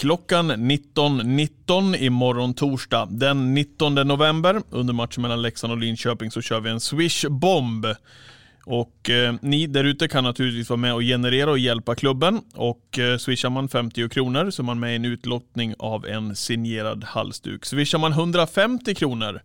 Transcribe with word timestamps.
Klockan 0.00 0.52
19.19 0.52 1.96
imorgon 1.96 2.54
torsdag 2.54 3.08
den 3.10 3.54
19 3.54 3.94
november 3.94 4.62
under 4.70 4.94
matchen 4.94 5.22
mellan 5.22 5.42
Leksand 5.42 5.72
och 5.72 5.78
Linköping 5.78 6.30
så 6.30 6.42
kör 6.42 6.60
vi 6.60 6.70
en 6.70 6.80
Swish-bomb. 6.80 7.94
Och 8.64 9.10
eh, 9.10 9.34
ni 9.42 9.66
där 9.66 9.84
ute 9.84 10.08
kan 10.08 10.24
naturligtvis 10.24 10.70
vara 10.70 10.76
med 10.76 10.94
och 10.94 11.00
generera 11.00 11.50
och 11.50 11.58
hjälpa 11.58 11.94
klubben. 11.94 12.40
Och 12.54 12.98
eh, 12.98 13.18
swishar 13.18 13.50
man 13.50 13.68
50 13.68 14.08
kronor 14.08 14.50
så 14.50 14.62
är 14.62 14.64
man 14.64 14.80
med 14.80 14.92
i 14.92 14.96
en 14.96 15.04
utlottning 15.04 15.74
av 15.78 16.06
en 16.06 16.36
signerad 16.36 17.04
halsduk. 17.04 17.64
Swishar 17.66 17.98
man 17.98 18.12
150 18.12 18.94
kronor 18.94 19.40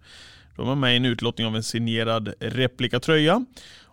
då 0.56 0.62
är 0.62 0.68
man 0.68 0.80
med 0.80 0.94
i 0.94 0.98
en 0.98 1.06
utlottning 1.06 1.48
av 1.48 1.56
en 1.56 1.64
signerad 1.64 2.34
replikatröja. 2.40 3.46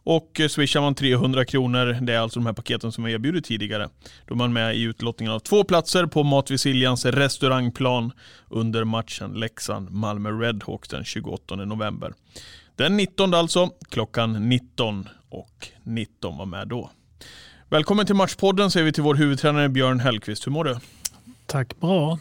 Och 0.05 0.41
eh, 0.41 0.48
swishar 0.48 0.80
man 0.80 0.95
300 0.95 1.45
kronor, 1.45 1.98
det 2.01 2.15
är 2.15 2.19
alltså 2.19 2.41
de 2.41 2.47
här 2.47 2.52
paketen 2.52 2.93
som 2.93 3.05
jag 3.05 3.12
erbjudit 3.12 3.45
tidigare, 3.45 3.88
då 4.27 4.34
är 4.34 4.38
man 4.38 4.52
med 4.52 4.77
i 4.77 4.83
utlottningen 4.83 5.33
av 5.33 5.38
två 5.38 5.65
platser 5.65 6.06
på 6.06 6.23
Mat 6.23 6.51
vid 6.51 6.60
Siljans 6.60 7.05
restaurangplan 7.05 8.12
under 8.48 8.84
matchen 8.84 9.34
Leksand-Malmö 9.34 10.30
Redhawks 10.30 10.88
den 10.88 11.04
28 11.04 11.57
november. 11.57 12.12
Den 12.77 12.96
19 12.96 13.35
alltså, 13.35 13.71
klockan 13.88 14.49
19 14.49 15.09
och 15.29 15.68
19 15.82 16.38
var 16.38 16.46
med 16.46 16.68
då. 16.68 16.90
Välkommen 17.68 18.07
till 18.07 18.15
Matchpodden 18.15 18.71
säger 18.71 18.84
vi 18.84 18.93
till 18.93 19.02
vår 19.02 19.15
huvudtränare 19.15 19.68
Björn 19.68 20.01
Hellkvist. 20.01 20.46
Hur 20.46 20.52
mår 20.52 20.65
du? 20.65 20.77
Tack, 21.46 21.80
bra. 21.80 22.18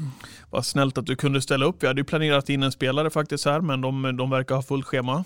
Vad 0.50 0.66
snällt 0.66 0.97
att 0.97 1.06
du 1.06 1.16
kunde 1.16 1.41
ställa 1.41 1.66
upp. 1.66 1.84
Vi 1.84 1.88
hade 1.88 2.02
ju 2.02 2.06
planerat 2.06 2.50
in 2.50 2.63
en 2.63 2.72
spelare 2.72 3.09
faktiskt 3.09 3.45
här, 3.45 3.61
men 3.61 3.81
de, 3.81 4.17
de 4.17 4.30
verkar 4.30 4.56
ha 4.56 4.61
fullt 4.61 4.86
schema. 4.86 5.23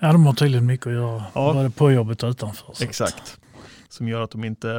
Ja, 0.00 0.12
de 0.12 0.26
har 0.26 0.32
tydligen 0.32 0.66
mycket 0.66 0.86
att 0.86 0.92
göra, 0.92 1.24
Ja. 1.34 1.52
både 1.52 1.70
på 1.70 1.92
jobbet 1.92 2.22
och 2.22 2.28
utanför. 2.30 2.72
att- 2.72 2.80
Exakt. 2.80 3.40
Som 3.88 4.08
gör 4.08 4.20
att 4.20 4.30
de 4.30 4.44
inte 4.44 4.70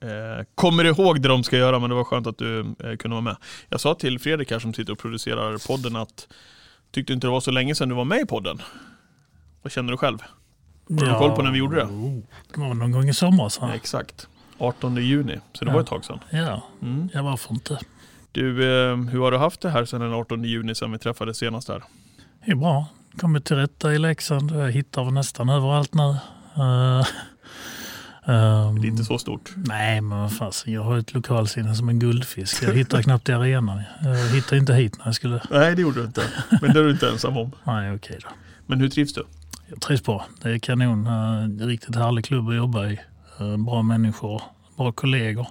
eh, 0.00 0.44
kommer 0.54 0.84
ihåg 0.84 1.20
det 1.22 1.28
de 1.28 1.44
ska 1.44 1.56
göra, 1.56 1.78
men 1.78 1.90
det 1.90 1.96
var 1.96 2.04
skönt 2.04 2.26
att 2.26 2.38
du 2.38 2.60
eh, 2.60 2.96
kunde 2.96 3.08
vara 3.08 3.20
med. 3.20 3.36
Jag 3.68 3.80
sa 3.80 3.94
till 3.94 4.18
Fredrik 4.18 4.50
här 4.50 4.58
som 4.58 4.74
sitter 4.74 4.92
och 4.92 4.98
producerar 4.98 5.66
podden 5.66 5.96
att 5.96 6.28
tyckte 6.90 7.12
inte 7.12 7.26
det 7.26 7.30
var 7.30 7.40
så 7.40 7.50
länge 7.50 7.74
sedan 7.74 7.88
du 7.88 7.94
var 7.94 8.04
med 8.04 8.20
i 8.20 8.26
podden. 8.26 8.62
Vad 9.62 9.72
känner 9.72 9.90
du 9.92 9.96
själv? 9.98 10.18
Har 10.88 10.96
du 11.06 11.14
koll 11.14 11.30
på 11.36 11.42
när 11.42 11.50
vi 11.52 11.58
gjorde 11.58 11.76
det? 11.76 11.84
oh, 11.84 12.18
Det 12.54 12.60
var 12.60 12.74
någon 12.74 12.90
gång 12.92 13.08
i 13.08 13.14
somras. 13.14 13.60
Va? 13.60 13.70
Exakt. 13.74 14.28
18 14.58 14.96
juni, 14.96 15.38
så 15.52 15.64
det 15.64 15.70
Ja. 15.70 15.74
var 15.74 15.80
ett 15.80 15.86
tag 15.86 16.04
sedan. 16.04 16.18
Ja, 16.30 16.62
Mm. 16.82 17.08
ja, 17.14 17.22
varför 17.22 17.54
inte? 17.54 17.78
Du, 18.32 18.50
eh, 18.90 18.96
hur 18.96 19.20
har 19.20 19.30
du 19.30 19.36
haft 19.38 19.60
det 19.60 19.70
här 19.70 19.84
sedan 19.84 20.00
den 20.00 20.12
18 20.12 20.44
juni 20.44 20.74
sedan 20.74 20.92
vi 20.92 20.98
träffades 20.98 21.36
senast 21.38 21.68
här? 21.68 21.82
Det 22.44 22.50
är 22.50 22.54
bra. 22.56 22.86
Kommit 23.20 23.44
till 23.44 23.56
rätta 23.56 23.94
i 23.94 23.98
Leksand. 23.98 24.50
Jag 24.50 24.72
hittar 24.72 25.10
nästan 25.10 25.48
överallt 25.48 25.94
nu. 25.94 26.02
Uh, 26.02 27.06
ehm, 28.24 28.80
Det 28.80 28.86
är 28.86 28.88
inte 28.88 29.04
så 29.04 29.18
stort. 29.18 29.52
Nej, 29.56 30.00
men 30.00 30.18
vad 30.18 30.32
fasen. 30.36 30.72
Jag 30.72 30.82
har 30.82 30.98
ett 30.98 31.14
lokalsinne 31.14 31.74
som 31.74 31.88
en 31.88 31.98
guldfisk. 31.98 32.62
Jag 32.62 32.74
hittar 32.74 33.02
knappt 33.02 33.28
i 33.28 33.32
arenan. 33.32 33.82
Jag 34.02 34.14
hittar 34.16 34.56
inte 34.56 34.74
hit 34.74 34.98
när 34.98 35.06
jag 35.06 35.14
skulle... 35.14 35.40
Nej, 35.50 35.74
det 35.74 35.82
gjorde 35.82 36.00
du 36.00 36.06
inte. 36.06 36.22
Men 36.60 36.72
det 36.72 36.80
är 36.80 36.84
du 36.84 36.90
inte 36.90 37.08
ensam 37.10 37.36
om. 37.36 37.52
Nej, 37.64 37.94
okej 37.94 38.18
då. 38.22 38.28
Men 38.66 38.80
hur 38.80 38.88
trivs 38.88 39.14
du? 39.14 39.26
Jag 39.68 39.80
trivs 39.80 40.02
bra. 40.02 40.26
Det 40.42 40.50
är 40.50 40.58
kanon. 40.58 41.06
Uh, 41.06 41.66
riktigt 41.66 41.96
härlig 41.96 42.24
klubb 42.24 42.48
att 42.48 42.56
jobba 42.56 42.86
i. 42.86 43.00
Eh, 43.40 43.56
bra 43.56 43.82
människor, 43.82 44.42
bra 44.76 44.92
kollegor. 44.92 45.46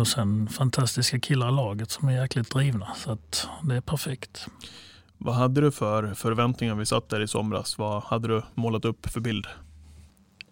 Och 0.00 0.08
sen 0.08 0.48
fantastiska 0.48 1.20
killar 1.20 1.48
i 1.48 1.52
laget 1.52 1.90
som 1.90 2.08
är 2.08 2.12
jäkligt 2.22 2.50
drivna. 2.50 2.88
Så 2.96 3.12
att 3.12 3.48
det 3.62 3.76
är 3.76 3.80
perfekt. 3.80 4.48
Vad 5.18 5.34
hade 5.34 5.60
du 5.60 5.70
för 5.70 6.14
förväntningar 6.14 6.74
vi 6.74 6.86
satt 6.86 7.08
där 7.08 7.20
i 7.20 7.28
somras? 7.28 7.78
Vad 7.78 8.02
hade 8.02 8.28
du 8.28 8.42
målat 8.54 8.84
upp 8.84 9.06
för 9.06 9.20
bild? 9.20 9.46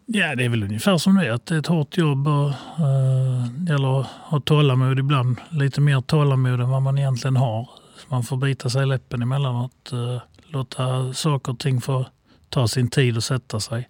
Ja, 0.07 0.35
det 0.35 0.45
är 0.45 0.49
väl 0.49 0.63
ungefär 0.63 0.99
som 0.99 1.15
det 1.15 1.27
är. 1.27 1.31
Att 1.31 1.47
det 1.47 1.55
är 1.55 1.59
ett 1.59 1.67
hårt 1.67 1.97
jobb 1.97 2.29
och 2.29 2.49
eh, 2.49 3.47
det 3.59 3.73
gäller 3.73 4.01
att 4.01 4.07
ha 4.07 4.41
tålamod 4.41 4.99
ibland. 4.99 5.37
Lite 5.51 5.81
mer 5.81 6.01
tålamod 6.01 6.61
än 6.61 6.71
vad 6.71 6.83
man 6.83 6.99
egentligen 6.99 7.37
har. 7.37 7.71
Man 8.09 8.25
får 8.25 8.37
bita 8.37 8.71
sig 8.71 8.83
i 8.83 8.87
läppen 8.87 9.23
emellanåt. 9.23 9.93
Eh, 9.93 10.19
låta 10.47 11.13
saker 11.15 11.53
och 11.53 11.59
ting 11.59 11.81
få 11.81 12.07
ta 12.49 12.69
sin 12.69 12.91
tid 12.91 13.17
och 13.17 13.25
sätta 13.25 13.61
sig. 13.61 13.89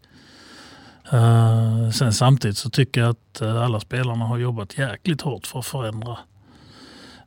Eh, 1.12 1.91
sen 1.91 2.12
samtidigt 2.12 2.59
så 2.59 2.71
tycker 2.71 3.00
jag 3.00 3.10
att 3.10 3.41
eh, 3.41 3.62
alla 3.62 3.81
spelarna 3.81 4.25
har 4.25 4.39
jobbat 4.39 4.78
jäkligt 4.78 5.21
hårt 5.21 5.47
för 5.47 5.59
att 5.59 5.66
förändra 5.66 6.19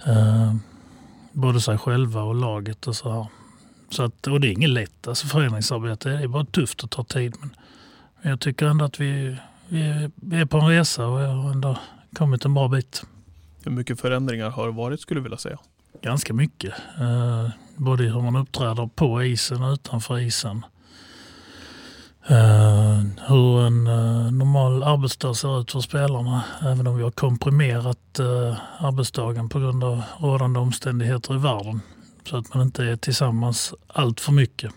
Eh, 0.06 0.54
både 1.36 1.62
sig 1.62 1.78
själva 1.78 2.22
och 2.22 2.36
laget 2.36 2.88
och 2.88 2.96
så 2.96 3.12
här. 3.14 3.28
Så 3.90 4.04
att, 4.04 4.28
och 4.28 4.42
det 4.42 4.48
är 4.48 4.52
inget 4.52 4.70
lätt, 4.70 5.08
alltså 5.08 5.28
förändringsarbete. 5.28 6.10
Det 6.10 6.24
är 6.24 6.28
bara 6.28 6.46
tufft 6.46 6.84
och 6.84 6.90
tar 6.90 7.04
tid. 7.04 7.36
Men 7.42 7.50
jag 8.32 8.40
tycker 8.40 8.66
ändå 8.66 8.86
att 8.86 9.00
vi, 9.00 9.38
vi, 9.68 9.82
är, 9.82 10.12
vi 10.16 10.40
är 10.40 10.46
på 10.46 10.58
en 10.58 10.68
resa 10.68 11.08
och 11.08 11.22
jag 11.22 11.28
har 11.28 11.52
ändå 11.52 11.78
kommit 12.14 12.46
en 12.46 12.54
bra 12.54 12.68
bit. 12.68 13.04
Hur 13.64 13.72
mycket 13.72 14.00
förändringar 14.00 14.50
har 14.50 14.66
det 14.66 14.74
varit 14.74 15.02
skulle 15.02 15.20
du 15.20 15.24
vilja 15.24 15.38
säga? 15.38 15.60
Ganska 16.02 16.34
mycket. 16.34 16.74
Eh, 17.00 17.50
både 17.76 18.04
hur 18.04 18.22
man 18.22 18.36
uppträder 18.36 18.90
på 18.96 19.24
isen 19.24 19.64
och 19.64 19.74
utanför 19.74 20.20
isen. 20.20 20.66
Uh, 22.32 23.02
hur 23.28 23.62
en 23.62 23.88
uh, 23.88 24.32
normal 24.32 24.84
arbetsdag 24.84 25.34
ser 25.34 25.62
ut 25.62 25.72
för 25.72 25.80
spelarna. 25.80 26.44
Även 26.62 26.88
om 26.88 26.98
vi 26.98 27.04
har 27.04 27.12
komprimerat 27.12 28.20
uh, 28.20 28.58
arbetsdagen 28.80 29.50
på 29.50 29.60
grund 29.60 29.84
av 29.84 30.02
rådande 30.20 30.60
omständigheter 30.60 31.36
i 31.36 31.38
världen. 31.38 31.82
Så 32.30 32.38
att 32.38 32.54
man 32.54 32.64
inte 32.64 32.84
är 32.84 32.96
tillsammans 32.96 33.74
allt 33.88 34.20
för 34.20 34.32
mycket. 34.32 34.72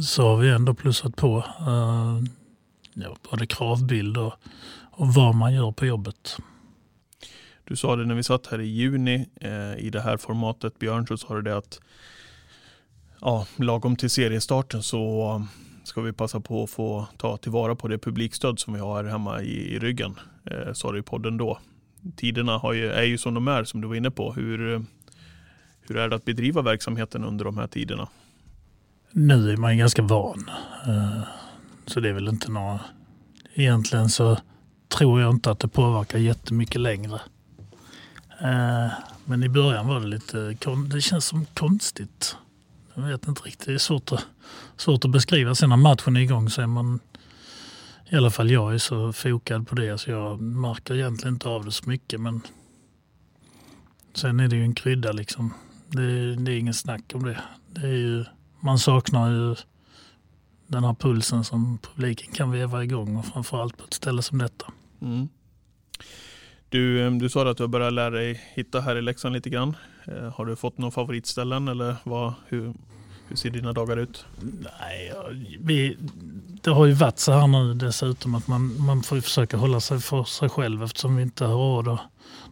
Så 0.00 0.22
har 0.22 0.36
vi 0.36 0.50
ändå 0.50 0.74
plussat 0.74 1.16
på 1.16 1.44
ja, 2.94 3.16
både 3.30 3.46
kravbild 3.46 4.16
och, 4.16 4.32
och 4.90 5.14
vad 5.14 5.34
man 5.34 5.54
gör 5.54 5.72
på 5.72 5.86
jobbet. 5.86 6.36
Du 7.64 7.76
sa 7.76 7.96
det 7.96 8.04
när 8.04 8.14
vi 8.14 8.22
satt 8.22 8.46
här 8.46 8.60
i 8.60 8.66
juni 8.66 9.28
eh, 9.40 9.76
i 9.78 9.90
det 9.90 10.00
här 10.00 10.16
formatet 10.16 10.78
Björn 10.78 11.06
så 11.06 11.16
sa 11.16 11.34
du 11.34 11.42
det 11.42 11.56
att 11.56 11.80
ja, 13.20 13.46
lagom 13.56 13.96
till 13.96 14.10
seriestarten 14.10 14.82
så 14.82 15.46
ska 15.88 16.00
vi 16.00 16.12
passa 16.12 16.40
på 16.40 16.62
att 16.64 16.70
få 16.70 17.06
ta 17.16 17.36
tillvara 17.36 17.74
på 17.76 17.88
det 17.88 17.98
publikstöd 17.98 18.58
som 18.58 18.74
vi 18.74 18.80
har 18.80 19.04
här 19.04 19.10
hemma 19.10 19.42
i, 19.42 19.74
i 19.74 19.78
ryggen. 19.78 20.14
Eh, 20.50 20.72
sa 20.72 20.92
du 20.92 20.98
i 20.98 21.02
podden 21.02 21.36
då. 21.36 21.58
Tiderna 22.16 22.58
har 22.58 22.72
ju, 22.72 22.90
är 22.90 23.02
ju 23.02 23.18
som 23.18 23.34
de 23.34 23.48
är 23.48 23.64
som 23.64 23.80
du 23.80 23.88
var 23.88 23.94
inne 23.94 24.10
på. 24.10 24.32
Hur, 24.32 24.84
hur 25.80 25.96
är 25.96 26.08
det 26.08 26.16
att 26.16 26.24
bedriva 26.24 26.62
verksamheten 26.62 27.24
under 27.24 27.44
de 27.44 27.58
här 27.58 27.66
tiderna? 27.66 28.08
Nu 29.12 29.52
är 29.52 29.56
man 29.56 29.72
ju 29.72 29.78
ganska 29.78 30.02
van. 30.02 30.50
eh, 30.86 31.20
Så 31.86 32.00
det 32.00 32.08
är 32.08 32.12
väl 32.12 32.28
inte 32.28 32.50
några... 32.50 32.80
Egentligen 33.54 34.08
så 34.08 34.38
tror 34.88 35.20
jag 35.20 35.30
inte 35.30 35.50
att 35.50 35.58
det 35.58 35.68
påverkar 35.68 36.18
jättemycket 36.18 36.80
längre. 36.80 37.20
Eh, 38.40 38.88
Men 39.24 39.42
i 39.42 39.48
början 39.48 39.86
var 39.88 40.00
det 40.00 40.06
lite... 40.06 40.56
Det 40.90 41.00
känns 41.00 41.24
som 41.24 41.44
konstigt. 41.44 42.36
Jag 42.98 43.08
vet 43.08 43.28
inte 43.28 43.42
riktigt. 43.42 43.66
Det 43.66 43.74
är 43.74 43.78
svårt 43.78 44.12
att, 44.12 44.26
svårt 44.76 45.04
att 45.04 45.10
beskriva. 45.10 45.54
Sen 45.54 45.68
när 45.68 45.76
matchen 45.76 46.16
är 46.16 46.20
igång 46.20 46.50
så 46.50 46.62
är 46.62 46.66
man... 46.66 47.00
I 48.10 48.16
alla 48.16 48.30
fall 48.30 48.50
jag 48.50 48.74
är 48.74 48.78
så 48.78 49.12
fokad 49.12 49.68
på 49.68 49.74
det 49.74 49.98
så 49.98 50.10
jag 50.10 50.40
märker 50.40 50.94
egentligen 50.94 51.34
inte 51.34 51.48
av 51.48 51.64
det 51.64 51.72
så 51.72 51.88
mycket. 51.88 52.20
Men 52.20 52.40
sen 54.14 54.40
är 54.40 54.48
det 54.48 54.56
ju 54.56 54.62
en 54.62 54.74
krydda 54.74 55.12
liksom. 55.12 55.54
Det, 55.88 56.36
det 56.36 56.52
är 56.52 56.58
ingen 56.58 56.74
snack 56.74 57.02
om 57.14 57.24
det. 57.24 57.40
Det 57.70 57.80
är 57.80 57.96
ju 57.96 58.24
man 58.60 58.78
saknar 58.78 59.30
ju 59.30 59.56
den 60.66 60.84
här 60.84 60.94
pulsen 60.94 61.44
som 61.44 61.78
publiken 61.78 62.32
kan 62.32 62.50
veva 62.50 62.84
igång 62.84 63.16
och 63.16 63.26
framförallt 63.26 63.76
på 63.76 63.84
ett 63.84 63.94
ställe 63.94 64.22
som 64.22 64.38
detta. 64.38 64.72
Mm. 65.02 65.28
Du, 66.68 67.06
ehm, 67.06 67.18
du 67.18 67.28
sa 67.28 67.50
att 67.50 67.56
du 67.56 67.62
har 67.62 67.68
börjat 67.68 67.92
lära 67.92 68.10
dig 68.10 68.42
hitta 68.54 68.80
här 68.80 68.96
i 68.96 69.02
Leksand 69.02 69.34
lite 69.34 69.50
grann. 69.50 69.76
Eh, 70.08 70.32
har 70.34 70.46
du 70.46 70.56
fått 70.56 70.78
några 70.78 70.90
favoritställen 70.90 71.68
eller 71.68 71.96
vad, 72.04 72.34
hur, 72.48 72.74
hur 73.28 73.36
ser 73.36 73.50
dina 73.50 73.72
dagar 73.72 73.96
ut? 73.96 74.24
Nej, 74.40 75.12
vi, 75.60 75.96
det 76.62 76.70
har 76.70 76.86
ju 76.86 76.92
varit 76.92 77.18
så 77.18 77.32
här 77.32 77.46
nu 77.46 77.74
dessutom 77.74 78.34
att 78.34 78.48
man, 78.48 78.86
man 78.86 79.02
får 79.02 79.18
ju 79.18 79.22
försöka 79.22 79.56
hålla 79.56 79.80
sig 79.80 80.00
för 80.00 80.24
sig 80.24 80.48
själv 80.48 80.82
eftersom 80.82 81.16
vi 81.16 81.22
inte 81.22 81.44
har 81.44 81.54
råd 81.54 81.88
att 81.88 82.00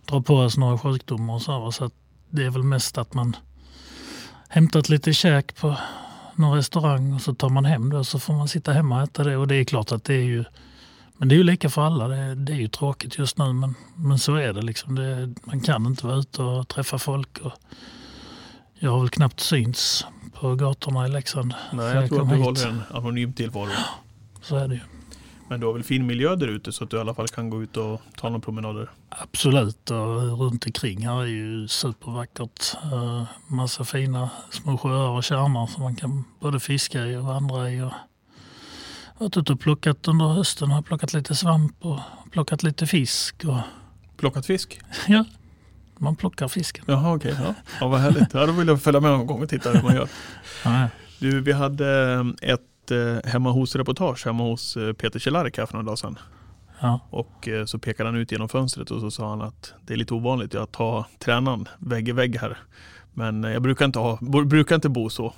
dra 0.05 0.23
på 0.23 0.37
oss 0.37 0.57
några 0.57 0.79
sjukdomar 0.79 1.35
och 1.35 1.43
så. 1.43 1.65
här. 1.65 1.71
Så 1.71 1.85
att 1.85 1.93
det 2.31 2.45
är 2.45 2.51
väl 2.51 2.63
mest 2.63 2.99
att 2.99 3.15
man 3.15 3.37
hämtat 4.49 4.89
lite 4.89 5.13
käk 5.13 5.57
på 5.57 5.77
någon 6.35 6.57
restaurang 6.57 7.13
och 7.15 7.21
så 7.21 7.35
tar 7.35 7.49
man 7.49 7.65
hem 7.65 7.91
det 7.91 7.99
och 7.99 8.07
så 8.07 8.19
får 8.19 8.35
man 8.35 8.49
sitta 8.49 8.73
hemma 8.73 8.97
och 8.97 9.03
äta 9.03 9.25
det. 9.25 9.37
Och 9.37 9.49
det 9.49 9.57
är 9.57 9.65
klart 9.65 9.93
att 9.93 10.05
det 10.05 10.15
är 10.15 10.25
ju 10.25 10.45
men 11.19 11.29
det 11.29 11.35
är 11.35 11.37
ju 11.37 11.43
lika 11.43 11.71
för 11.71 11.83
alla. 11.83 12.09
Det, 12.09 12.35
det 12.35 12.53
är 12.53 12.57
ju 12.57 12.69
tråkigt 12.69 13.19
just 13.19 13.39
nu 13.39 13.53
men, 13.53 13.75
men 13.95 14.19
så 14.19 14.35
är 14.35 14.53
det. 14.53 14.63
Liksom. 14.63 14.95
det. 14.95 15.35
Man 15.45 15.61
kan 15.61 15.87
inte 15.87 16.07
vara 16.07 16.17
ute 16.17 16.43
och 16.43 16.69
träffa 16.69 16.99
folk. 16.99 17.39
Och 17.39 17.53
jag 18.75 18.91
har 18.91 19.01
väl 19.01 19.11
knappt 19.11 19.41
syns 19.41 20.07
på 20.33 20.55
gatorna 20.55 21.07
i 21.07 21.11
Leksand. 21.11 21.55
Nej, 21.73 21.93
sen 21.93 22.01
jag 22.01 22.09
tror 22.09 22.23
att 22.23 22.29
du 22.29 22.37
hit. 22.37 22.45
håller 22.45 22.69
en 22.69 22.83
anonym 22.91 23.33
tillvaro. 23.33 23.71
Så 24.43 24.57
är 24.57 24.69
det 24.69 24.75
ju. 24.75 24.81
Men 25.49 25.61
du 25.61 25.67
har 25.67 25.73
väl 25.73 25.83
fin 25.83 26.07
miljö 26.07 26.37
där 26.37 26.49
ute 26.49 26.73
så 26.73 26.85
att 26.85 26.91
du 26.91 26.97
i 26.97 27.01
alla 27.01 27.15
fall 27.15 27.29
kan 27.29 27.51
gå 27.51 27.63
ut 27.63 27.77
och 27.77 28.01
ta 28.17 28.29
några 28.29 28.41
promenader? 28.41 28.91
Absolut, 29.09 29.91
och 29.91 30.39
runt 30.39 30.67
omkring 30.67 31.07
här 31.07 31.23
är 31.23 31.27
ju 31.27 31.69
supervackert. 31.69 32.77
Uh, 32.93 33.23
massa 33.47 33.85
fina 33.85 34.31
små 34.51 34.79
sjöar 34.79 35.09
och 35.09 35.25
tjärnar 35.25 35.67
som 35.67 35.83
man 35.83 35.97
kan 35.97 36.25
både 36.41 36.61
fiska 36.61 37.07
i 37.07 37.17
och 37.17 37.25
vandra 37.25 37.71
i. 37.71 37.81
Och 37.83 37.93
varit 39.19 39.37
ute 39.37 39.53
och 39.53 39.61
plockat 39.61 40.09
under 40.09 40.25
hösten, 40.29 40.71
har 40.71 40.83
plockat 40.83 41.13
lite 41.13 41.35
svamp 41.35 41.85
och 41.85 42.01
plockat 42.31 42.63
lite 42.63 42.87
fisk. 42.87 43.45
Och, 43.45 43.59
Plockat 44.17 44.47
fisk? 44.47 44.81
ja, 45.09 45.25
man 45.99 46.17
plockar 46.17 46.49
fisken. 46.49 46.85
Jaha 46.89 47.15
okej, 47.17 47.37
ja. 47.45 47.55
ja 47.81 47.89
vad 47.89 48.01
härligt. 48.01 48.35
Ja, 48.35 48.47
då 48.47 48.53
vill 48.53 48.69
jag 48.69 48.83
följa 48.83 49.01
med 49.01 49.11
någon 49.11 49.27
gång 49.27 49.43
och 49.43 49.49
titta 49.49 49.71
hur 49.71 49.83
man 49.83 49.95
gör. 49.95 50.09
Ja, 50.65 50.89
Du, 51.19 51.41
vi 51.41 51.53
hade 51.53 52.13
eh, 52.13 52.51
ett 52.53 52.91
eh, 52.91 53.31
hemma 53.31 53.51
hos-reportage 53.51 54.27
hemma 54.27 54.43
hos 54.45 54.77
eh, 54.77 54.93
Peter 54.93 55.19
Kjelarik 55.19 55.59
här 55.59 55.67
för 55.67 55.75
några 55.75 55.85
dagar 55.87 55.97
sedan. 55.97 56.19
ja, 56.81 57.01
Och 57.11 57.49
eh, 57.49 57.65
så 57.65 57.79
pekade 57.79 58.09
han 58.09 58.19
ut 58.19 58.33
genom 58.33 58.49
fönstret 58.49 58.91
och 58.91 59.01
så 59.01 59.11
sa 59.11 59.31
han 59.31 59.43
att 59.43 59.75
det 59.87 59.93
är 59.93 59.97
lite 59.97 60.15
ovanligt 60.15 60.55
att 60.55 60.77
ha 60.77 61.07
tränaren 61.19 61.69
vägg 61.79 62.09
i 62.09 62.13
vägg 62.13 62.37
här. 62.41 62.59
Men 63.15 63.43
jag 63.43 63.63
brukar 63.63 63.85
inte, 63.85 63.99
ha, 63.99 64.19
brukar 64.47 64.75
inte 64.75 64.89
bo 64.89 65.11
så. 65.11 65.35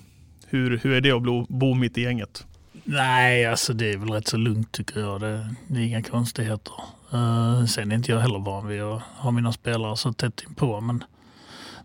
Hur, 0.47 0.79
hur 0.79 0.93
är 0.93 1.01
det 1.01 1.13
att 1.13 1.23
bo, 1.23 1.47
bo 1.49 1.75
mitt 1.75 1.99
i 1.99 2.03
gänget? 2.03 2.47
Nej, 2.91 3.47
alltså 3.47 3.73
det 3.73 3.93
är 3.93 3.99
väl 3.99 4.11
rätt 4.11 4.29
så 4.29 4.37
lugnt 4.37 4.73
tycker 4.73 5.01
jag. 5.01 5.21
Det, 5.21 5.55
det 5.67 5.81
är 5.81 5.85
inga 5.85 6.03
konstigheter. 6.03 6.73
Uh, 7.15 7.65
sen 7.65 7.93
är 7.93 7.97
inte 7.97 8.13
jag 8.13 8.21
heller 8.21 8.39
van 8.39 8.67
vid 8.67 8.83
att 8.83 9.03
ha 9.03 9.31
mina 9.31 9.53
spelare 9.53 9.97
så 9.97 10.13
tätt 10.13 10.43
inpå. 10.49 10.81
Men 10.81 11.05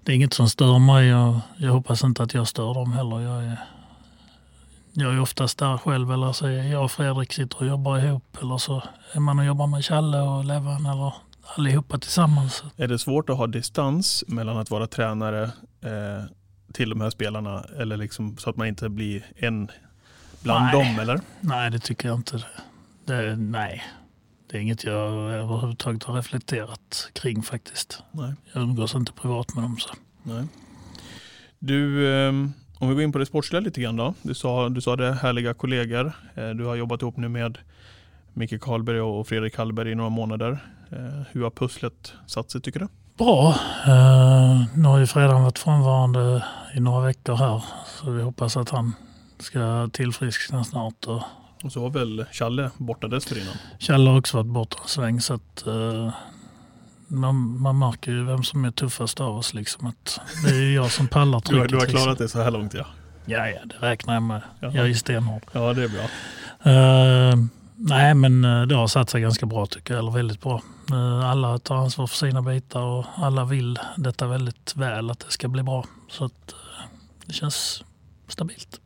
det 0.04 0.12
är 0.12 0.16
inget 0.16 0.34
som 0.34 0.50
stör 0.50 0.80
mig 0.80 1.16
och 1.16 1.36
jag 1.58 1.72
hoppas 1.72 2.04
inte 2.04 2.24
att 2.24 2.34
jag 2.34 2.48
stör 2.48 2.74
dem 2.74 2.92
heller. 2.92 3.20
Jag 3.20 3.44
är, 3.44 3.58
jag 4.94 5.14
är 5.14 5.20
oftast 5.20 5.58
där 5.58 5.78
själv 5.78 6.12
eller 6.12 6.32
så 6.32 6.46
är 6.46 6.64
jag 6.64 6.84
och 6.84 6.92
Fredrik 6.92 7.34
sitter 7.34 7.62
och 7.62 7.68
jobbar 7.68 7.98
ihop. 7.98 8.38
Eller 8.42 8.58
så 8.58 8.84
är 9.14 9.20
man 9.20 9.40
och 9.40 9.46
jobbar 9.46 9.68
med 9.68 9.86
Challe 9.86 10.20
och 10.20 10.46
Levan 10.46 10.86
eller 10.86 11.14
allihopa 11.58 11.98
tillsammans. 11.98 12.64
Är 12.78 12.88
det 12.88 13.00
svårt 13.00 13.30
att 13.30 13.38
ha 13.38 13.48
distans 13.48 14.24
mellan 14.28 14.58
att 14.58 14.70
vara 14.70 14.88
tränare 14.88 15.44
eh, 15.82 16.24
till 16.74 16.90
de 16.90 17.02
här 17.02 17.10
spelarna 17.10 17.66
eller 17.80 17.98
liksom 17.98 18.38
så 18.38 18.50
att 18.50 18.58
man 18.58 18.68
inte 18.68 18.90
blir 18.90 19.26
en 19.36 19.70
bland 20.44 20.66
Nej. 20.66 20.74
dem 20.74 21.00
eller? 21.00 21.22
Nej, 21.42 21.72
det 21.72 21.80
tycker 21.80 22.08
jag 22.08 22.18
inte. 22.18 22.44
Det, 23.06 23.36
nej, 23.36 23.84
det 24.52 24.58
är 24.58 24.62
inget 24.62 24.84
jag 24.84 25.12
överhuvudtaget 25.34 26.04
har 26.04 26.16
reflekterat 26.16 27.10
kring 27.14 27.44
faktiskt. 27.44 28.04
Nej. 28.12 28.34
Jag 28.54 28.64
umgås 28.64 28.96
inte 28.96 29.12
privat 29.12 29.56
med 29.56 29.64
dem. 29.64 29.78
Så. 29.80 29.94
Nej. 30.24 30.48
Du, 31.60 32.08
eh, 32.14 32.30
om 32.80 32.90
vi 32.90 32.94
går 32.94 33.02
in 33.02 33.12
på 33.12 33.20
det 33.20 33.26
sportsliga 33.26 33.60
lite 33.60 33.82
grann 33.82 33.96
då. 33.96 34.14
Du 34.22 34.34
sa, 34.34 34.70
du 34.70 34.82
sa 34.82 34.96
det, 34.96 35.14
härliga 35.14 35.54
kollegor. 35.54 36.14
Eh, 36.36 36.50
du 36.50 36.66
har 36.66 36.76
jobbat 36.76 37.02
ihop 37.02 37.18
nu 37.18 37.30
med 37.30 37.58
Micke 38.34 38.62
Karlberg 38.62 39.02
och 39.02 39.28
Fredrik 39.28 39.58
Hallberg 39.58 39.92
i 39.92 39.96
några 39.96 40.10
månader. 40.10 40.60
Eh, 40.92 41.22
hur 41.32 41.44
har 41.44 41.52
pusslet 41.52 42.14
satt 42.28 42.52
sig 42.52 42.62
tycker 42.62 42.80
du? 42.80 42.88
Bra. 43.18 43.56
Uh, 43.88 44.64
nu 44.78 44.88
har 44.88 44.98
ju 44.98 45.08
Fredan 45.08 45.44
varit 45.44 45.60
frånvarande 45.60 46.44
i 46.76 46.80
några 46.80 47.06
veckor 47.06 47.36
här. 47.36 47.64
Så 47.86 48.12
vi 48.12 48.22
hoppas 48.22 48.58
att 48.58 48.70
han 48.70 48.94
ska 49.40 49.90
tillfriskna 49.94 50.64
snart. 50.64 51.06
Och 51.08 51.22
Och 51.64 51.72
så 51.72 51.80
var 51.82 51.90
väl 51.90 52.26
Challe 52.32 52.72
borta 52.78 53.08
dessförinnan. 53.08 53.54
Kjell 53.80 54.08
har 54.08 54.18
också 54.20 54.38
varit 54.38 54.48
borta 54.48 54.78
en 54.84 54.88
sväng. 54.90 55.22
Så 55.22 55.34
att, 55.34 55.68
eh, 55.68 56.14
man, 57.08 57.62
man 57.62 57.80
märker 57.80 58.12
ju 58.12 58.24
vem 58.24 58.44
som 58.44 58.66
är 58.66 58.72
tuffast 58.72 59.20
av 59.22 59.38
oss. 59.38 59.54
Liksom. 59.54 59.88
Att 59.88 60.20
det 60.46 60.50
är 60.50 60.62
ju 60.62 60.74
jag 60.74 60.92
som 60.92 61.08
pallar 61.08 61.42
Du, 61.50 61.56
har- 61.60 61.68
trycket. 61.68 61.70
du 61.70 61.78
har 61.78 61.86
klarat 61.86 62.08
liksom. 62.20 62.24
det 62.26 62.30
så 62.30 62.42
här 62.42 62.52
långt 62.52 62.74
ja. 62.74 62.86
Ja, 63.26 63.48
ja, 63.50 63.60
det 63.66 63.76
räknar 63.88 64.14
jag 64.14 64.24
med. 64.24 64.42
Jaha. 64.60 64.72
Jag 64.74 64.90
är 64.90 64.94
stenhård. 64.94 65.42
Ja 65.52 65.74
det 65.74 65.84
är 65.84 65.90
bra. 65.90 66.04
Eh, 66.72 67.36
nej, 67.76 68.14
men 68.14 68.46
eh, 68.46 68.62
det 68.62 68.76
har 68.76 68.88
satt 68.88 69.10
sig 69.10 69.22
ganska 69.22 69.46
bra 69.46 69.66
tycker 69.66 69.94
jag. 69.94 70.00
Eller 70.00 70.12
väldigt 70.12 70.42
bra. 70.42 70.62
Eh, 70.92 71.30
alla 71.30 71.60
tar 71.60 71.76
ansvar 71.76 72.08
för 72.08 72.16
sina 72.18 72.42
bitar 72.42 72.82
och 72.82 73.06
alla 73.16 73.46
vill 73.46 73.80
detta 73.98 74.28
väldigt 74.28 74.76
väl, 74.76 75.10
att 75.10 75.20
det 75.20 75.32
ska 75.32 75.48
bli 75.48 75.64
bra. 75.64 75.86
Så 76.10 76.26
att, 76.26 76.52
eh, 76.52 76.84
det 77.26 77.34
känns 77.34 77.84
stabilt. 78.28 78.80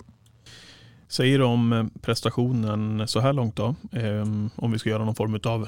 Säger 1.08 1.40
du 1.40 1.46
om 1.46 1.74
eh, 1.74 1.86
prestationen 2.02 3.08
så 3.08 3.20
här 3.20 3.34
långt 3.34 3.56
då? 3.56 3.76
Ehm, 3.92 4.50
om 4.56 4.72
vi 4.72 4.80
ska 4.80 4.90
göra 4.90 5.06
någon 5.06 5.16
form 5.16 5.40
av 5.44 5.68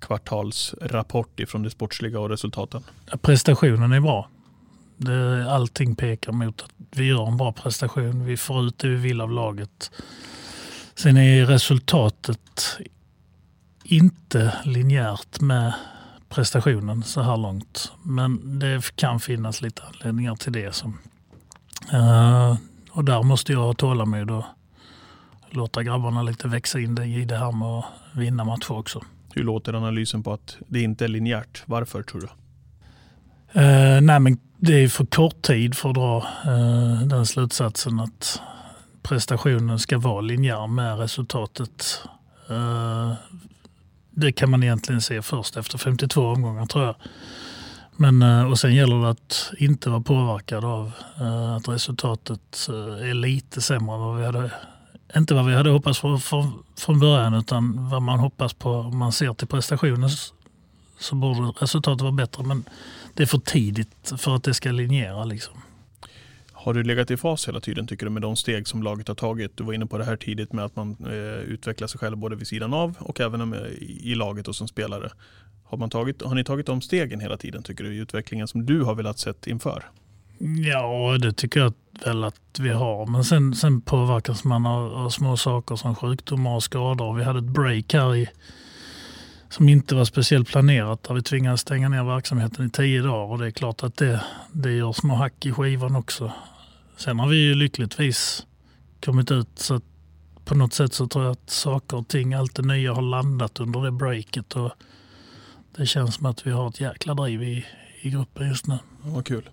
kvartalsrapport 0.00 1.40
ifrån 1.40 1.62
det 1.62 1.70
sportsliga 1.70 2.20
och 2.20 2.28
resultaten. 2.28 2.82
Ja, 3.10 3.16
Prestationen 3.16 3.92
är 3.92 4.00
bra. 4.00 4.28
Det, 4.96 5.50
allting 5.52 5.94
pekar 5.94 6.32
mot 6.32 6.62
att 6.62 6.72
vi 6.90 7.04
gör 7.04 7.26
en 7.26 7.36
bra 7.36 7.52
prestation. 7.52 8.24
Vi 8.24 8.36
får 8.36 8.66
ut 8.66 8.78
det 8.78 8.88
vi 8.88 8.96
vill 8.96 9.20
av 9.20 9.30
laget. 9.30 9.90
Sen 10.94 11.16
är 11.16 11.46
resultatet 11.46 12.78
inte 13.84 14.54
linjärt 14.64 15.40
med 15.40 15.74
prestationen 16.28 17.02
så 17.02 17.22
här 17.22 17.36
långt. 17.36 17.92
Men 18.02 18.58
det 18.58 18.96
kan 18.96 19.20
finnas 19.20 19.62
lite 19.62 19.82
anledningar 19.82 20.36
till 20.36 20.52
det. 20.52 20.74
Som, 20.74 20.98
eh, 21.92 22.56
och 22.90 23.04
där 23.04 23.22
måste 23.22 23.52
jag 23.52 23.60
ha 23.60 23.74
tålamod 23.74 24.30
och 24.30 24.44
låta 25.50 25.82
grabbarna 25.82 26.22
lite 26.22 26.48
växa 26.48 26.80
in 26.80 26.98
i 26.98 27.24
det 27.24 27.36
här 27.36 27.52
med 27.52 27.68
att 27.68 27.84
vinna 28.12 28.44
matcher 28.44 28.72
också. 28.72 29.02
Hur 29.34 29.44
låter 29.44 29.74
analysen 29.74 30.22
på 30.22 30.32
att 30.32 30.56
det 30.68 30.82
inte 30.82 31.04
är 31.04 31.08
linjärt? 31.08 31.62
Varför 31.66 32.02
tror 32.02 32.20
du? 32.20 32.28
Eh, 33.60 34.00
nej, 34.00 34.20
men 34.20 34.38
det 34.56 34.72
är 34.72 34.88
för 34.88 35.06
kort 35.06 35.42
tid 35.42 35.76
för 35.76 35.88
att 35.88 35.94
dra 35.94 36.16
eh, 36.46 37.06
den 37.06 37.26
slutsatsen 37.26 38.00
att 38.00 38.40
prestationen 39.02 39.78
ska 39.78 39.98
vara 39.98 40.20
linjär 40.20 40.66
med 40.66 40.98
resultatet. 40.98 42.02
Eh, 42.50 43.12
det 44.10 44.32
kan 44.32 44.50
man 44.50 44.62
egentligen 44.62 45.00
se 45.00 45.22
först 45.22 45.56
efter 45.56 45.78
52 45.78 46.26
omgångar 46.26 46.66
tror 46.66 46.84
jag. 46.84 46.94
Men, 47.96 48.22
eh, 48.22 48.50
och 48.50 48.58
sen 48.58 48.74
gäller 48.74 49.02
det 49.02 49.10
att 49.10 49.52
inte 49.58 49.90
vara 49.90 50.00
påverkad 50.00 50.64
av 50.64 50.92
eh, 51.20 51.54
att 51.54 51.68
resultatet 51.68 52.68
eh, 52.68 53.08
är 53.10 53.14
lite 53.14 53.60
sämre 53.60 53.94
än 53.94 54.00
vad 54.00 54.16
vi 54.18 54.24
hade 54.24 54.50
inte 55.16 55.34
vad 55.34 55.46
vi 55.46 55.54
hade 55.54 55.70
hoppats 55.70 55.98
för, 55.98 56.16
för, 56.16 56.50
från 56.76 57.00
början 57.00 57.34
utan 57.34 57.88
vad 57.88 58.02
man 58.02 58.18
hoppas 58.18 58.54
på 58.54 58.70
om 58.70 58.98
man 58.98 59.12
ser 59.12 59.34
till 59.34 59.46
prestationen 59.46 60.10
så 60.98 61.14
borde 61.14 61.40
resultatet 61.40 62.00
vara 62.00 62.12
bättre. 62.12 62.42
Men 62.42 62.64
det 63.14 63.22
är 63.22 63.26
för 63.26 63.38
tidigt 63.38 64.12
för 64.18 64.36
att 64.36 64.44
det 64.44 64.54
ska 64.54 64.70
linjera. 64.70 65.24
Liksom. 65.24 65.54
Har 66.52 66.74
du 66.74 66.82
legat 66.82 67.10
i 67.10 67.16
fas 67.16 67.48
hela 67.48 67.60
tiden 67.60 67.86
tycker 67.86 68.06
du 68.06 68.10
med 68.10 68.22
de 68.22 68.36
steg 68.36 68.68
som 68.68 68.82
laget 68.82 69.08
har 69.08 69.14
tagit? 69.14 69.56
Du 69.56 69.64
var 69.64 69.72
inne 69.72 69.86
på 69.86 69.98
det 69.98 70.04
här 70.04 70.16
tidigt 70.16 70.52
med 70.52 70.64
att 70.64 70.76
man 70.76 70.96
eh, 71.00 71.40
utvecklar 71.40 71.88
sig 71.88 72.00
själv 72.00 72.16
både 72.16 72.36
vid 72.36 72.46
sidan 72.46 72.74
av 72.74 72.94
och 72.98 73.20
även 73.20 73.48
med, 73.48 73.72
i, 73.72 74.10
i 74.12 74.14
laget 74.14 74.48
och 74.48 74.56
som 74.56 74.68
spelare. 74.68 75.10
Har, 75.64 75.78
man 75.78 75.90
tagit, 75.90 76.22
har 76.22 76.34
ni 76.34 76.44
tagit 76.44 76.66
de 76.66 76.80
stegen 76.80 77.20
hela 77.20 77.36
tiden 77.36 77.62
tycker 77.62 77.84
du 77.84 77.94
i 77.94 77.98
utvecklingen 77.98 78.48
som 78.48 78.66
du 78.66 78.82
har 78.82 78.94
velat 78.94 79.18
sett 79.18 79.46
inför? 79.46 79.84
Ja, 80.42 81.18
det 81.18 81.32
tycker 81.32 81.60
jag 81.60 81.72
väl 82.04 82.24
att 82.24 82.58
vi 82.60 82.68
har. 82.68 83.06
Men 83.06 83.24
sen, 83.24 83.54
sen 83.54 83.80
påverkas 83.80 84.44
man 84.44 84.66
av, 84.66 84.94
av 84.94 85.10
små 85.10 85.36
saker 85.36 85.76
som 85.76 85.94
sjukdomar 85.94 86.54
och 86.54 86.62
skador. 86.62 87.14
Vi 87.14 87.24
hade 87.24 87.38
ett 87.38 87.44
break 87.44 87.92
här 87.92 88.16
i, 88.16 88.28
som 89.48 89.68
inte 89.68 89.94
var 89.94 90.04
speciellt 90.04 90.48
planerat 90.48 91.02
där 91.02 91.14
vi 91.14 91.22
tvingades 91.22 91.60
stänga 91.60 91.88
ner 91.88 92.04
verksamheten 92.04 92.66
i 92.66 92.70
tio 92.70 93.02
dagar. 93.02 93.32
Och 93.32 93.38
det 93.38 93.46
är 93.46 93.50
klart 93.50 93.82
att 93.82 93.96
det, 93.96 94.20
det 94.52 94.72
gör 94.72 94.92
små 94.92 95.14
hack 95.14 95.46
i 95.46 95.52
skivan 95.52 95.96
också. 95.96 96.32
Sen 96.96 97.18
har 97.18 97.28
vi 97.28 97.36
ju 97.36 97.54
lyckligtvis 97.54 98.46
kommit 99.04 99.30
ut 99.30 99.48
så 99.54 99.74
att 99.74 99.84
på 100.44 100.54
något 100.54 100.72
sätt 100.72 100.94
så 100.94 101.06
tror 101.06 101.24
jag 101.24 101.32
att 101.32 101.50
saker 101.50 101.96
och 101.96 102.08
ting, 102.08 102.34
allt 102.34 102.54
det 102.54 102.62
nya 102.62 102.94
har 102.94 103.02
landat 103.02 103.60
under 103.60 103.80
det 103.80 103.90
breaket. 103.90 104.56
Och 104.56 104.72
det 105.76 105.86
känns 105.86 106.14
som 106.14 106.26
att 106.26 106.46
vi 106.46 106.50
har 106.50 106.68
ett 106.68 106.80
jäkla 106.80 107.14
driv 107.14 107.42
i, 107.42 107.64
i 108.00 108.10
gruppen 108.10 108.48
just 108.48 108.66
nu. 108.66 108.78
Ja, 109.04 109.10
vad 109.10 109.26
kul. 109.26 109.50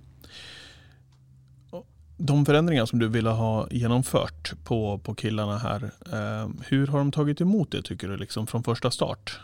De 2.17 2.45
förändringar 2.45 2.85
som 2.85 2.99
du 2.99 3.07
ville 3.07 3.29
ha 3.29 3.67
genomfört 3.71 4.53
på, 4.63 4.97
på 4.97 5.15
killarna 5.15 5.57
här, 5.57 5.83
eh, 5.83 6.49
hur 6.67 6.87
har 6.87 6.97
de 6.97 7.11
tagit 7.11 7.41
emot 7.41 7.71
det 7.71 7.81
tycker 7.81 8.07
du 8.07 8.17
liksom 8.17 8.47
från 8.47 8.63
första 8.63 8.91
start? 8.91 9.39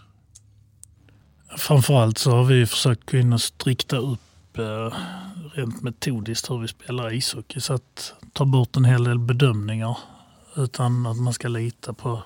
Framförallt 1.57 2.17
så 2.17 2.31
har 2.31 2.43
vi 2.43 2.65
försökt 2.65 3.11
gå 3.11 3.17
in 3.17 3.33
och 3.33 3.41
strikta 3.41 3.97
upp 3.97 4.57
eh, 4.57 4.93
rent 5.53 5.81
metodiskt 5.81 6.49
hur 6.49 6.59
vi 6.59 6.67
spelar 6.67 7.13
ishockey. 7.13 7.59
Så 7.59 7.73
att 7.73 8.13
ta 8.33 8.45
bort 8.45 8.75
en 8.75 8.85
hel 8.85 9.03
del 9.03 9.19
bedömningar 9.19 9.97
utan 10.55 11.05
att 11.05 11.17
man 11.17 11.33
ska 11.33 11.47
lita 11.47 11.93
på, 11.93 12.23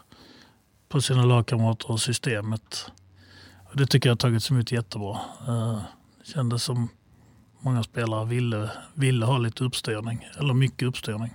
på 0.90 1.02
sina 1.02 1.26
lagkamrater 1.26 1.92
och 1.92 2.02
systemet. 2.02 2.92
Och 3.64 3.78
det 3.78 3.88
tycker 3.88 4.10
jag 4.10 4.12
har 4.12 4.18
tagits 4.18 4.52
emot 4.52 4.72
jättebra. 4.72 5.20
Eh, 5.48 5.80
det 6.20 6.32
kändes 6.32 6.64
som 6.64 6.90
många 7.60 7.84
spelare 7.84 8.26
ville, 8.26 8.72
ville 8.94 9.26
ha 9.26 9.38
lite 9.38 9.64
uppstyrning, 9.64 10.28
eller 10.40 10.54
mycket 10.54 10.88
uppstyrning. 10.88 11.34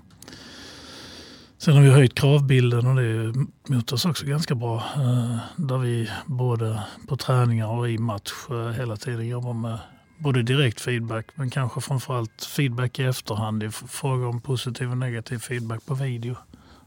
Sen 1.63 1.75
har 1.75 1.83
vi 1.83 1.91
höjt 1.91 2.15
kravbilden 2.15 2.87
och 2.87 2.97
det 2.97 3.35
mottas 3.69 4.05
också 4.05 4.27
ganska 4.27 4.55
bra. 4.55 4.77
Eh, 4.77 5.37
där 5.57 5.79
vi 5.79 6.11
både 6.27 6.83
på 7.09 7.17
träningar 7.17 7.67
och 7.67 7.91
i 7.91 7.99
match 7.99 8.33
eh, 8.51 8.69
hela 8.71 8.97
tiden 8.97 9.29
jobbar 9.29 9.53
med 9.53 9.79
både 10.19 10.43
direkt 10.43 10.81
feedback 10.81 11.27
men 11.35 11.51
kanske 11.51 11.81
framförallt 11.81 12.45
feedback 12.45 12.99
i 12.99 13.05
efterhand 13.05 13.63
i 13.63 13.71
fråga 13.71 14.27
om 14.27 14.41
positiv 14.41 14.91
och 14.91 14.99
negativ 14.99 15.39
feedback 15.39 15.87
på 15.87 15.95
video. 15.95 16.37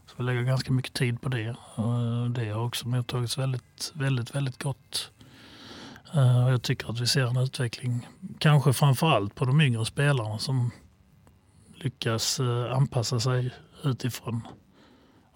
Så 0.06 0.14
vi 0.16 0.24
lägger 0.24 0.42
ganska 0.42 0.72
mycket 0.72 0.92
tid 0.92 1.20
på 1.20 1.28
det. 1.28 1.56
Eh, 1.78 2.24
det 2.24 2.50
har 2.50 2.64
också 2.64 2.88
mottagits 2.88 3.38
väldigt, 3.38 3.92
väldigt, 3.94 4.34
väldigt 4.34 4.62
gott. 4.62 5.10
Eh, 6.16 6.50
jag 6.50 6.62
tycker 6.62 6.90
att 6.90 7.00
vi 7.00 7.06
ser 7.06 7.26
en 7.26 7.36
utveckling, 7.36 8.08
kanske 8.38 8.72
framförallt 8.72 9.34
på 9.34 9.44
de 9.44 9.60
yngre 9.60 9.84
spelarna 9.84 10.38
som 10.38 10.70
lyckas 11.74 12.40
anpassa 12.70 13.20
sig 13.20 13.50
utifrån 13.84 14.42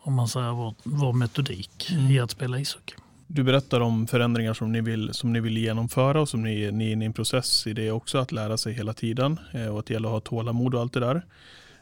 om 0.03 0.15
man 0.15 0.29
säger 0.29 0.53
vår, 0.53 0.75
vår 0.85 1.13
metodik 1.13 1.91
mm. 1.91 2.11
i 2.11 2.21
att 2.21 2.31
spela 2.31 2.59
ishockey. 2.59 2.95
Du 3.27 3.43
berättar 3.43 3.81
om 3.81 4.07
förändringar 4.07 4.55
som 4.55 4.73
ni 4.73 4.81
vill, 4.81 5.15
som 5.15 5.33
ni 5.33 5.41
vill 5.41 5.57
genomföra 5.57 6.21
och 6.21 6.29
som 6.29 6.43
ni, 6.43 6.73
ni 6.73 6.89
är 6.89 6.93
inne 6.93 7.05
i 7.05 7.07
en 7.07 7.13
process 7.13 7.67
i 7.67 7.73
det 7.73 7.91
också, 7.91 8.19
att 8.19 8.33
lära 8.33 8.57
sig 8.57 8.73
hela 8.73 8.93
tiden 8.93 9.41
eh, 9.53 9.67
och 9.67 9.79
att 9.79 9.87
det 9.87 9.95
gäller 9.95 10.09
att 10.09 10.13
ha 10.13 10.21
tålamod 10.21 10.75
och 10.75 10.81
allt 10.81 10.93
det 10.93 11.01
där. 11.01 11.27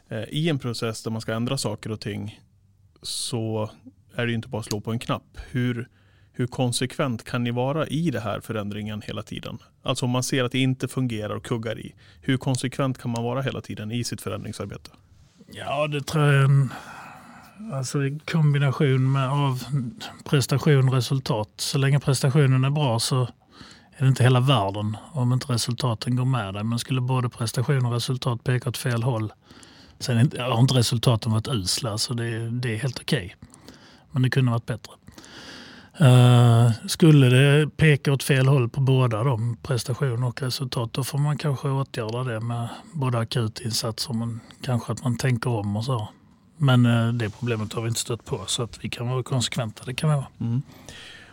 Eh, 0.09 0.23
I 0.23 0.49
en 0.49 0.59
process 0.59 1.03
där 1.03 1.11
man 1.11 1.21
ska 1.21 1.33
ändra 1.33 1.57
saker 1.57 1.91
och 1.91 1.99
ting 1.99 2.39
så 3.01 3.71
är 4.15 4.25
det 4.25 4.33
inte 4.33 4.47
bara 4.47 4.59
att 4.59 4.65
slå 4.65 4.81
på 4.81 4.91
en 4.91 4.99
knapp. 4.99 5.37
Hur, 5.51 5.89
hur 6.39 6.47
konsekvent 6.47 7.23
kan 7.23 7.43
ni 7.43 7.51
vara 7.51 7.87
i 7.87 8.11
den 8.11 8.21
här 8.21 8.39
förändringen 8.39 9.01
hela 9.01 9.23
tiden? 9.23 9.57
Alltså 9.83 10.05
om 10.05 10.11
man 10.11 10.23
ser 10.23 10.43
att 10.43 10.51
det 10.51 10.59
inte 10.59 10.87
fungerar 10.87 11.35
och 11.35 11.45
kuggar 11.45 11.79
i. 11.79 11.95
Hur 12.21 12.37
konsekvent 12.37 12.97
kan 12.97 13.11
man 13.11 13.23
vara 13.23 13.41
hela 13.41 13.61
tiden 13.61 13.91
i 13.91 14.03
sitt 14.03 14.21
förändringsarbete? 14.21 14.91
Ja, 15.51 15.87
det 15.87 16.01
tror 16.01 16.25
jag 16.25 16.35
är 16.35 16.43
en 16.45 16.73
Alltså 17.73 17.99
kombination 18.31 19.11
med 19.11 19.29
av 19.29 19.63
prestation 20.23 20.87
och 20.87 20.93
resultat. 20.93 21.49
Så 21.57 21.77
länge 21.77 21.99
prestationen 21.99 22.63
är 22.63 22.69
bra 22.69 22.99
så 22.99 23.21
är 23.91 24.03
det 24.03 24.07
inte 24.07 24.23
hela 24.23 24.39
världen 24.39 24.97
om 25.11 25.33
inte 25.33 25.53
resultaten 25.53 26.15
går 26.15 26.25
med 26.25 26.53
dig. 26.53 26.63
Men 26.63 26.79
skulle 26.79 27.01
både 27.01 27.29
prestation 27.29 27.85
och 27.85 27.93
resultat 27.93 28.43
peka 28.43 28.69
åt 28.69 28.77
fel 28.77 29.03
håll. 29.03 29.33
Sen 29.99 30.17
har 30.39 30.59
inte 30.59 30.73
resultaten 30.73 31.31
varit 31.31 31.47
usla 31.47 31.97
så 31.97 32.13
det, 32.13 32.49
det 32.49 32.73
är 32.73 32.77
helt 32.77 32.99
okej. 32.99 33.25
Okay. 33.25 33.49
Men 34.11 34.21
det 34.21 34.29
kunde 34.29 34.51
varit 34.51 34.65
bättre. 34.65 34.93
Uh, 36.01 36.71
skulle 36.87 37.29
det 37.29 37.77
peka 37.77 38.13
åt 38.13 38.23
fel 38.23 38.47
håll 38.47 38.69
på 38.69 38.81
båda 38.81 39.23
de 39.23 39.57
prestation 39.63 40.23
och 40.23 40.41
resultat 40.41 40.93
då 40.93 41.03
får 41.03 41.17
man 41.17 41.37
kanske 41.37 41.69
åtgärda 41.69 42.23
det 42.23 42.39
med 42.39 42.67
både 42.93 43.19
akutinsatser 43.19 44.13
men 44.13 44.39
kanske 44.61 44.91
att 44.91 45.03
man 45.03 45.17
tänker 45.17 45.49
om 45.49 45.77
och 45.77 45.85
så. 45.85 46.09
Men 46.57 46.85
uh, 46.85 47.13
det 47.13 47.29
problemet 47.29 47.73
har 47.73 47.81
vi 47.81 47.87
inte 47.87 47.99
stött 47.99 48.25
på 48.25 48.43
så 48.47 48.63
att 48.63 48.83
vi 48.83 48.89
kan 48.89 49.09
vara 49.09 49.23
konsekventa, 49.23 49.83
det 49.85 49.93
kan 49.93 50.09
vi 50.09 50.15
vara. 50.15 50.27
Mm. 50.39 50.61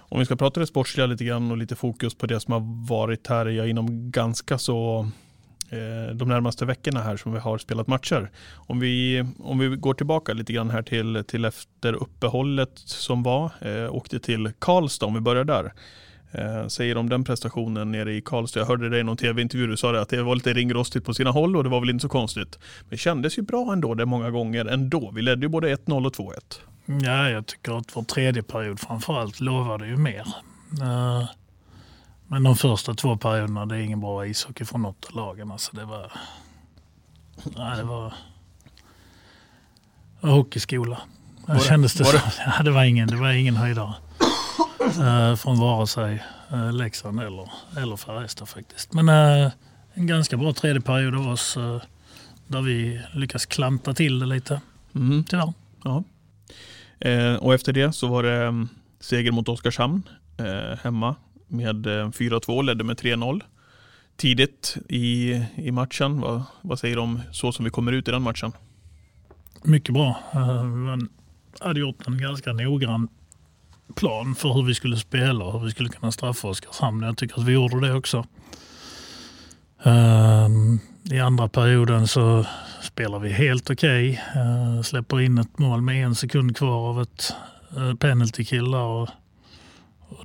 Om 0.08 0.18
vi 0.18 0.24
ska 0.24 0.36
prata 0.36 0.60
det 0.60 0.66
sportsliga 0.66 1.06
lite 1.06 1.24
grann 1.24 1.50
och 1.50 1.56
lite 1.56 1.76
fokus 1.76 2.14
på 2.14 2.26
det 2.26 2.40
som 2.40 2.52
har 2.52 2.86
varit 2.88 3.26
här 3.26 3.46
jag 3.46 3.68
inom 3.68 4.10
ganska 4.10 4.58
så 4.58 5.08
Eh, 5.70 6.14
de 6.14 6.28
närmaste 6.28 6.64
veckorna 6.64 7.00
här 7.00 7.16
som 7.16 7.32
vi 7.32 7.38
har 7.38 7.58
spelat 7.58 7.86
matcher. 7.86 8.30
Om 8.54 8.80
vi, 8.80 9.24
om 9.38 9.58
vi 9.58 9.68
går 9.68 9.94
tillbaka 9.94 10.32
lite 10.32 10.52
grann 10.52 10.70
här 10.70 10.82
till, 10.82 11.24
till 11.28 11.44
efter 11.44 11.92
uppehållet 11.92 12.70
som 12.74 13.22
var, 13.22 13.50
eh, 13.60 13.94
åkte 13.94 14.18
till 14.18 14.52
Karlstad 14.58 15.06
om 15.06 15.14
vi 15.14 15.20
börjar 15.20 15.44
där. 15.44 15.72
Eh, 16.32 16.66
säger 16.66 16.96
om 16.96 17.08
den 17.08 17.24
prestationen 17.24 17.92
nere 17.92 18.14
i 18.14 18.20
Karlstad. 18.20 18.60
Jag 18.60 18.66
hörde 18.66 18.88
dig 18.88 19.00
i 19.00 19.04
någon 19.04 19.16
tv-intervju, 19.16 19.66
du 19.66 19.76
sa 19.76 19.92
det, 19.92 20.00
att 20.00 20.08
det 20.08 20.22
var 20.22 20.34
lite 20.34 20.52
ringrostigt 20.52 21.06
på 21.06 21.14
sina 21.14 21.30
håll 21.30 21.56
och 21.56 21.64
det 21.64 21.70
var 21.70 21.80
väl 21.80 21.90
inte 21.90 22.02
så 22.02 22.08
konstigt. 22.08 22.58
Men 22.80 22.90
det 22.90 22.96
kändes 22.96 23.38
ju 23.38 23.42
bra 23.42 23.72
ändå 23.72 23.94
det 23.94 24.06
många 24.06 24.30
gånger 24.30 24.64
ändå. 24.64 25.10
Vi 25.14 25.22
ledde 25.22 25.42
ju 25.42 25.48
både 25.48 25.76
1-0 25.76 26.06
och 26.06 26.12
2-1. 26.12 26.34
Ja, 27.04 27.30
jag 27.30 27.46
tycker 27.46 27.78
att 27.78 27.96
vår 27.96 28.02
tredje 28.02 28.42
period 28.42 28.80
framförallt 28.80 29.40
lovade 29.40 29.86
ju 29.86 29.96
mer. 29.96 30.24
Uh 30.82 31.24
men 32.28 32.42
de 32.42 32.56
första 32.56 32.94
två 32.94 33.16
perioderna, 33.16 33.66
det 33.66 33.76
är 33.76 33.80
ingen 33.80 34.00
bra 34.00 34.26
ishockey 34.26 34.64
från 34.64 34.82
något 34.82 35.04
av 35.04 35.16
lagen. 35.16 35.50
Alltså 35.50 35.76
det 35.76 35.84
var... 35.84 36.12
Nej, 37.44 37.76
det 37.76 37.82
var... 37.82 38.14
var 40.20 40.30
hockeyskola. 40.30 41.00
Var 41.46 41.54
det, 41.54 41.60
kändes 41.60 41.94
det, 41.94 42.04
var 42.04 42.12
det? 42.12 42.32
Ja, 42.58 42.62
det 42.62 42.70
var 42.70 42.84
ingen, 42.84 43.08
det 43.08 43.16
var 43.16 43.30
ingen 43.30 43.56
höjdare. 43.56 43.94
uh, 44.98 45.36
från 45.36 45.58
vare 45.58 45.86
sig 45.86 46.24
uh, 46.52 46.72
Leksand 46.72 47.20
eller, 47.20 47.50
eller 47.76 47.96
Färjestad 47.96 48.48
faktiskt. 48.48 48.92
Men 48.92 49.08
uh, 49.08 49.52
en 49.94 50.06
ganska 50.06 50.36
bra 50.36 50.52
tredje 50.52 50.80
period 50.80 51.14
av 51.14 51.28
oss 51.28 51.56
uh, 51.56 51.82
där 52.46 52.62
vi 52.62 53.00
lyckas 53.14 53.46
klanta 53.46 53.94
till 53.94 54.18
det 54.18 54.26
lite. 54.26 54.60
Mm. 54.94 55.24
Tyvärr. 55.24 55.52
Ja. 55.84 56.02
Och 57.40 57.54
efter 57.54 57.72
det 57.72 57.92
så 57.92 58.06
var 58.06 58.22
det 58.22 58.46
um, 58.46 58.68
seger 59.00 59.32
mot 59.32 59.48
Oskarshamn 59.48 60.02
hemma 60.82 61.14
med 61.48 61.86
eh, 61.86 62.08
4-2, 62.08 62.62
ledde 62.62 62.84
med 62.84 63.00
3-0 63.00 63.42
tidigt 64.16 64.76
i, 64.88 65.32
i 65.56 65.70
matchen. 65.70 66.20
Vad, 66.20 66.42
vad 66.62 66.78
säger 66.78 66.96
du 66.96 67.02
om 67.02 67.20
så 67.32 67.52
som 67.52 67.64
vi 67.64 67.70
kommer 67.70 67.92
ut 67.92 68.08
i 68.08 68.10
den 68.10 68.22
matchen? 68.22 68.52
Mycket 69.62 69.94
bra. 69.94 70.16
Eh, 70.34 70.64
man 70.64 71.08
hade 71.60 71.80
gjort 71.80 72.06
en 72.06 72.18
ganska 72.18 72.52
noggrann 72.52 73.08
plan 73.96 74.34
för 74.34 74.52
hur 74.52 74.62
vi 74.62 74.74
skulle 74.74 74.96
spela 74.96 75.44
och 75.44 75.52
hur 75.52 75.66
vi 75.66 75.70
skulle 75.70 75.88
kunna 75.88 76.12
straffa 76.12 76.48
Oskarshamn. 76.48 77.02
Jag 77.02 77.16
tycker 77.16 77.40
att 77.40 77.46
vi 77.46 77.52
gjorde 77.52 77.80
det 77.80 77.94
också. 77.94 78.24
Eh, 79.82 80.48
I 81.10 81.20
andra 81.20 81.48
perioden 81.48 82.08
så 82.08 82.46
spelar 82.82 83.18
vi 83.18 83.32
helt 83.32 83.70
okej. 83.70 84.22
Okay. 84.34 84.82
Släpper 84.82 85.20
in 85.20 85.38
ett 85.38 85.58
mål 85.58 85.80
med 85.80 86.04
en 86.04 86.14
sekund 86.14 86.56
kvar 86.56 86.88
av 86.88 87.02
ett 87.02 87.32
penalty 87.98 88.44
kill 88.44 88.74
och 88.74 89.08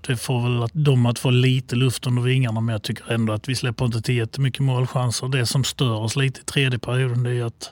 det 0.07 0.17
får 0.17 0.41
väl 0.43 0.63
att 0.63 0.71
de 0.73 1.05
att 1.05 1.19
få 1.19 1.29
lite 1.29 1.75
luft 1.75 2.07
under 2.07 2.21
vingarna 2.21 2.61
men 2.61 2.73
jag 2.73 2.83
tycker 2.83 3.11
ändå 3.11 3.33
att 3.33 3.49
vi 3.49 3.55
släpper 3.55 3.85
inte 3.85 4.01
till 4.01 4.15
jättemycket 4.15 4.59
målchanser. 4.59 5.27
Det 5.27 5.45
som 5.45 5.63
stör 5.63 5.93
oss 5.93 6.15
lite 6.15 6.41
i 6.41 6.43
tredje 6.43 6.79
perioden 6.79 7.23
det 7.23 7.31
är 7.31 7.45
att 7.45 7.71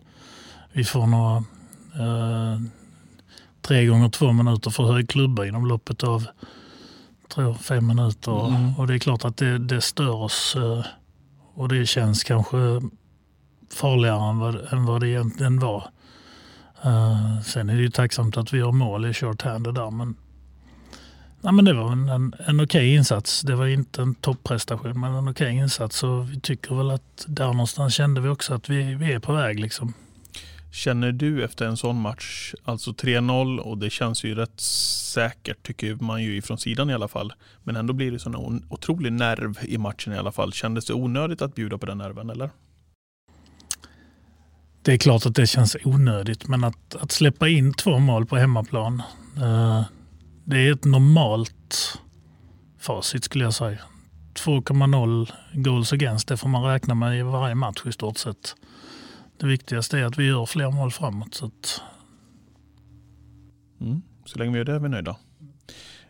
vi 0.74 0.84
får 0.84 1.08
några 1.08 1.38
eh, 1.96 2.62
tre 3.62 3.86
gånger 3.86 4.10
två 4.10 4.32
minuter 4.32 4.72
för 4.72 4.84
hög 4.84 5.10
klubba 5.10 5.46
inom 5.46 5.66
loppet 5.66 6.04
av 6.04 6.28
tror, 7.34 7.54
fem 7.54 7.88
minuter. 7.88 8.48
Mm. 8.48 8.76
Och 8.76 8.88
det 8.88 8.94
är 8.94 9.00
klart 9.00 9.26
att 9.26 9.38
det, 9.38 9.58
det 9.58 9.82
stör 9.82 10.16
oss 10.16 10.56
eh, 10.56 10.86
och 11.54 11.70
det 11.70 11.86
känns 11.86 12.24
kanske 12.24 12.58
farligare 13.74 14.30
än 14.30 14.40
vad, 14.40 14.74
än 14.74 14.86
vad 14.86 15.02
det 15.02 15.10
egentligen 15.10 15.60
var. 15.60 15.90
Uh, 16.86 17.42
sen 17.42 17.70
är 17.70 17.76
det 17.76 17.82
ju 17.82 17.90
tacksamt 17.90 18.38
att 18.38 18.54
vi 18.54 18.62
har 18.62 18.72
mål 18.72 19.06
i 19.06 19.14
short-handed 19.14 19.74
där 19.74 19.92
men 19.92 20.16
Ja, 21.42 21.52
men 21.52 21.66
det 21.66 21.74
var 21.74 21.92
en, 21.92 22.10
en, 22.10 22.34
en 22.48 22.56
okej 22.56 22.64
okay 22.64 22.96
insats. 22.96 23.42
Det 23.42 23.56
var 23.56 23.68
inte 23.68 24.02
en 24.02 24.16
topprestation 24.16 25.00
men 25.00 25.16
en 25.16 25.28
okej 25.28 25.32
okay 25.32 25.58
insats. 25.58 26.04
Och 26.04 26.32
vi 26.32 26.40
tycker 26.40 26.76
väl 26.76 26.92
att 26.92 27.26
där 27.28 27.48
någonstans 27.48 27.94
kände 27.94 28.22
vi 28.22 28.30
också 28.30 28.54
att 28.54 28.70
vi, 28.70 28.96
vi 28.96 29.14
är 29.14 29.20
på 29.20 29.34
väg. 29.34 29.60
Liksom. 29.60 29.94
Känner 30.72 31.12
du 31.12 31.44
efter 31.44 31.66
en 31.66 31.78
sån 31.78 32.02
match, 32.02 32.54
alltså 32.64 32.92
3-0 32.92 33.58
och 33.58 33.78
det 33.78 33.90
känns 33.90 34.24
ju 34.24 34.36
rätt 34.36 34.60
säkert 34.60 35.64
tycker 35.64 35.96
man 35.96 36.24
ju 36.24 36.38
ifrån 36.38 36.58
sidan 36.58 36.90
i 36.90 36.94
alla 36.94 37.08
fall. 37.08 37.34
Men 37.64 37.76
ändå 37.76 37.94
blir 37.94 38.12
det 38.12 38.20
sån 38.20 38.64
otrolig 38.70 39.14
nerv 39.14 39.58
i 39.62 39.78
matchen 39.78 40.14
i 40.14 40.18
alla 40.18 40.32
fall. 40.32 40.54
Kändes 40.54 40.86
det 40.86 40.94
onödigt 40.94 41.42
att 41.42 41.56
bjuda 41.56 41.78
på 41.78 41.86
den 41.86 41.98
nerven 41.98 42.30
eller? 42.30 42.50
Det 44.82 44.94
är 44.94 44.98
klart 44.98 45.26
att 45.26 45.36
det 45.36 45.48
känns 45.48 45.78
onödigt 45.84 46.48
men 46.48 46.64
att, 46.64 46.96
att 46.96 47.12
släppa 47.12 47.48
in 47.48 47.74
två 47.74 48.00
mål 48.00 48.26
på 48.26 48.38
hemmaplan 48.38 49.02
eh, 49.38 49.84
det 50.50 50.68
är 50.68 50.74
ett 50.74 50.86
normalt 50.86 52.00
facit 52.80 53.24
skulle 53.24 53.44
jag 53.44 53.54
säga. 53.54 53.80
2,0 54.34 55.32
goals 55.54 55.94
against, 55.94 56.28
det 56.28 56.38
får 56.38 56.50
man 56.50 56.64
räkna 56.64 56.96
med 56.96 57.20
i 57.20 57.22
varje 57.22 57.56
match 57.56 57.86
i 57.86 57.92
stort 57.92 58.18
sett. 58.18 58.56
Det 59.40 59.48
viktigaste 59.48 60.00
är 60.00 60.06
att 60.06 60.18
vi 60.18 60.28
gör 60.28 60.46
fler 60.46 60.72
mål 60.72 60.92
framåt. 60.92 61.36
Så, 61.36 61.46
att... 61.46 61.82
mm. 63.82 64.02
så 64.26 64.40
länge 64.40 64.52
vi 64.52 64.58
gör 64.58 64.66
det 64.66 64.74
är 64.74 64.80
vi 64.80 64.90
nöjda. 64.90 65.16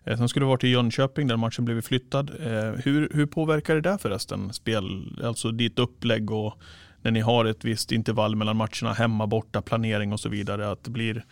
Eh, 0.04 0.18
sen 0.18 0.30
skulle 0.30 0.46
du 0.46 0.48
varit 0.48 0.64
i 0.64 0.68
Jönköping 0.68 1.28
där 1.28 1.38
matchen 1.38 1.66
blev 1.66 1.82
flyttad. 1.82 2.30
Eh, 2.30 2.72
hur, 2.84 3.10
hur 3.14 3.26
påverkar 3.26 3.76
det 3.76 3.82
där 3.82 3.98
förresten 3.98 4.54
spel, 4.54 5.18
alltså 5.24 5.52
ditt 5.52 5.80
upplägg 5.80 6.32
och 6.32 6.54
när 7.02 7.12
ni 7.12 7.20
har 7.20 7.46
ett 7.46 7.66
visst 7.66 7.92
intervall 7.92 8.36
mellan 8.36 8.58
matcherna, 8.58 8.94
hemma, 8.94 9.28
borta, 9.28 9.62
planering 9.62 10.14
och 10.14 10.20
så 10.20 10.30
vidare, 10.30 10.72
att 10.72 10.84
det 10.84 10.92
blir 10.92 11.26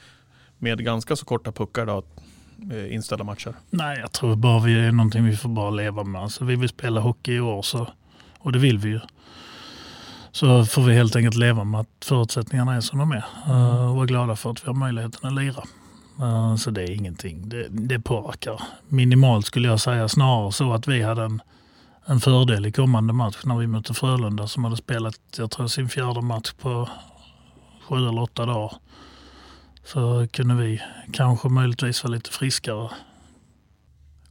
med 0.57 0.83
ganska 0.83 1.15
så 1.15 1.25
korta 1.25 1.51
puckar 1.51 1.85
då, 1.85 2.03
inställda 2.89 3.23
matcher? 3.23 3.55
Nej, 3.69 3.99
jag 3.99 4.11
tror 4.11 4.35
bara 4.35 4.59
vi 4.59 4.79
är 4.79 4.91
någonting 4.91 5.25
vi 5.25 5.37
får 5.37 5.49
bara 5.49 5.69
leva 5.69 6.03
med. 6.03 6.21
Alltså, 6.21 6.45
vi 6.45 6.55
vill 6.55 6.69
spela 6.69 7.01
hockey 7.01 7.33
i 7.33 7.39
år 7.39 7.61
så, 7.61 7.87
och 8.39 8.51
det 8.51 8.59
vill 8.59 8.77
vi 8.77 8.89
ju. 8.89 8.99
Så 10.31 10.65
får 10.65 10.81
vi 10.81 10.93
helt 10.93 11.15
enkelt 11.15 11.35
leva 11.35 11.63
med 11.63 11.81
att 11.81 12.05
förutsättningarna 12.05 12.75
är 12.75 12.81
som 12.81 12.99
de 12.99 13.11
är 13.11 13.25
uh, 13.47 13.89
och 13.89 13.95
vara 13.95 14.05
glada 14.05 14.35
för 14.35 14.51
att 14.51 14.63
vi 14.63 14.67
har 14.67 14.73
möjligheten 14.73 15.27
att 15.27 15.43
lira. 15.43 15.63
Uh, 16.21 16.55
så 16.55 16.71
det 16.71 16.83
är 16.83 16.91
ingenting. 16.91 17.49
Det, 17.49 17.67
det 17.69 17.99
påverkar 17.99 18.61
minimalt 18.87 19.45
skulle 19.45 19.67
jag 19.67 19.79
säga. 19.79 20.07
Snarare 20.07 20.51
så 20.51 20.73
att 20.73 20.87
vi 20.87 21.01
hade 21.01 21.23
en, 21.23 21.41
en 22.05 22.19
fördel 22.19 22.65
i 22.65 22.71
kommande 22.71 23.13
match 23.13 23.37
när 23.43 23.57
vi 23.57 23.67
mötte 23.67 23.93
Frölunda 23.93 24.47
som 24.47 24.63
hade 24.63 24.77
spelat 24.77 25.19
jag 25.37 25.51
tror, 25.51 25.67
sin 25.67 25.89
fjärde 25.89 26.21
match 26.21 26.53
på 26.61 26.89
sju 27.87 27.95
eller 27.95 28.21
åtta 28.21 28.45
dagar. 28.45 28.71
Så 29.87 30.27
kunde 30.31 30.55
vi 30.55 30.81
kanske 31.11 31.49
möjligtvis 31.49 32.03
vara 32.03 32.13
lite 32.13 32.31
friskare. 32.31 32.89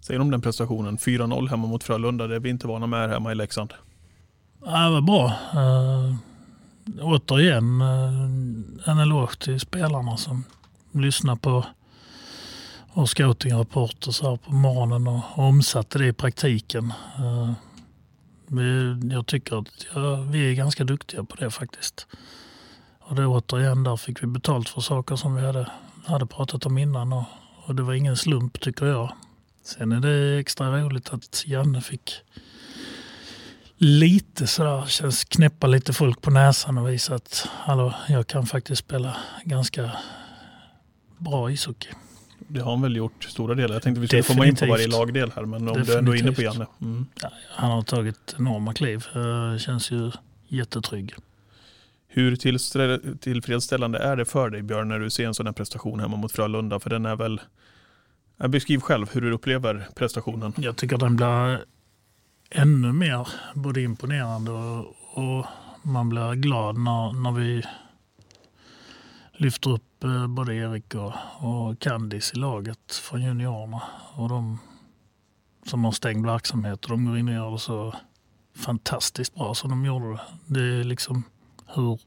Säger 0.01 0.21
om 0.21 0.31
den 0.31 0.41
prestationen? 0.41 0.99
4-0 0.99 1.49
hemma 1.49 1.67
mot 1.67 1.85
Frölunda, 1.85 2.27
det 2.27 2.37
är 2.37 2.41
vi 2.41 2.49
inte 2.49 2.67
vana 2.67 2.87
med 2.87 3.01
här 3.01 3.09
hemma 3.09 3.33
i 3.33 3.35
Leksand. 3.35 3.75
Ja, 4.65 4.85
det 4.85 4.91
var 4.91 5.01
bra. 5.01 5.27
Uh, 5.63 6.15
återigen 7.01 7.81
uh, 7.83 8.91
en 8.91 8.99
eloge 8.99 9.39
till 9.39 9.61
spelarna 9.61 10.17
som 10.17 10.45
lyssnar 10.93 11.37
på 11.37 11.67
och 12.89 13.09
scoutingrapporter 13.09 14.11
så 14.11 14.31
här 14.31 14.37
på 14.37 14.53
morgonen 14.53 15.07
och, 15.09 15.23
omsatte 15.39 15.99
det 15.99 16.07
i 16.07 16.13
praktiken. 16.13 16.93
Uh, 17.21 17.53
jag 19.13 19.27
tycker 19.27 19.59
att 19.59 19.87
ja, 19.95 20.15
vi 20.17 20.51
är 20.51 20.55
ganska 20.55 20.85
duktiga 20.85 21.25
på 21.25 21.37
det 21.37 21.51
faktiskt. 21.51 22.07
Och 23.09 23.17
det 23.17 23.27
återigen, 23.27 23.83
där 23.83 23.97
fick 23.97 24.23
vi 24.23 24.27
betalt 24.27 24.69
för 24.69 24.81
saker 24.81 25.17
som 25.17 25.35
vi 25.35 25.43
hade, 25.43 25.71
hade 26.05 26.27
pratat 26.27 26.67
om 26.67 26.79
innan 26.79 27.13
och, 27.13 27.25
och 27.65 27.75
det 27.75 27.83
var 27.83 27.95
ingen 27.95 28.17
slump 28.17 28.61
tycker 28.61 28.87
jag. 28.87 29.13
Sen 29.65 29.93
är 29.93 30.01
det 30.01 30.39
extra 30.41 30.81
roligt 30.81 31.11
att 31.13 31.43
Janne 31.47 31.81
fick 31.81 32.15
lite 33.77 34.47
sådär, 34.47 34.87
känns 34.87 35.25
knäppa 35.25 35.67
lite 35.67 35.93
folk 35.93 36.23
på 36.23 36.31
näsan 36.31 36.79
och 36.79 36.89
visa 36.89 37.15
att 37.15 37.49
hallå, 37.53 37.95
jag 38.09 38.27
kan 38.27 38.47
faktiskt 38.47 38.79
spela 38.79 39.17
ganska 39.45 39.91
bra 41.19 41.51
ishockey. 41.51 41.89
Det 42.49 42.61
har 42.61 42.71
han 42.71 42.83
väl 42.83 42.97
gjort 42.97 43.25
stora 43.25 43.55
delar. 43.55 43.75
Jag 43.75 43.83
tänkte 43.83 44.01
vi 44.01 44.07
skulle 44.07 44.23
Definitivt. 44.23 44.39
komma 44.39 44.49
in 44.49 44.57
på 44.57 44.67
varje 44.67 44.87
lagdel 44.87 45.33
här, 45.37 45.45
men 45.45 45.61
om 45.61 45.67
Definitivt. 45.67 45.87
du 45.87 45.99
ändå 45.99 46.15
är 46.15 46.19
inne 46.19 46.33
på 46.33 46.43
Janne. 46.43 46.67
Mm. 46.81 47.07
Ja, 47.23 47.31
han 47.49 47.71
har 47.71 47.83
tagit 47.83 48.35
enorma 48.39 48.75
kliv. 48.75 49.07
Uh, 49.17 49.59
känns 49.59 49.91
ju 49.91 50.11
jättetrygg. 50.49 51.15
Hur 52.17 52.37
tillfredsställande 53.17 53.99
är 53.99 54.17
det 54.17 54.25
för 54.25 54.51
dig 54.51 54.63
Björn 54.63 54.89
när 54.89 54.99
du 54.99 55.11
ser 55.11 55.27
en 55.27 55.35
sån 55.35 55.47
här 55.47 55.53
prestation 55.53 56.01
hemma 56.01 56.17
mot 56.17 56.33
Frölunda? 56.33 56.81
För 56.81 56.91
den 56.91 57.07
är 57.07 57.17
väl... 57.17 57.41
Beskriv 58.37 58.81
själv 58.81 59.11
hur 59.13 59.21
du 59.21 59.33
upplever 59.33 59.89
prestationen. 59.95 60.53
Jag 60.57 60.77
tycker 60.77 60.99
den 60.99 61.17
blir 61.17 61.65
ännu 62.51 62.93
mer 62.93 63.29
både 63.55 63.81
imponerande 63.81 64.51
och, 64.51 64.95
och 65.13 65.47
man 65.83 66.09
blir 66.09 66.35
glad 66.35 66.79
när, 66.79 67.23
när 67.23 67.33
vi 67.33 67.63
lyfter 69.33 69.71
upp 69.71 70.05
eh, 70.05 70.27
både 70.27 70.55
Erik 70.55 70.95
och, 70.95 71.13
och 71.39 71.79
Candice 71.79 72.33
i 72.35 72.39
laget 72.39 72.93
från 72.93 73.23
juniorerna. 73.23 73.83
Och 74.15 74.29
de 74.29 74.59
som 75.67 75.85
har 75.85 75.93
stängd 75.93 76.27
verksamhet 76.27 76.85
och 76.85 76.91
de 76.91 77.07
går 77.07 77.19
in 77.19 77.29
och 77.29 77.35
gör 77.35 77.51
det 77.51 77.59
så 77.59 77.95
fantastiskt 78.55 79.35
bra 79.35 79.55
som 79.55 79.71
de 79.71 79.85
gjorde 79.85 80.11
det. 80.13 80.21
Det 80.47 80.81
är 80.81 80.85
liksom 80.85 81.25
hur 81.67 81.99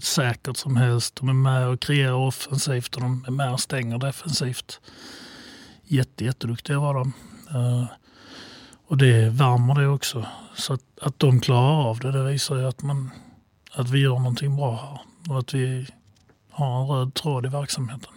säkert 0.00 0.56
som 0.56 0.76
helst. 0.76 1.16
De 1.16 1.28
är 1.28 1.32
med 1.32 1.68
och 1.68 1.80
kreerar 1.80 2.12
offensivt 2.12 2.94
och 2.94 3.00
de 3.00 3.24
är 3.26 3.30
med 3.30 3.52
och 3.52 3.60
stänger 3.60 3.98
defensivt. 3.98 4.80
Jätte, 5.84 6.24
jätteduktiga 6.24 6.80
var 6.80 6.94
de. 6.94 7.12
Eh, 7.50 7.84
och 8.86 8.96
det 8.96 9.30
värmer 9.30 9.74
det 9.74 9.86
också. 9.86 10.26
Så 10.54 10.72
att, 10.72 10.82
att 11.00 11.18
de 11.18 11.40
klarar 11.40 11.88
av 11.88 11.98
det, 11.98 12.12
det 12.12 12.24
visar 12.24 12.56
ju 12.56 12.66
att, 12.66 12.82
man, 12.82 13.10
att 13.72 13.90
vi 13.90 13.98
gör 13.98 14.18
någonting 14.18 14.56
bra 14.56 14.76
här. 14.76 15.00
Och 15.32 15.38
att 15.38 15.54
vi 15.54 15.86
har 16.50 16.80
en 16.80 16.88
röd 16.88 17.14
tråd 17.14 17.46
i 17.46 17.48
verksamheten. 17.48 18.10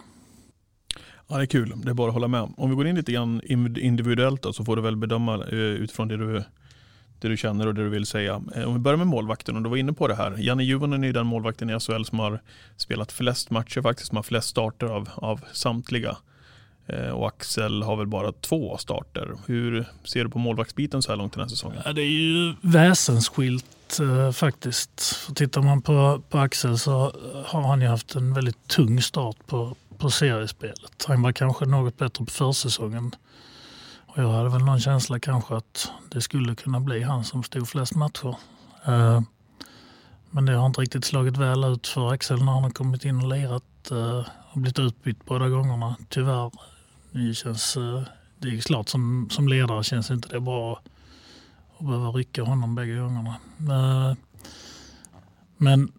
Ja, 1.28 1.36
det 1.36 1.42
är 1.42 1.46
kul. 1.46 1.72
Det 1.76 1.90
är 1.90 1.94
bara 1.94 2.08
att 2.08 2.14
hålla 2.14 2.28
med. 2.28 2.54
Om 2.56 2.70
vi 2.70 2.76
går 2.76 2.86
in 2.86 2.96
lite 2.96 3.12
grann 3.12 3.40
individuellt 3.76 4.42
då, 4.42 4.52
så 4.52 4.64
får 4.64 4.76
du 4.76 4.82
väl 4.82 4.96
bedöma 4.96 5.34
eh, 5.34 5.58
utifrån 5.58 6.08
det 6.08 6.16
du, 6.16 6.44
det 7.24 7.30
du 7.30 7.36
känner 7.36 7.66
och 7.66 7.74
det 7.74 7.82
du 7.82 7.88
vill 7.88 8.06
säga. 8.06 8.42
Eh, 8.54 8.64
om 8.64 8.72
vi 8.72 8.78
börjar 8.78 8.96
med 8.96 9.06
målvakten 9.06 9.56
och 9.56 9.62
du 9.62 9.70
var 9.70 9.76
inne 9.76 9.92
på 9.92 10.08
det 10.08 10.14
här. 10.14 10.36
Janne 10.38 10.64
Juvonen 10.64 11.04
är 11.04 11.12
den 11.12 11.26
målvakten 11.26 11.70
i 11.70 11.80
SHL 11.80 12.04
som 12.04 12.18
har 12.18 12.40
spelat 12.76 13.12
flest 13.12 13.50
matcher 13.50 13.82
faktiskt, 13.82 14.08
som 14.08 14.16
har 14.16 14.22
flest 14.22 14.48
starter 14.48 14.86
av, 14.86 15.08
av 15.14 15.40
samtliga. 15.52 16.16
Eh, 16.86 17.08
och 17.08 17.28
Axel 17.28 17.82
har 17.82 17.96
väl 17.96 18.06
bara 18.06 18.32
två 18.32 18.76
starter. 18.78 19.34
Hur 19.46 19.86
ser 20.04 20.24
du 20.24 20.30
på 20.30 20.38
målvaktsbiten 20.38 21.02
så 21.02 21.12
här 21.12 21.16
långt 21.16 21.32
den 21.32 21.40
här 21.40 21.48
säsongen? 21.48 21.82
Ja, 21.84 21.92
det 21.92 22.02
är 22.02 22.10
ju 22.10 22.54
väsensskilt 22.60 24.00
eh, 24.00 24.32
faktiskt. 24.32 25.16
För 25.16 25.34
tittar 25.34 25.62
man 25.62 25.82
på, 25.82 26.22
på 26.28 26.38
Axel 26.38 26.78
så 26.78 27.12
har 27.46 27.62
han 27.62 27.80
ju 27.80 27.86
haft 27.86 28.14
en 28.14 28.34
väldigt 28.34 28.68
tung 28.68 29.02
start 29.02 29.36
på, 29.46 29.76
på 29.98 30.10
seriespelet. 30.10 31.04
Han 31.06 31.22
var 31.22 31.32
kanske 31.32 31.64
något 31.64 31.98
bättre 31.98 32.24
på 32.24 32.30
försäsongen. 32.30 33.14
Och 34.14 34.22
jag 34.22 34.32
hade 34.32 34.48
väl 34.48 34.64
någon 34.64 34.80
känsla 34.80 35.18
kanske 35.18 35.56
att 35.56 35.92
det 36.10 36.20
skulle 36.20 36.54
kunna 36.54 36.80
bli 36.80 37.02
han 37.02 37.24
som 37.24 37.42
stod 37.42 37.68
flest 37.68 37.94
matcher. 37.94 38.36
Eh, 38.84 39.20
men 40.30 40.44
det 40.46 40.52
har 40.52 40.66
inte 40.66 40.80
riktigt 40.80 41.04
slagit 41.04 41.36
väl 41.36 41.64
ut 41.64 41.86
för 41.86 42.12
Axel 42.12 42.44
när 42.44 42.52
han 42.52 42.62
har 42.62 42.70
kommit 42.70 43.04
in 43.04 43.20
och 43.20 43.28
lirat 43.28 43.90
eh, 43.90 44.24
och 44.52 44.60
blivit 44.60 44.78
utbytt 44.78 45.24
båda 45.24 45.48
gångerna. 45.48 45.96
Tyvärr 46.08 46.50
det 47.12 47.34
känns, 47.34 47.76
eh, 47.76 48.02
det 48.38 48.48
är 48.48 48.60
klart 48.60 48.88
som, 48.88 49.28
som 49.30 49.48
ledare 49.48 49.84
känns 49.84 50.10
inte 50.10 50.28
det 50.28 50.40
bra 50.40 50.80
att 51.78 51.86
behöva 51.86 52.08
rycka 52.08 52.42
honom 52.42 52.74
bägge 52.74 52.96
gångerna. 52.96 53.34
Eh, 53.58 54.16
men 55.56 55.92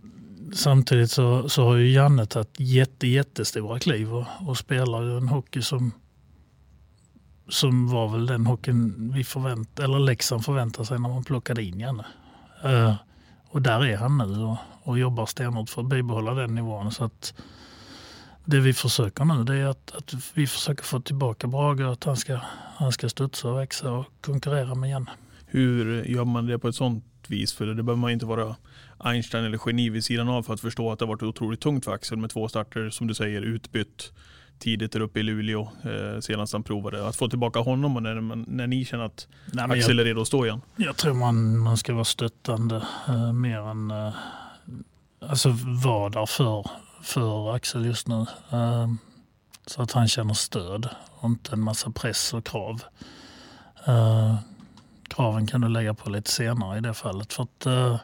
samtidigt 0.54 1.12
så, 1.12 1.50
så 1.50 1.66
har 1.66 1.76
ju 1.76 1.92
Janne 1.92 2.26
tagit 2.26 2.60
jätte, 2.60 3.08
jättestora 3.08 3.80
kliv 3.80 4.14
och, 4.14 4.26
och 4.48 4.58
spelar 4.58 5.04
ju 5.04 5.18
en 5.18 5.28
hockey 5.28 5.62
som, 5.62 5.92
som 7.50 7.88
var 7.88 8.08
väl 8.08 8.26
den 8.26 8.46
hockeyn 8.46 9.12
vi 9.16 9.24
förvänt, 9.24 9.80
eller 9.80 10.00
Leksand 10.00 10.46
förväntade 10.46 10.86
sig 10.86 11.00
när 11.00 11.10
man 11.10 11.24
plockade 11.24 11.64
in 11.64 11.80
Janne. 11.80 12.06
Uh, 12.66 12.94
och 13.48 13.62
där 13.62 13.86
är 13.86 13.98
han 13.98 14.18
nu 14.18 14.44
och, 14.44 14.58
och 14.84 15.00
jobbar 15.00 15.26
stenhårt 15.26 15.70
för 15.70 15.82
att 15.82 15.88
bibehålla 15.88 16.34
den 16.34 16.56
nivån. 16.56 16.92
Så 16.92 17.04
att 17.04 17.34
det 18.46 18.60
vi 18.60 18.74
försöker 18.74 19.26
nu 19.26 19.44
det 19.44 19.56
är 19.56 19.66
att, 19.66 19.96
att 19.96 20.14
vi 20.34 20.48
försöker 20.48 20.84
få 20.84 21.00
tillbaka 21.00 21.48
Brage 21.48 21.82
och 21.82 21.94
att 21.94 22.04
han 22.04 22.18
ska, 22.18 22.40
han 22.76 22.92
ska 22.92 23.10
studsa 23.10 23.50
och 23.50 23.60
växa 23.60 23.92
och 23.92 24.06
konkurrera 24.22 24.76
med 24.76 24.90
Janne. 24.90 25.12
Hur 25.46 26.04
gör 26.04 26.26
man 26.26 26.46
det 26.46 26.60
på 26.60 26.68
ett 26.68 26.76
sånt 26.76 27.06
vis? 27.28 27.54
För 27.54 27.66
det 27.66 27.84
behöver 27.84 28.02
man 28.02 28.12
inte 28.12 28.26
vara 28.26 28.56
Einstein 28.98 29.46
eller 29.46 29.60
geni 29.66 29.90
vid 29.90 30.06
sidan 30.06 30.30
av 30.30 30.44
för 30.44 30.54
att 30.54 30.62
förstå 30.62 30.92
att 30.92 31.00
det 31.00 31.06
har 31.06 31.08
varit 31.08 31.24
otroligt 31.24 31.62
tungt 31.62 31.86
för 31.86 31.92
Axel 31.92 32.18
med 32.18 32.30
två 32.30 32.48
starter, 32.48 32.90
som 32.90 33.08
du 33.08 33.14
säger, 33.14 33.42
utbytt 33.42 34.12
tidigt 34.60 34.92
där 34.92 35.00
uppe 35.00 35.20
i 35.20 35.24
Luleå 35.24 35.62
eh, 35.62 36.20
senast 36.20 36.54
han 36.54 36.64
provade. 36.64 37.08
Att 37.08 37.16
få 37.16 37.30
tillbaka 37.30 37.60
honom 37.60 37.96
och 37.96 38.04
när, 38.04 38.22
när 38.56 38.68
ni 38.68 38.86
känner 38.86 39.04
att 39.04 39.28
Nej, 39.54 39.66
Axel 39.66 39.98
jag, 39.98 40.04
är 40.04 40.06
redo 40.06 40.22
att 40.22 40.28
stå 40.28 40.46
igen? 40.46 40.62
Jag 40.76 40.98
tror 40.98 41.14
man, 41.14 41.58
man 41.58 41.78
ska 41.78 41.94
vara 41.94 42.06
stöttande 42.06 42.84
eh, 43.08 43.34
mer 43.34 43.60
än 43.60 43.92
eh, 43.92 44.14
alltså 45.20 45.50
vara 45.84 46.10
där 46.10 46.26
för, 46.26 46.70
för 47.02 47.56
Axel 47.56 47.86
just 47.86 48.08
nu. 48.08 48.26
Ehm, 48.50 48.98
så 49.66 49.82
att 49.82 49.92
han 49.92 50.08
känner 50.08 50.34
stöd 50.34 50.90
och 51.10 51.30
inte 51.30 51.54
en 51.54 51.62
massa 51.62 51.90
press 51.90 52.34
och 52.34 52.46
krav. 52.46 52.84
Ehm, 53.86 54.36
kraven 55.08 55.48
kan 55.48 55.62
du 55.62 55.70
lägga 55.70 55.94
på 55.94 56.10
lite 56.10 56.32
senare 56.32 56.78
i 56.78 56.82
det 56.82 56.94
fallet. 56.94 57.34
För 57.34 57.44
att 57.44 57.66
eh, 57.66 58.00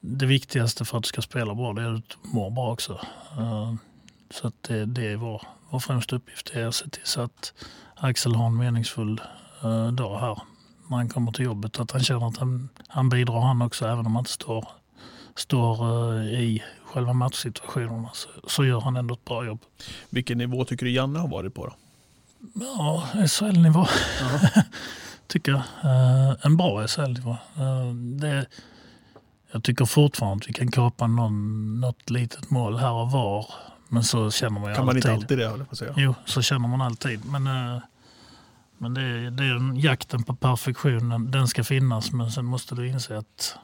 det 0.00 0.26
viktigaste 0.26 0.84
för 0.84 0.96
att 0.96 1.02
du 1.02 1.08
ska 1.08 1.22
spela 1.22 1.54
bra 1.54 1.72
det 1.72 1.82
är 1.82 1.94
att 1.94 2.08
du 2.08 2.28
mår 2.28 2.50
bra 2.50 2.72
också. 2.72 3.00
Så 4.30 4.46
att 4.46 4.62
det, 4.62 4.86
det 4.86 5.06
är 5.12 5.16
vår, 5.16 5.42
främsta 5.80 6.16
uppgift 6.16 6.50
är 6.50 6.66
att 6.66 6.74
se 6.74 6.88
till 6.88 7.02
så 7.04 7.20
att 7.20 7.52
Axel 7.94 8.34
har 8.34 8.46
en 8.46 8.56
meningsfull 8.56 9.20
uh, 9.64 9.92
dag 9.92 10.20
här 10.20 10.38
när 10.88 10.96
han 10.96 11.08
kommer 11.08 11.32
till 11.32 11.44
jobbet. 11.44 11.80
Att 11.80 11.90
han 11.90 12.02
känner 12.02 12.28
att 12.28 12.36
han, 12.36 12.68
han 12.88 13.08
bidrar 13.08 13.40
han 13.40 13.62
också 13.62 13.86
även 13.86 14.06
om 14.06 14.16
han 14.16 14.20
inte 14.20 14.30
står 14.30 14.68
står 15.34 15.84
eh, 16.18 16.40
i 16.40 16.62
själva 16.84 17.12
matchsituationerna 17.12 18.10
så, 18.12 18.28
så 18.46 18.64
gör 18.64 18.80
han 18.80 18.96
ändå 18.96 19.14
ett 19.14 19.24
bra 19.24 19.44
jobb. 19.44 19.60
Vilken 20.10 20.38
nivå 20.38 20.64
tycker 20.64 20.86
du 20.86 20.92
Janne 20.92 21.18
har 21.18 21.28
varit 21.28 21.54
på 21.54 21.66
då? 21.66 21.74
Ja, 22.54 23.08
SHL-nivå. 23.28 23.86
tycker 25.26 25.52
jag. 25.52 25.62
Uh, 25.84 26.36
en 26.42 26.56
bra 26.56 26.86
SHL-nivå. 26.88 27.36
Uh, 27.58 28.42
jag 29.52 29.62
tycker 29.62 29.84
fortfarande 29.84 30.42
att 30.42 30.48
vi 30.48 30.52
kan 30.52 30.70
kapa 30.70 31.06
någon, 31.06 31.80
något 31.80 32.10
litet 32.10 32.50
mål 32.50 32.78
här 32.78 32.92
och 32.92 33.10
var. 33.10 33.46
Men 33.92 34.04
så 34.04 34.30
känner 34.30 34.60
man 34.60 34.70
ju 34.70 34.74
kan 34.74 34.88
alltid. 34.88 35.02
Kan 35.02 35.12
man 35.12 35.16
inte 35.16 35.24
alltid 35.24 35.38
det, 35.38 35.46
håller 35.46 35.64
på 35.64 35.76
säga. 35.76 35.94
Jo, 35.96 36.14
så 36.24 36.42
känner 36.42 36.68
man 36.68 36.80
alltid. 36.80 37.24
Men, 37.24 37.46
uh, 37.46 37.80
men 38.78 38.94
det, 38.94 39.00
är, 39.00 39.30
det 39.30 39.44
är 39.44 39.84
jakten 39.84 40.22
på 40.22 40.34
perfektionen. 40.34 41.30
Den 41.30 41.48
ska 41.48 41.64
finnas, 41.64 42.12
men 42.12 42.30
sen 42.30 42.44
måste 42.44 42.74
du 42.74 42.88
inse 42.88 43.18
att 43.18 43.56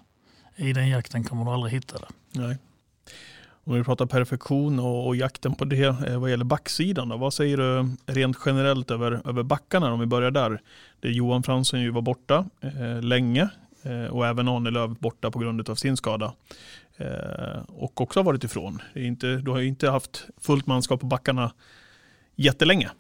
i 0.57 0.73
den 0.73 0.89
jakten 0.89 1.25
kommer 1.25 1.45
du 1.45 1.51
aldrig 1.51 1.73
hitta 1.73 1.99
det. 1.99 2.41
Nej. 2.41 2.59
Om 3.65 3.75
vi 3.75 3.85
pratar 3.85 4.07
perfektion 4.07 4.79
och, 4.79 5.07
och 5.07 5.17
jakten 5.17 5.55
på 5.55 5.65
det 5.65 6.07
eh, 6.09 6.21
vad 6.21 6.31
gäller 6.31 6.45
backsidan, 6.45 7.09
då, 7.09 7.17
vad 7.17 7.35
säger 7.35 7.57
du 7.57 7.97
rent 8.07 8.37
generellt 8.47 8.91
över, 8.91 9.23
över 9.25 9.43
backarna 9.43 9.93
om 9.93 10.01
vi 10.01 10.07
börjar 10.07 10.31
där? 10.31 10.61
Det 11.01 11.09
Johan 11.09 11.43
Fransson 11.43 11.81
ju 11.81 11.91
var 11.91 12.03
borta 12.03 12.45
eh, 12.61 13.03
länge 13.03 13.43
eh, 13.43 13.49
Eh, 13.87 14.07
och 14.07 14.27
även 14.27 14.49
Arnelöv 14.49 14.95
borta 14.95 15.31
på 15.31 15.39
grund 15.39 15.71
av 15.71 15.75
sin 15.75 15.97
skada. 15.97 16.33
Eh, 16.97 17.63
och 17.69 18.01
också 18.01 18.23
varit 18.23 18.45
ifrån. 18.45 18.83
Det 18.95 19.01
är 19.01 19.05
inte, 19.05 19.37
du 19.37 19.51
har 19.51 19.59
ju 19.59 19.69
inte 19.69 19.91
haft 19.91 20.25
fullt 20.41 20.67
manskap 20.67 21.01
på 21.01 21.07
backarna 21.07 21.53
jättelänge. 22.37 22.91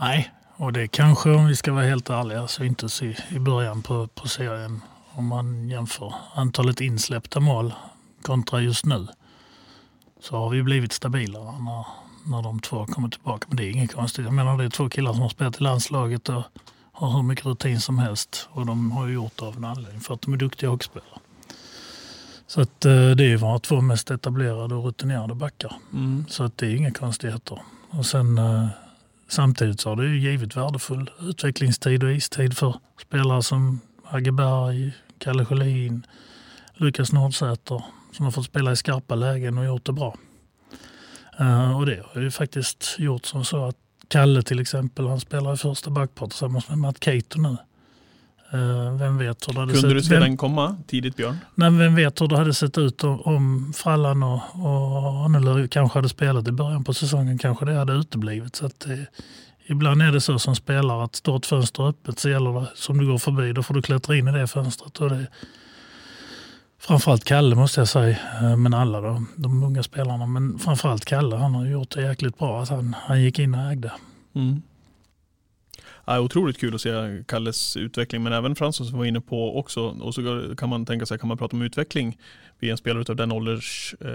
Nej, 0.00 0.30
och 0.56 0.72
det 0.72 0.88
kanske 0.88 1.30
om 1.30 1.46
vi 1.46 1.56
ska 1.56 1.72
vara 1.72 1.84
helt 1.84 2.10
ärliga 2.10 2.48
så 2.48 2.64
inte 2.64 2.88
se 2.88 3.16
i 3.30 3.38
början 3.38 3.82
på, 3.82 4.06
på 4.06 4.28
serien 4.28 4.80
om 5.12 5.26
man 5.26 5.68
jämför 5.68 6.14
antalet 6.34 6.80
insläppta 6.80 7.40
mål 7.40 7.74
kontra 8.22 8.60
just 8.60 8.84
nu. 8.84 9.06
så 10.20 10.36
har 10.36 10.50
vi 10.50 10.62
blivit 10.62 10.92
stabilare 10.92 11.58
när, 11.58 11.86
när 12.26 12.42
de 12.42 12.60
två 12.60 12.86
kommer 12.86 13.08
tillbaka. 13.08 13.46
Men 13.48 13.56
det 13.56 13.64
är 13.64 13.70
inget 13.70 13.94
konstigt. 13.94 14.24
Jag 14.24 14.34
menar 14.34 14.58
det 14.58 14.64
är 14.64 14.70
två 14.70 14.88
killar 14.88 15.12
som 15.12 15.22
har 15.22 15.28
spelat 15.28 15.60
i 15.60 15.62
landslaget 15.62 16.28
och 16.28 16.42
har 17.00 17.16
hur 17.16 17.22
mycket 17.22 17.46
rutin 17.46 17.80
som 17.80 17.98
helst. 17.98 18.48
Och 18.50 18.66
de 18.66 18.92
har 18.92 19.06
ju 19.06 19.14
gjort 19.14 19.38
det 19.38 19.44
av 19.44 19.56
en 19.56 19.64
anledning 19.64 20.00
för 20.00 20.14
att 20.14 20.22
de 20.22 20.32
är 20.32 20.36
duktiga 20.36 20.70
hockeyspelare. 20.70 21.18
Så 22.46 22.60
att, 22.60 22.84
eh, 22.84 23.10
det 23.10 23.24
är 23.24 23.28
ju 23.28 23.36
våra 23.36 23.58
två 23.58 23.80
mest 23.80 24.10
etablerade 24.10 24.74
och 24.74 24.84
rutinerade 24.84 25.34
backar. 25.34 25.72
Mm. 25.92 26.24
Så 26.28 26.44
att 26.44 26.58
det 26.58 26.66
är 26.66 26.76
inga 26.76 26.90
konstigheter. 26.90 27.58
Och 27.90 28.06
sen, 28.06 28.38
eh, 28.38 28.66
samtidigt 29.28 29.80
så 29.80 29.88
har 29.88 29.96
det 29.96 30.08
ju 30.08 30.30
givit 30.30 30.56
värdefull 30.56 31.10
utvecklingstid 31.20 32.04
och 32.04 32.12
istid 32.12 32.56
för 32.56 32.74
spelare 33.02 33.42
som 33.42 33.80
Agge 34.04 34.32
Berg, 34.32 34.92
Kalle 35.18 35.44
Sjölin, 35.44 36.06
Lukas 36.74 37.12
Nordsäter 37.12 37.82
som 38.12 38.24
har 38.24 38.32
fått 38.32 38.44
spela 38.44 38.72
i 38.72 38.76
skarpa 38.76 39.14
lägen 39.14 39.58
och 39.58 39.64
gjort 39.64 39.84
det 39.84 39.92
bra. 39.92 40.16
Eh, 41.38 41.76
och 41.78 41.86
det 41.86 42.02
har 42.12 42.20
ju 42.20 42.30
faktiskt 42.30 42.98
gjort 42.98 43.26
som 43.26 43.44
så 43.44 43.64
att 43.64 43.76
Kalle 44.10 44.42
till 44.42 44.60
exempel, 44.60 45.06
han 45.06 45.20
spelar 45.20 45.54
i 45.54 45.56
första 45.56 45.90
backpar 45.90 46.26
tillsammans 46.26 46.68
med 46.68 46.78
Matt 46.78 47.00
Cato 47.00 47.40
nu. 47.40 47.56
Eh, 48.52 48.96
vem 48.98 49.18
vet 49.18 49.48
hur 49.48 49.52
det 49.52 49.60
hade 49.60 49.72
Kunde 49.72 49.88
sett 49.88 49.96
du 49.96 50.02
se 50.02 50.14
vem, 50.14 50.22
den 50.22 50.36
komma 50.36 50.76
tidigt 50.86 51.16
Björn? 51.16 51.38
Nej, 51.54 51.70
vem 51.70 51.94
vet 51.94 52.20
hur 52.20 52.28
det 52.28 52.36
hade 52.36 52.54
sett 52.54 52.78
ut 52.78 53.04
om, 53.04 53.20
om 53.20 53.72
Frallan 53.76 54.22
och, 54.22 54.40
och 54.54 55.24
Annelöv 55.24 55.68
kanske 55.68 55.98
hade 55.98 56.08
spelat 56.08 56.48
i 56.48 56.52
början 56.52 56.84
på 56.84 56.94
säsongen. 56.94 57.38
Kanske 57.38 57.64
det 57.64 57.74
hade 57.74 57.92
uteblivit. 57.92 58.56
Så 58.56 58.66
att, 58.66 58.86
eh, 58.86 58.98
ibland 59.66 60.02
är 60.02 60.12
det 60.12 60.20
så 60.20 60.38
som 60.38 60.56
spelare 60.56 61.04
att 61.04 61.16
står 61.16 61.36
ett 61.36 61.46
fönster 61.46 61.88
öppet 61.88 62.18
så 62.18 62.28
gäller 62.28 62.60
det 62.60 62.66
som 62.74 62.98
du 62.98 63.06
går 63.06 63.18
förbi. 63.18 63.52
Då 63.52 63.62
får 63.62 63.74
du 63.74 63.82
klättra 63.82 64.16
in 64.16 64.28
i 64.28 64.32
det 64.32 64.46
fönstret. 64.46 64.98
Och 64.98 65.10
det, 65.10 65.26
framförallt 66.80 67.24
Kalle 67.24 67.56
måste 67.56 67.80
jag 67.80 67.88
säga, 67.88 68.18
eh, 68.42 68.56
men 68.56 68.74
alla 68.74 69.00
då, 69.00 69.24
de 69.36 69.62
unga 69.62 69.82
spelarna. 69.82 70.26
Men 70.26 70.58
framförallt 70.58 71.04
Kalle, 71.04 71.36
han 71.36 71.54
har 71.54 71.66
gjort 71.66 71.90
det 71.90 72.02
jäkligt 72.02 72.38
bra. 72.38 72.62
Att 72.62 72.68
han, 72.68 72.96
han 72.98 73.22
gick 73.22 73.38
in 73.38 73.54
och 73.54 73.60
ägde. 73.60 73.92
Mm. 74.34 74.62
Ja, 76.04 76.20
otroligt 76.20 76.60
kul 76.60 76.74
att 76.74 76.80
se 76.80 76.90
Kalles 77.28 77.76
utveckling, 77.76 78.22
men 78.22 78.32
även 78.32 78.56
Fransson 78.56 78.86
som 78.86 78.98
var 78.98 79.04
inne 79.04 79.20
på 79.20 79.58
också. 79.58 79.80
Och 79.80 80.14
så 80.14 80.54
kan 80.56 80.68
man 80.68 80.86
tänka 80.86 81.06
sig, 81.06 81.18
kan 81.18 81.28
man 81.28 81.38
prata 81.38 81.56
om 81.56 81.62
utveckling 81.62 82.18
vid 82.58 82.70
en 82.70 82.76
spelare 82.76 83.04
av 83.08 83.16
den 83.16 83.32
ålders, 83.32 83.94
eh, 84.00 84.08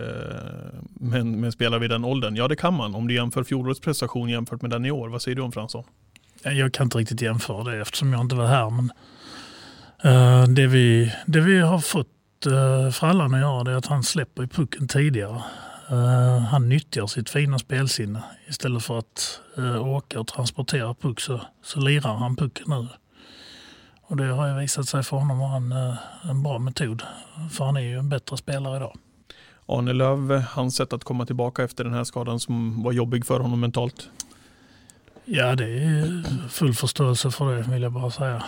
med, 0.93 1.25
med 1.25 1.45
en 1.45 1.51
spelare 1.51 1.79
vid 1.79 1.89
den 1.89 2.05
åldern? 2.05 2.35
Ja, 2.35 2.47
det 2.47 2.55
kan 2.55 2.73
man. 2.73 2.95
Om 2.95 3.07
du 3.07 3.13
jämför 3.13 3.43
fjolårets 3.43 3.79
prestation 3.79 4.29
jämfört 4.29 4.61
med 4.61 4.71
den 4.71 4.85
i 4.85 4.91
år. 4.91 5.09
Vad 5.09 5.21
säger 5.21 5.35
du 5.35 5.41
om 5.41 5.51
Fransson? 5.51 5.83
Jag 6.43 6.73
kan 6.73 6.83
inte 6.83 6.97
riktigt 6.97 7.21
jämföra 7.21 7.63
det 7.63 7.81
eftersom 7.81 8.13
jag 8.13 8.21
inte 8.21 8.35
var 8.35 8.47
här. 8.47 8.69
Men 8.69 8.91
uh, 10.13 10.47
det, 10.47 10.67
vi, 10.67 11.13
det 11.25 11.39
vi 11.39 11.59
har 11.59 11.79
fått 11.79 12.09
uh, 12.47 12.91
Frallan 12.91 13.33
att 13.33 13.39
göra 13.39 13.63
det 13.63 13.71
är 13.71 13.75
att 13.75 13.85
han 13.85 14.03
släpper 14.03 14.47
pucken 14.47 14.87
tidigare. 14.87 15.43
Uh, 15.91 16.37
han 16.37 16.69
nyttjar 16.69 17.07
sitt 17.07 17.29
fina 17.29 17.59
spelsinne. 17.59 18.23
Istället 18.47 18.83
för 18.83 18.99
att 18.99 19.41
uh, 19.57 19.87
åka 19.87 20.19
och 20.19 20.27
transportera 20.27 20.93
puck 20.93 21.19
så, 21.19 21.41
så 21.63 21.79
lirar 21.79 22.13
han 22.13 22.35
pucken 22.35 22.65
nu. 22.67 22.87
Och 24.01 24.17
det 24.17 24.25
har 24.25 24.47
ju 24.47 24.59
visat 24.59 24.87
sig 24.87 25.03
för 25.03 25.17
honom 25.17 25.39
vara 25.39 25.55
en, 25.55 25.71
en 26.29 26.43
bra 26.43 26.59
metod. 26.59 27.03
För 27.51 27.65
han 27.65 27.77
är 27.77 27.81
ju 27.81 27.99
en 27.99 28.09
bättre 28.09 28.37
spelare 28.37 28.77
idag. 28.77 28.97
Arne 29.65 29.93
Löv, 29.93 30.43
hans 30.49 30.75
sätt 30.75 30.93
att 30.93 31.03
komma 31.03 31.25
tillbaka 31.25 31.63
efter 31.63 31.83
den 31.83 31.93
här 31.93 32.03
skadan 32.03 32.39
som 32.39 32.83
var 32.83 32.91
jobbig 32.91 33.25
för 33.25 33.39
honom 33.39 33.59
mentalt? 33.59 34.09
Ja, 35.25 35.55
det 35.55 35.65
är 35.65 36.23
full 36.49 36.73
förståelse 36.73 37.31
för 37.31 37.55
det 37.55 37.61
vill 37.61 37.81
jag 37.81 37.91
bara 37.91 38.11
säga. 38.11 38.43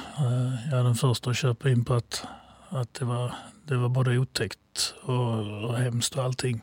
Jag 0.71 0.79
är 0.79 0.83
den 0.83 0.95
första 0.95 1.29
att 1.29 1.37
köpa 1.37 1.69
in 1.69 1.85
på 1.85 1.93
att, 1.93 2.27
att 2.69 2.93
det, 2.93 3.05
var, 3.05 3.33
det 3.65 3.77
var 3.77 3.89
både 3.89 4.17
otäckt 4.17 4.95
och, 5.03 5.63
och 5.63 5.77
hemskt 5.77 6.15
och 6.15 6.23
allting. 6.23 6.61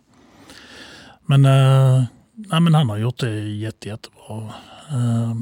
Men, 1.27 1.45
eh, 1.45 2.05
nej, 2.33 2.61
men 2.61 2.75
han 2.75 2.89
har 2.91 2.97
gjort 2.97 3.19
det 3.19 3.41
jätte, 3.41 3.89
jättebra. 3.89 4.55
Eh, 4.91 5.35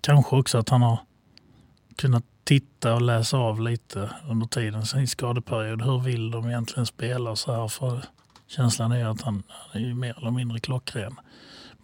kanske 0.00 0.36
också 0.36 0.58
att 0.58 0.68
han 0.68 0.82
har 0.82 0.98
kunnat 1.96 2.24
titta 2.44 2.94
och 2.94 3.02
läsa 3.02 3.36
av 3.36 3.60
lite 3.60 4.10
under 4.30 4.46
tiden 4.46 4.86
sin 4.86 5.08
skadeperiod. 5.08 5.82
Hur 5.82 5.98
vill 5.98 6.30
de 6.30 6.46
egentligen 6.46 6.86
spela 6.86 7.36
så 7.36 7.52
här? 7.54 7.68
För 7.68 8.04
känslan 8.46 8.92
är 8.92 9.06
att 9.06 9.20
han, 9.20 9.42
han 9.48 9.84
är 9.84 9.94
mer 9.94 10.18
eller 10.18 10.30
mindre 10.30 10.60
klockren. 10.60 11.16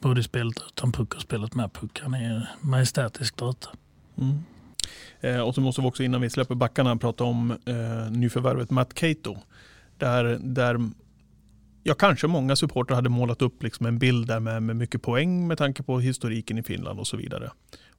Både 0.00 0.20
i 0.20 0.24
spelet 0.24 0.62
utan 0.66 0.92
puck 0.92 1.14
och 1.14 1.22
spelet 1.22 1.54
med 1.54 1.72
puck. 1.72 2.00
Han 2.02 2.14
är 2.14 2.50
majestätisk 2.60 3.36
där 3.36 3.50
ute. 3.50 3.68
Mm. 4.18 4.44
Eh, 5.20 5.40
och 5.40 5.54
så 5.54 5.60
måste 5.60 5.80
vi 5.80 5.88
också 5.88 6.02
innan 6.02 6.20
vi 6.20 6.30
släpper 6.30 6.54
backarna 6.54 6.96
prata 6.96 7.24
om 7.24 7.50
eh, 7.50 8.10
nyförvärvet 8.10 8.70
Matt 8.70 8.94
Cato. 8.94 9.36
Där, 9.98 10.38
där 10.40 10.90
ja, 11.82 11.94
kanske 11.94 12.26
många 12.26 12.56
supportrar 12.56 12.96
hade 12.96 13.08
målat 13.08 13.42
upp 13.42 13.62
liksom 13.62 13.86
en 13.86 13.98
bild 13.98 14.26
där 14.26 14.40
med, 14.40 14.62
med 14.62 14.76
mycket 14.76 15.02
poäng 15.02 15.48
med 15.48 15.58
tanke 15.58 15.82
på 15.82 16.00
historiken 16.00 16.58
i 16.58 16.62
Finland 16.62 17.00
och 17.00 17.06
så 17.06 17.16
vidare. 17.16 17.50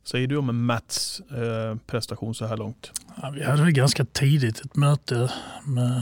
Vad 0.02 0.08
säger 0.08 0.28
du 0.28 0.38
om 0.38 0.66
Mats 0.66 1.20
eh, 1.20 1.78
prestation 1.88 2.36
så 2.36 2.46
här 2.46 2.58
långt? 2.58 2.92
Ja, 3.22 3.30
vi 3.30 3.44
hade 3.44 3.72
ganska 3.72 4.06
tidigt 4.06 4.60
ett 4.60 4.76
möte 4.76 5.32
med 5.66 6.02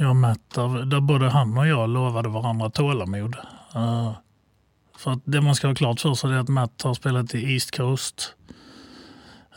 jag 0.00 0.10
och 0.10 0.16
Matt 0.16 0.40
där, 0.54 0.84
där 0.84 1.00
både 1.00 1.28
han 1.28 1.58
och 1.58 1.66
jag 1.66 1.88
lovade 1.88 2.28
varandra 2.28 2.70
tålamod. 2.70 3.36
Uh, 3.76 4.12
för 4.96 5.10
att 5.10 5.20
det 5.24 5.40
man 5.40 5.54
ska 5.54 5.68
ha 5.68 5.74
klart 5.74 6.00
för 6.00 6.14
sig 6.14 6.30
är 6.30 6.36
att 6.36 6.48
Matt 6.48 6.82
har 6.82 6.94
spelat 6.94 7.34
i 7.34 7.52
East 7.52 7.76
Coast, 7.76 8.34
uh, 8.48 8.54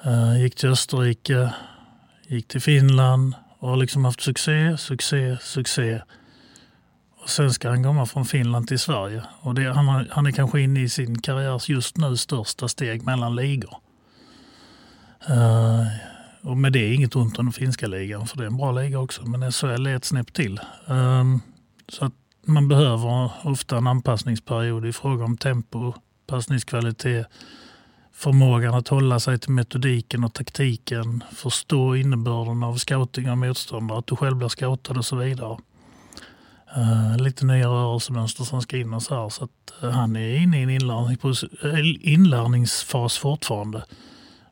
Eh, 0.06 0.42
gick 0.42 0.56
till 0.56 0.70
Österrike, 0.70 1.54
gick 2.28 2.48
till 2.48 2.62
Finland 2.62 3.36
och 3.60 3.70
har 3.70 3.78
liksom 3.78 4.06
haft 4.06 4.22
succé, 4.22 4.78
succé, 4.78 5.38
succé. 5.42 6.02
Och 7.22 7.30
sen 7.30 7.54
ska 7.54 7.70
han 7.70 7.84
komma 7.84 8.06
från 8.06 8.26
Finland 8.26 8.68
till 8.68 8.80
Sverige. 8.80 9.24
Och 9.42 9.56
det, 9.56 9.74
han, 9.74 9.88
har, 9.88 10.08
han 10.12 10.26
är 10.26 10.32
kanske 10.32 10.62
inne 10.62 10.82
i 10.82 10.90
sin 10.90 11.22
karriärs 11.22 11.70
just 11.70 11.98
nu 11.98 12.18
största 12.18 12.68
steg 12.68 13.06
mellan 13.06 13.36
ligor. 13.36 13.78
Uh, 15.30 15.88
och 16.42 16.58
med 16.58 16.74
det 16.74 16.80
är 16.80 16.94
inget 16.94 17.16
ont 17.16 17.40
om 17.40 17.46
den 17.46 17.54
finska 17.54 17.88
ligan, 17.88 18.28
för 18.28 18.38
det 18.38 18.44
är 18.44 18.48
en 18.48 18.58
bra 18.58 18.72
liga 18.72 19.00
också. 19.00 19.26
Men 19.26 19.52
SHL 19.52 19.88
är 19.88 19.96
ett 19.96 20.06
snäpp 20.06 20.34
till. 20.34 20.60
Um, 20.86 21.42
så 21.90 22.06
att 22.06 22.14
man 22.46 22.68
behöver 22.68 23.32
ofta 23.44 23.78
en 23.78 23.88
anpassningsperiod 23.88 24.86
i 24.86 24.94
fråga 24.94 25.26
om 25.26 25.38
tempo, 25.38 25.94
passningskvalitet, 26.28 27.28
förmågan 28.14 28.74
att 28.74 28.88
hålla 28.88 29.20
sig 29.20 29.40
till 29.40 29.52
metodiken 29.52 30.24
och 30.24 30.34
taktiken, 30.34 31.24
förstå 31.32 31.96
innebörden 31.96 32.64
av 32.64 32.76
scouting 32.76 33.30
av 33.30 33.38
motståndare, 33.38 34.00
att 34.00 34.08
du 34.08 34.16
själv 34.16 34.38
blir 34.38 34.50
scoutad 34.50 34.94
och 34.94 35.06
så 35.06 35.16
vidare. 35.16 35.58
Uh, 36.78 37.18
lite 37.18 37.46
nya 37.46 37.68
rörelsemönster 37.68 38.44
som 38.44 38.62
ska 38.62 38.78
in 38.78 38.94
och 38.94 39.04
så 39.04 39.16
här. 39.16 39.30
Så 39.30 39.44
att, 39.44 39.84
uh, 39.84 39.90
han 39.90 40.16
är 40.16 40.38
inne 40.38 40.60
i 40.60 40.64
en 40.64 40.70
inlärningsfas, 40.70 41.44
eh, 41.44 42.14
inlärningsfas 42.14 43.18
fortfarande. 43.18 43.84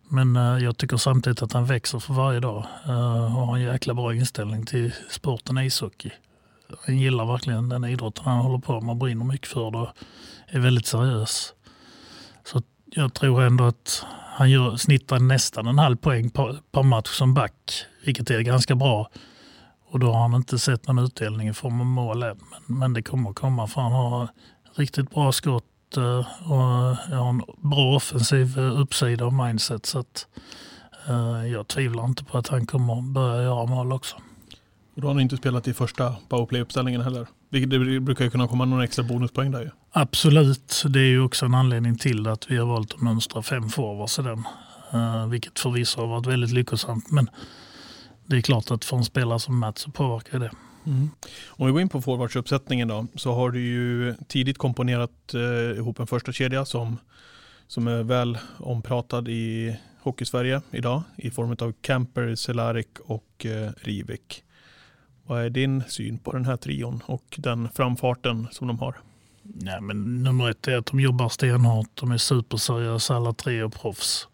Men 0.10 0.36
uh, 0.36 0.64
jag 0.64 0.78
tycker 0.78 0.98
samtidigt 0.98 1.42
att 1.42 1.54
han 1.54 1.66
växer 1.66 2.00
för 2.00 2.14
varje 2.14 2.40
dag 2.40 2.66
och 2.86 2.94
har 2.94 3.58
en 3.58 3.64
jäkla 3.64 3.94
bra 3.94 4.16
inställning 4.16 4.66
till 4.66 4.94
sporten 5.10 5.58
ishockey. 5.58 6.12
Han 6.86 6.98
gillar 6.98 7.26
verkligen 7.26 7.70
den 7.70 7.84
idrotten 7.84 8.24
han 8.26 8.38
håller 8.38 8.60
på 8.60 8.82
med 8.82 8.90
och 8.90 8.98
brinner 8.98 9.26
mycket 9.26 9.48
för 9.48 9.72
det 9.72 9.78
och 9.78 9.90
är 10.48 10.60
väldigt 10.60 10.86
seriös. 10.86 11.54
Så 12.44 12.62
jag 12.96 13.14
tror 13.14 13.44
ändå 13.44 13.64
att 13.64 14.06
han 14.10 14.50
gör, 14.50 14.78
snittar 14.78 15.20
nästan 15.20 15.68
en 15.68 15.80
halv 15.80 15.96
poäng 15.96 16.30
per, 16.30 16.58
per 16.72 16.84
match 16.84 17.10
som 17.10 17.34
back, 17.34 17.86
vilket 18.06 18.30
är 18.30 18.42
ganska 18.42 18.76
bra. 18.76 19.10
Och 19.90 20.00
då 20.00 20.12
har 20.12 20.22
han 20.22 20.34
inte 20.34 20.60
sett 20.60 20.88
någon 20.88 21.00
utdelning 21.00 21.48
i 21.48 21.54
form 21.54 21.80
av 21.80 21.86
mål 21.86 22.24
än. 22.24 22.40
Men, 22.52 22.80
men 22.80 22.94
det 22.94 23.02
kommer 23.02 23.30
att 23.30 23.36
komma 23.36 23.68
för 23.68 23.82
han 23.82 23.92
har 23.92 24.30
riktigt 24.76 25.12
bra 25.12 25.32
skott 25.32 25.98
eh, 25.98 26.52
och 26.52 26.62
eh, 26.62 27.20
har 27.20 27.30
en 27.30 27.44
bra 27.58 27.96
offensiv 27.96 28.60
eh, 28.60 28.80
uppsida 28.80 29.26
och 29.26 29.34
mindset. 29.34 29.86
Så 29.86 30.00
att, 30.00 30.28
jag 31.52 31.68
tvivlar 31.68 32.06
inte 32.06 32.24
på 32.24 32.38
att 32.38 32.48
han 32.48 32.66
kommer 32.66 33.02
börja 33.02 33.44
göra 33.44 33.66
mål 33.66 33.94
också. 33.94 34.16
Och 34.96 35.02
då 35.02 35.08
har 35.08 35.14
han 35.14 35.22
inte 35.22 35.38
spelat 35.38 35.68
i 35.68 35.74
första 35.74 36.16
powerplay-uppställningen 36.30 37.02
heller. 37.02 37.28
Det 37.50 38.00
brukar 38.00 38.26
ju 38.26 38.32
kunna 38.32 38.48
komma 38.48 38.66
någon 38.66 38.82
extra 38.82 39.04
bonuspoäng 39.04 39.52
där 39.52 39.62
ju. 39.62 39.70
Absolut, 39.94 40.84
det 40.90 41.00
är 41.00 41.10
ju 41.10 41.22
också 41.22 41.46
en 41.46 41.54
anledning 41.54 41.98
till 41.98 42.28
att 42.28 42.52
vi 42.52 42.58
har 42.58 42.66
valt 42.66 42.94
att 42.94 43.02
mönstra 43.02 43.42
fem 43.42 43.70
forwards 43.70 44.20
i 44.20 44.22
den. 44.22 44.44
Eh, 44.94 45.28
vilket 45.28 45.60
förvisso 45.60 46.02
har 46.02 46.08
varit 46.08 46.26
väldigt 46.28 46.52
lyckosamt. 46.52 47.12
Men 47.12 47.30
det 48.26 48.38
är 48.38 48.42
klart 48.42 48.72
att 48.72 48.86
för 48.86 48.98
en 48.98 49.06
spelare 49.06 49.40
som 49.40 49.60
Mats 49.60 49.82
så 49.82 49.92
påverkar 49.92 50.40
det. 50.40 50.52
Mm. 50.86 51.10
Om 51.48 51.66
vi 51.66 51.72
går 51.72 51.82
in 51.82 51.90
på 51.90 52.02
forwardsuppsättningen 52.02 52.88
då, 52.88 53.08
så 53.16 53.34
har 53.34 53.52
du 53.52 53.60
ju 53.60 54.16
tidigt 54.28 54.58
komponerat 54.58 55.34
eh, 55.34 55.78
ihop 55.78 56.00
en 56.00 56.08
första 56.08 56.32
kedja 56.32 56.66
som, 56.66 56.98
som 57.68 57.88
är 57.88 58.04
väl 58.04 58.38
ompratad 58.60 59.28
i 59.28 59.78
Hockeysverige 60.02 60.62
idag 60.72 61.04
i 61.16 61.32
form 61.32 61.56
av 61.60 61.74
Camper, 61.82 62.36
Cehlárik 62.36 63.00
och 63.00 63.46
eh, 63.46 63.72
Rivik. 63.78 64.44
Vad 65.24 65.42
är 65.42 65.50
din 65.50 65.84
syn 65.88 66.18
på 66.18 66.32
den 66.32 66.46
här 66.46 66.58
trion 66.58 67.02
och 67.06 67.36
den 67.38 67.70
framfarten 67.70 68.48
som 68.52 68.68
de 68.68 68.80
har? 68.80 68.96
Nej, 69.54 69.82
men 69.82 70.24
nummer 70.24 70.50
ett 70.50 70.68
är 70.68 70.78
att 70.78 70.86
de 70.86 71.00
jobbar 71.00 71.30
stenhårt. 71.30 71.90
De 71.94 72.12
är 72.12 72.18
superseriösa 72.18 73.16
alla 73.16 73.34
tre 73.34 73.64
och 73.64 73.74
proffs. 73.74 74.28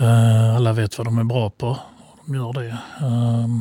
Uh, 0.00 0.56
alla 0.56 0.72
vet 0.72 0.98
vad 0.98 1.06
de 1.06 1.18
är 1.18 1.24
bra 1.24 1.50
på. 1.50 1.78
De 2.26 2.34
gör 2.34 2.52
det. 2.52 2.78
Uh, 3.06 3.60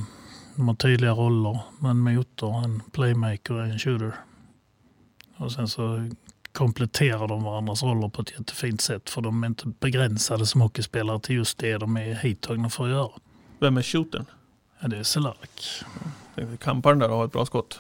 De 0.56 0.68
har 0.68 0.76
tydliga 0.76 1.12
roller, 1.12 1.60
en 1.84 2.00
motor, 2.00 2.64
en 2.64 2.82
playmaker 2.92 3.54
och 3.54 3.66
en 3.66 3.80
shooter. 3.80 4.14
Och 5.38 5.52
sen 5.52 5.68
så 5.68 6.10
kompletterar 6.52 7.28
de 7.28 7.44
varandras 7.44 7.84
roller 7.84 8.10
på 8.10 8.22
ett 8.22 8.32
jättefint 8.32 8.82
sätt 8.82 9.10
för 9.10 9.22
de 9.22 9.44
är 9.44 9.48
inte 9.48 9.68
begränsade 9.80 10.46
som 10.46 10.62
hockeyspelare 10.62 11.20
till 11.20 11.36
just 11.36 11.58
det 11.58 11.78
de 11.78 11.98
är 11.98 12.16
hittagna 12.16 12.70
för 12.70 12.84
att 12.84 12.90
göra. 12.90 13.12
Vem 13.60 13.78
är 13.78 13.82
shootern? 13.82 14.26
Ja, 14.80 14.88
det 14.88 14.98
är 14.98 15.04
Cehlarik. 15.04 15.84
Kamparen 16.60 17.00
där 17.00 17.10
har 17.10 17.26
ett 17.26 17.32
bra 17.32 17.46
skott. 17.46 17.80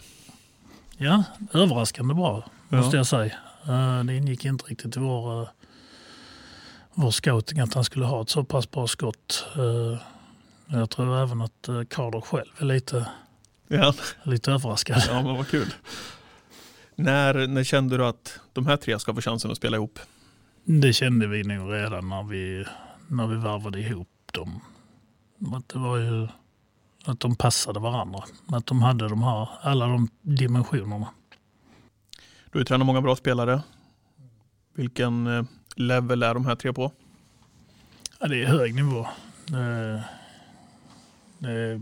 Ja, 1.02 1.24
överraskande 1.54 2.14
bra 2.14 2.44
måste 2.70 2.96
Ja. 2.96 3.00
jag 3.00 3.08
säga. 3.08 3.34
Eh, 3.68 4.04
Det 4.04 4.16
ingick 4.18 4.46
inte 4.46 4.66
riktigt 4.66 4.98
i 4.98 5.00
vår, 5.00 5.42
eh, 5.42 5.48
vår 6.94 7.12
scouting 7.12 7.60
att 7.60 7.74
han 7.74 7.84
skulle 7.84 8.06
ha 8.06 8.22
ett 8.22 8.30
så 8.30 8.44
pass 8.44 8.72
bra 8.72 8.88
skott. 8.88 9.46
Eh, 9.56 10.02
Jag 10.72 10.90
tror 10.90 11.18
även 11.18 11.42
att 11.42 11.70
Carter 11.90 12.22
själv 12.22 12.50
är 12.58 12.66
lite, 12.66 13.06
Ja, 13.68 13.94
lite 14.24 14.52
överraskad. 14.52 15.02
ja 15.08 15.22
men 15.24 15.36
vad 15.36 15.48
kul. 15.48 15.74
När, 16.96 17.48
när 17.48 17.64
kände 17.64 17.98
du 17.98 18.06
att 18.06 18.40
de 18.54 18.66
här 18.68 18.78
tre 18.78 19.00
ska 19.00 19.14
få 19.14 19.22
chansen 19.22 19.52
att 19.52 19.58
spela 19.58 19.78
ihop? 19.78 20.00
Det 20.64 20.94
kände 20.94 21.28
vi 21.28 21.44
nog 21.44 21.74
redan 21.74 22.10
när 22.10 22.24
vi, 22.24 22.66
när 23.08 23.28
vi 23.28 23.36
varvade 23.36 23.80
ihop 23.80 24.08
dem. 24.32 24.62
Det 25.68 25.80
var 25.80 25.98
ju 25.98 26.28
att 27.10 27.20
de 27.20 27.36
passade 27.36 27.80
varandra. 27.80 28.24
Att 28.48 28.66
de 28.66 28.82
hade 28.82 29.10
de 29.10 29.24
här, 29.24 29.50
alla 29.62 29.88
de 29.88 30.10
dimensionerna. 30.22 31.08
Du 32.52 32.60
har 32.60 32.66
tränat 32.66 32.86
många 32.86 33.02
bra 33.02 33.16
spelare. 33.16 33.62
Vilken 34.74 35.28
eh, 35.28 35.44
level 35.76 36.24
är 36.24 36.34
de 36.34 36.46
här 36.46 36.56
tre 36.56 36.74
på? 36.74 36.92
Ja, 38.20 38.28
det 38.28 38.44
är 38.44 38.48
hög 38.48 38.76
nivå. 38.76 39.08
Det, 39.46 40.04
det, 41.38 41.82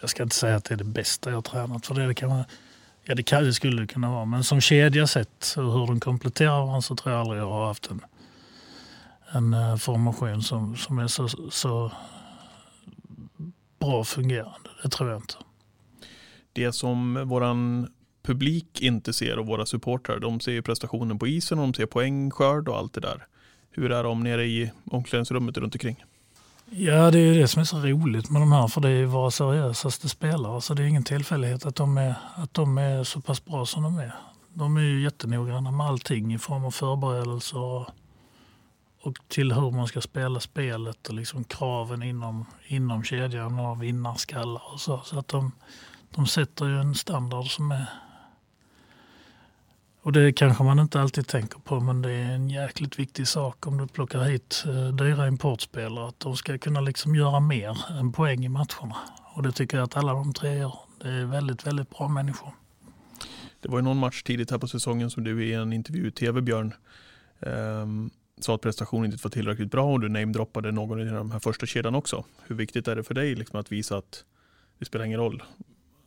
jag 0.00 0.10
ska 0.10 0.22
inte 0.22 0.36
säga 0.36 0.56
att 0.56 0.64
det 0.64 0.74
är 0.74 0.78
det 0.78 0.84
bästa 0.84 1.30
jag 1.30 1.36
har 1.36 1.42
tränat. 1.42 1.86
För 1.86 1.94
det, 1.94 2.14
kan 2.14 2.28
man, 2.28 2.44
ja, 3.04 3.14
det, 3.14 3.22
kan, 3.22 3.44
det 3.44 3.52
skulle 3.52 3.80
det 3.80 3.86
kunna 3.86 4.10
vara. 4.10 4.24
Men 4.24 4.44
som 4.44 4.60
kedja 4.60 5.06
sett 5.06 5.54
och 5.56 5.72
hur 5.72 5.86
de 5.86 6.00
kompletterar 6.00 6.50
varandra 6.50 6.82
så 6.82 6.96
tror 6.96 7.14
jag 7.14 7.20
aldrig 7.20 7.40
jag 7.40 7.50
har 7.50 7.66
haft 7.66 7.90
en, 7.90 8.00
en 9.30 9.54
eh, 9.54 9.76
formation 9.76 10.42
som, 10.42 10.76
som 10.76 10.98
är 10.98 11.06
så, 11.06 11.28
så 11.50 11.92
bra 13.86 14.04
fungerande. 14.04 14.70
Det 14.82 14.88
tror 14.88 15.10
jag 15.10 15.18
inte. 15.18 15.34
Det 16.52 16.72
som 16.72 17.28
våran 17.28 17.88
publik 18.22 18.80
inte 18.80 19.12
ser 19.12 19.38
och 19.38 19.46
våra 19.46 19.66
supportrar, 19.66 20.18
de 20.18 20.40
ser 20.40 20.52
ju 20.52 20.62
prestationen 20.62 21.18
på 21.18 21.26
isen 21.26 21.58
och 21.58 21.64
de 21.64 21.74
ser 21.74 21.86
poängskörd 21.86 22.68
och 22.68 22.76
allt 22.76 22.92
det 22.92 23.00
där. 23.00 23.26
Hur 23.70 23.92
är 23.92 24.04
de 24.04 24.22
nere 24.22 24.44
i 24.44 24.70
omklädningsrummet 24.90 25.58
runt 25.58 25.74
omkring? 25.74 26.04
Ja, 26.70 27.10
det 27.10 27.18
är 27.18 27.34
ju 27.34 27.40
det 27.40 27.48
som 27.48 27.60
är 27.60 27.64
så 27.64 27.78
roligt 27.78 28.30
med 28.30 28.42
de 28.42 28.52
här, 28.52 28.68
för 28.68 28.80
det 28.80 28.88
är 28.88 29.04
våra 29.04 29.30
seriösaste 29.30 30.08
spelare. 30.08 30.60
Så 30.60 30.74
det 30.74 30.82
är 30.82 30.86
ingen 30.86 31.04
tillfällighet 31.04 31.66
att 31.66 31.76
de 31.76 31.98
är, 31.98 32.14
att 32.34 32.54
de 32.54 32.78
är 32.78 33.04
så 33.04 33.20
pass 33.20 33.44
bra 33.44 33.66
som 33.66 33.82
de 33.82 33.98
är. 33.98 34.14
De 34.54 34.76
är 34.76 34.80
ju 34.80 35.02
jättenoggranna 35.02 35.70
med 35.70 35.86
allting 35.86 36.34
i 36.34 36.38
form 36.38 36.64
av 36.64 36.70
förberedelser 36.70 37.58
och, 37.58 37.86
och 39.06 39.18
till 39.28 39.52
hur 39.52 39.70
man 39.70 39.86
ska 39.86 40.00
spela 40.00 40.40
spelet 40.40 41.08
och 41.08 41.14
liksom 41.14 41.44
kraven 41.44 42.02
inom, 42.02 42.46
inom 42.66 43.04
kedjan 43.04 43.58
och 43.58 43.82
vinnarskallar 43.82 44.62
och 44.72 44.80
så. 44.80 45.00
Så 45.04 45.18
att 45.18 45.28
de, 45.28 45.52
de 46.10 46.26
sätter 46.26 46.66
ju 46.66 46.80
en 46.80 46.94
standard 46.94 47.46
som 47.46 47.72
är... 47.72 47.86
Och 50.02 50.12
det 50.12 50.32
kanske 50.32 50.64
man 50.64 50.78
inte 50.78 51.00
alltid 51.00 51.26
tänker 51.26 51.58
på 51.58 51.80
men 51.80 52.02
det 52.02 52.12
är 52.12 52.32
en 52.32 52.50
jäkligt 52.50 52.98
viktig 52.98 53.28
sak 53.28 53.66
om 53.66 53.78
du 53.78 53.86
plockar 53.86 54.24
hit 54.24 54.64
eh, 54.66 54.94
dyra 54.94 55.28
importspelare 55.28 56.08
att 56.08 56.20
de 56.20 56.36
ska 56.36 56.58
kunna 56.58 56.80
liksom 56.80 57.14
göra 57.14 57.40
mer 57.40 57.78
än 57.90 58.12
poäng 58.12 58.44
i 58.44 58.48
matcherna. 58.48 58.96
Och 59.34 59.42
det 59.42 59.52
tycker 59.52 59.76
jag 59.76 59.84
att 59.84 59.96
alla 59.96 60.12
de 60.12 60.34
tre 60.34 60.58
gör. 60.58 60.78
Det 61.02 61.08
är 61.08 61.24
väldigt, 61.24 61.66
väldigt 61.66 61.90
bra 61.90 62.08
människor. 62.08 62.54
Det 63.60 63.68
var 63.68 63.78
ju 63.78 63.82
någon 63.82 63.98
match 63.98 64.22
tidigt 64.22 64.50
här 64.50 64.58
på 64.58 64.68
säsongen 64.68 65.10
som 65.10 65.24
du 65.24 65.44
i 65.44 65.54
en 65.54 65.72
intervju 65.72 66.08
i 66.08 66.10
tv 66.10 66.40
Björn 66.40 66.74
um 67.40 68.10
sa 68.40 68.54
att 68.54 68.60
prestationen 68.60 69.12
inte 69.12 69.24
var 69.24 69.30
tillräckligt 69.30 69.70
bra 69.70 69.92
och 69.92 70.00
du 70.00 70.08
namedroppade 70.08 70.72
någon 70.72 71.00
i 71.00 71.04
den 71.04 71.32
här 71.32 71.38
första 71.38 71.66
kedjan 71.66 71.94
också. 71.94 72.24
Hur 72.46 72.56
viktigt 72.56 72.88
är 72.88 72.96
det 72.96 73.04
för 73.04 73.14
dig 73.14 73.34
liksom, 73.34 73.60
att 73.60 73.72
visa 73.72 73.96
att 73.96 74.24
det 74.78 74.84
spelar 74.84 75.04
ingen 75.04 75.20
roll? 75.20 75.42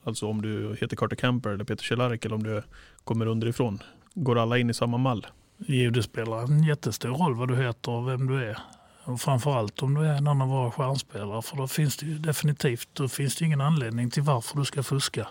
Alltså 0.03 0.27
om 0.27 0.41
du 0.41 0.75
heter 0.81 0.95
Carter 0.95 1.15
Camper 1.15 1.49
eller 1.49 1.63
Peter 1.63 1.83
Cehlarik 1.83 2.25
eller 2.25 2.35
om 2.35 2.43
du 2.43 2.63
kommer 3.03 3.25
underifrån. 3.25 3.83
Går 4.13 4.37
alla 4.37 4.57
in 4.57 4.69
i 4.69 4.73
samma 4.73 4.97
mall? 4.97 5.27
Jo, 5.57 5.91
det 5.91 6.03
spelar 6.03 6.43
en 6.43 6.63
jättestor 6.63 7.09
roll 7.09 7.35
vad 7.35 7.47
du 7.47 7.55
heter 7.55 7.91
och 7.91 8.07
vem 8.07 8.27
du 8.27 8.43
är. 8.43 8.57
Och 9.03 9.21
framförallt 9.21 9.83
om 9.83 9.93
du 9.93 10.05
är 10.05 10.13
en 10.15 10.27
av 10.27 10.37
våra 10.37 10.71
stjärnspelare. 10.71 11.41
För 11.41 11.57
då 11.57 11.67
finns 11.67 11.97
det 11.97 12.05
ju 12.05 12.17
definitivt 12.17 12.89
då 12.93 13.07
finns 13.07 13.35
det 13.35 13.45
ingen 13.45 13.61
anledning 13.61 14.09
till 14.09 14.23
varför 14.23 14.57
du 14.57 14.65
ska 14.65 14.83
fuska. 14.83 15.27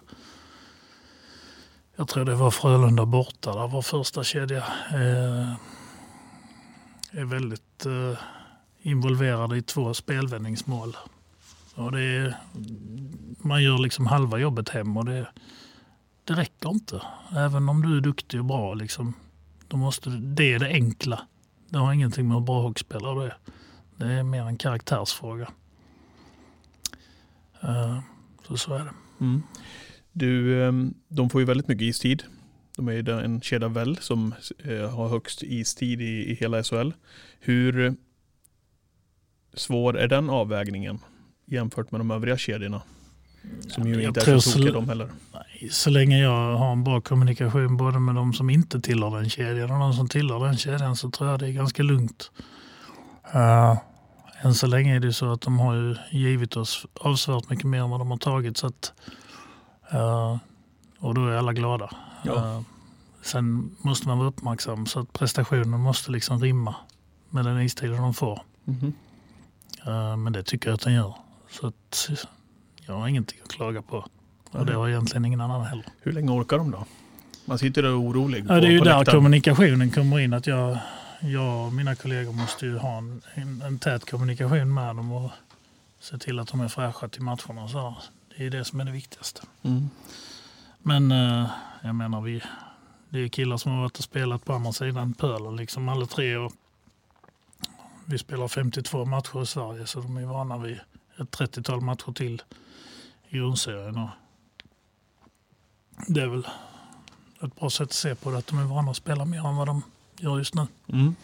Jag 1.97 2.09
tror 2.09 2.25
det 2.25 2.35
var 2.35 2.51
Frölunda 2.51 3.07
borta 3.07 3.53
där 3.53 3.69
var 3.69 3.83
första 3.83 4.25
kedja 4.25 4.65
eh, 4.95 5.55
är 7.11 7.25
väldigt 7.25 7.87
eh, 7.87 8.19
involverade 8.83 9.57
i 9.57 9.63
två 9.63 9.95
spelvändningsmål. 9.95 10.97
Och 11.75 11.93
det 11.93 12.01
är, 12.03 12.37
man 13.39 13.63
gör 13.63 13.79
liksom 13.79 14.07
halva 14.07 14.39
jobbet 14.39 14.69
hem 14.69 14.97
och 14.97 15.05
det, 15.05 15.29
det 16.25 16.35
räcker 16.35 16.69
inte. 16.69 17.03
Även 17.37 17.69
om 17.69 17.83
du 17.83 17.97
är 17.97 18.01
duktig 18.01 18.41
och 18.41 18.47
bra. 18.47 18.75
Liksom, 18.75 19.15
då 19.69 19.77
måste, 19.77 20.11
det 20.11 20.53
är 20.53 20.59
det 20.59 20.69
enkla. 20.69 21.21
Det 21.69 21.79
har 21.79 21.93
ingenting 21.93 22.29
med 22.29 22.37
hur 22.37 22.45
bra 22.45 22.63
hockeyspelare 22.63 23.15
du 23.15 23.27
är. 23.27 23.37
Det 23.97 24.13
är 24.13 24.23
mer 24.23 24.43
en 24.43 24.57
karaktärsfråga. 24.57 25.49
Eh, 27.61 27.99
så 28.49 28.57
så 28.57 28.75
är 28.75 28.85
det. 28.85 28.93
Mm. 29.21 29.43
Du, 30.13 30.65
ehm, 30.65 30.95
de 31.09 31.31
får 31.31 31.41
ju 31.41 31.45
väldigt 31.45 31.69
mycket 31.69 31.83
istid. 31.83 32.23
De 32.79 32.89
är 32.89 32.93
ju 32.93 33.21
en 33.25 33.41
kedja 33.41 33.69
väl 33.69 33.97
som 33.97 34.35
eh, 34.65 34.91
har 34.91 35.09
högst 35.09 35.43
istid 35.43 36.01
i, 36.01 36.31
i 36.31 36.35
hela 36.35 36.63
SHL. 36.63 36.91
Hur 37.41 37.95
svår 39.55 39.99
är 39.99 40.09
den 40.09 40.31
avvägningen 40.31 40.99
jämfört 41.47 41.91
med 41.91 42.01
de 42.01 42.11
övriga 42.11 42.37
kedjorna? 42.37 42.83
Som 43.69 43.87
ju 43.89 44.03
inte 44.03 44.21
är 44.21 44.39
så 44.39 44.51
tokiga 44.53 44.73
de 44.73 44.89
heller. 44.89 45.09
Nej, 45.35 45.69
Så 45.71 45.91
länge 45.91 46.19
jag 46.19 46.57
har 46.57 46.73
en 46.73 46.85
bra 46.85 47.01
kommunikation 47.01 47.77
både 47.77 47.99
med 47.99 48.15
de 48.15 48.33
som 48.33 48.51
inte 48.51 48.81
tillhör 48.81 49.21
den 49.21 49.31
kedjan 49.31 49.71
och 49.71 49.79
de 49.79 49.93
som 49.93 50.09
tillhör 50.09 50.47
den 50.47 50.57
kedjan 50.57 50.97
så 50.97 51.11
tror 51.11 51.31
jag 51.31 51.41
det 51.41 51.47
är 51.49 51.53
ganska 51.53 51.83
lugnt. 51.83 52.31
Uh, 53.35 53.79
än 54.43 54.55
så 54.55 54.67
länge 54.67 54.97
är 54.97 55.01
det 55.01 55.13
så 55.13 55.33
att 55.33 55.41
de 55.41 55.59
har 55.59 55.75
ju 55.75 55.97
givit 56.11 56.57
oss 56.57 56.87
avsevärt 57.01 57.51
mycket 57.51 57.65
mer 57.65 57.81
än 57.81 57.91
vad 57.91 58.01
de 58.01 58.11
har 58.11 58.19
tagit. 58.19 58.57
Så 58.57 58.67
att, 58.67 58.93
eh, 59.91 60.37
och 60.99 61.15
då 61.15 61.27
är 61.27 61.37
alla 61.37 61.53
glada. 61.53 61.91
Ja. 62.23 62.55
Eh, 62.57 62.61
sen 63.23 63.77
måste 63.79 64.09
man 64.09 64.19
vara 64.19 64.29
uppmärksam 64.29 64.87
så 64.87 65.01
att 65.01 65.13
prestationen 65.13 65.81
måste 65.81 66.11
liksom 66.11 66.41
rimma 66.41 66.75
med 67.31 67.45
den 67.45 67.61
istiden 67.61 67.97
de 67.97 68.15
får. 68.15 68.41
Eh, 69.87 70.17
men 70.17 70.33
det 70.33 70.43
tycker 70.43 70.69
jag 70.69 70.75
att 70.75 70.81
den 70.81 70.93
gör. 70.95 71.15
Så 71.51 71.67
att, 71.67 72.11
jag 72.87 72.95
har 72.95 73.09
ingenting 73.09 73.39
att 73.45 73.49
klaga 73.53 73.83
på. 73.83 74.07
Och 74.51 74.67
det 74.67 74.75
har 74.75 74.89
egentligen 74.89 75.25
ingen 75.25 75.41
annan 75.41 75.65
heller. 75.65 75.87
Hur 76.01 76.13
länge 76.13 76.31
orkar 76.31 76.59
de 76.59 76.71
då? 76.71 76.85
Man 77.45 77.59
sitter 77.59 77.83
där 77.83 78.01
orolig 78.01 78.45
Ja, 78.49 78.61
det 78.61 78.67
är 78.67 78.71
ju 78.71 78.79
där 78.79 78.85
läktaren. 78.99 79.17
kommunikationen 79.19 79.91
kommer 79.91 80.19
in. 80.19 80.33
Att 80.33 80.47
jag, 80.47 80.79
jag 81.21 81.67
och 81.67 81.73
mina 81.73 81.95
kollegor 81.95 82.33
måste 82.33 82.67
ju 82.67 82.79
ha 82.79 82.99
en, 82.99 83.23
en, 83.35 83.63
en 83.63 83.79
tät 83.79 84.11
kommunikation 84.11 84.75
med 84.75 84.97
dem 84.97 85.13
och 85.13 85.31
se 86.01 86.19
till 86.19 86.39
att 86.39 86.49
de 86.49 86.61
är 86.61 86.69
fräscha 86.69 87.09
till 87.09 87.23
matcherna. 87.23 87.69
Så 87.69 87.95
det 88.37 88.47
är 88.47 88.51
det 88.51 88.65
som 88.65 88.81
är 88.81 88.85
det 88.85 88.93
viktigaste. 88.93 89.41
Mm. 89.63 89.91
Men 90.83 91.13
eh, 91.13 91.51
jag 91.83 91.95
menar, 91.95 92.21
vi, 92.21 92.43
det 93.09 93.19
är 93.19 93.29
killar 93.29 93.57
som 93.57 93.73
har 93.73 93.81
varit 93.81 93.99
och 93.99 94.05
spelat 94.05 94.45
på 94.45 94.53
andra 94.53 94.73
sidan 94.73 95.15
pölen, 95.15 95.57
liksom 95.57 95.89
alla 95.89 96.07
tre. 96.07 96.37
Och 96.37 96.53
vi 98.05 98.19
spelar 98.19 98.49
52 98.49 99.05
matcher 99.05 99.43
i 99.43 99.47
Sverige, 99.47 99.87
så 99.87 100.01
de 100.01 100.17
är 100.17 100.27
vana 100.27 100.59
vid 100.59 100.81
ett 101.21 101.39
30-tal 101.39 101.81
matcher 101.81 102.13
till 102.13 102.43
i 103.29 103.37
grundserien. 103.37 103.99
Och 103.99 104.09
det 106.07 106.23
är 106.23 106.27
väl 106.27 106.47
ett 107.43 107.57
bra 107.57 107.71
sätt 107.71 107.83
att 107.85 107.93
se 107.93 108.15
på 108.15 108.31
det, 108.31 108.39
att 108.39 108.47
de 108.47 108.59
är 108.59 108.65
vana 108.65 108.91
att 108.91 108.97
spela 108.97 109.25
mer 109.25 109.47
än 109.47 109.57
vad 109.57 109.67
de 109.67 109.83
gör 110.17 110.39
just 110.39 110.55
nu. 110.55 110.67
Mm. 110.87 111.15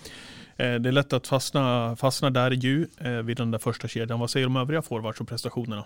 Eh, 0.57 0.75
det 0.75 0.89
är 0.89 0.93
lätt 0.93 1.13
att 1.13 1.27
fastna, 1.27 1.97
fastna 1.97 2.31
där 2.31 2.51
ju 2.51 2.87
eh, 2.99 3.11
vid 3.11 3.37
den 3.37 3.51
där 3.51 3.59
första 3.59 3.89
kedjan. 3.89 4.21
Vad 4.21 4.31
säger 4.31 4.47
de 4.47 4.57
övriga 4.57 4.83
forwards 4.83 5.21
och 5.21 5.29
prestationerna? 5.29 5.85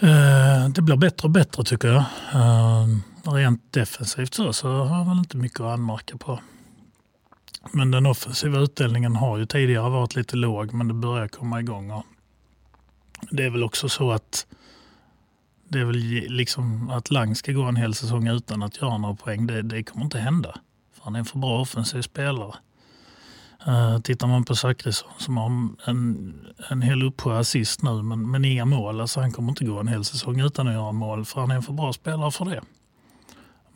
Eh, 0.00 0.68
det 0.68 0.82
blir 0.82 0.96
bättre 0.96 1.26
och 1.26 1.30
bättre 1.30 1.64
tycker 1.64 1.88
jag. 1.88 2.04
Eh, 2.34 2.86
rent 3.34 3.72
defensivt 3.72 4.34
så, 4.34 4.52
så 4.52 4.68
har 4.84 4.98
jag 4.98 5.08
väl 5.08 5.18
inte 5.18 5.36
mycket 5.36 5.60
att 5.60 5.66
anmärka 5.66 6.16
på. 6.16 6.40
Men 7.72 7.90
den 7.90 8.06
offensiva 8.06 8.58
utdelningen 8.58 9.16
har 9.16 9.38
ju 9.38 9.46
tidigare 9.46 9.90
varit 9.90 10.16
lite 10.16 10.36
låg 10.36 10.72
men 10.72 10.88
det 10.88 10.94
börjar 10.94 11.28
komma 11.28 11.60
igång. 11.60 11.90
Och 11.90 12.04
det 13.30 13.44
är 13.44 13.50
väl 13.50 13.64
också 13.64 13.88
så 13.88 14.12
att 14.12 14.46
det 15.68 15.78
är 15.78 15.84
väl 15.84 15.96
liksom 16.28 16.90
att 16.90 17.10
Lang 17.10 17.34
ska 17.34 17.52
gå 17.52 17.62
en 17.62 17.76
hel 17.76 17.94
säsong 17.94 18.28
utan 18.28 18.62
att 18.62 18.80
göra 18.80 18.98
några 18.98 19.14
poäng. 19.14 19.46
Det, 19.46 19.62
det 19.62 19.82
kommer 19.82 20.04
inte 20.04 20.18
hända. 20.18 20.58
För 20.94 21.04
han 21.04 21.14
är 21.14 21.18
en 21.18 21.24
för 21.24 21.38
bra 21.38 21.60
offensiv 21.60 22.02
spelare. 22.02 22.54
Uh, 23.68 24.00
tittar 24.00 24.26
man 24.26 24.44
på 24.44 24.56
Zachrisson 24.56 25.10
som 25.18 25.36
har 25.36 25.46
en, 25.84 26.34
en 26.70 26.82
hel 26.82 27.02
uppsjö 27.02 27.38
assist 27.38 27.82
nu 27.82 28.02
men, 28.02 28.30
men 28.30 28.44
inga 28.44 28.64
mål. 28.64 29.00
Alltså 29.00 29.20
han 29.20 29.32
kommer 29.32 29.48
inte 29.48 29.64
gå 29.64 29.80
en 29.80 29.88
hel 29.88 30.04
säsong 30.04 30.40
utan 30.40 30.68
att 30.68 30.74
göra 30.74 30.92
mål 30.92 31.24
för 31.24 31.40
han 31.40 31.50
är 31.50 31.54
en 31.54 31.62
för 31.62 31.72
bra 31.72 31.92
spelare 31.92 32.30
för 32.30 32.44
det. 32.44 32.60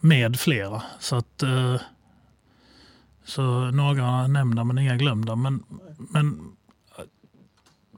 Med 0.01 0.41
flera. 0.41 0.83
Så 0.99 1.17
att 1.17 1.43
uh, 1.43 1.81
så 3.25 3.43
några 3.71 4.27
nämnda 4.27 4.65
men 4.65 4.79
inga 4.79 4.97
glömda. 4.97 5.37
Men, 5.37 5.65
men 5.99 6.53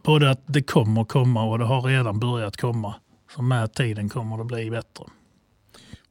både 0.02 0.30
att 0.30 0.42
det 0.46 0.62
kommer 0.62 1.04
komma 1.04 1.42
och 1.42 1.58
det 1.58 1.64
har 1.64 1.82
redan 1.82 2.20
börjat 2.20 2.56
komma. 2.56 2.94
Så 3.34 3.42
med 3.42 3.74
tiden 3.74 4.08
kommer 4.08 4.38
det 4.38 4.44
bli 4.44 4.70
bättre. 4.70 5.04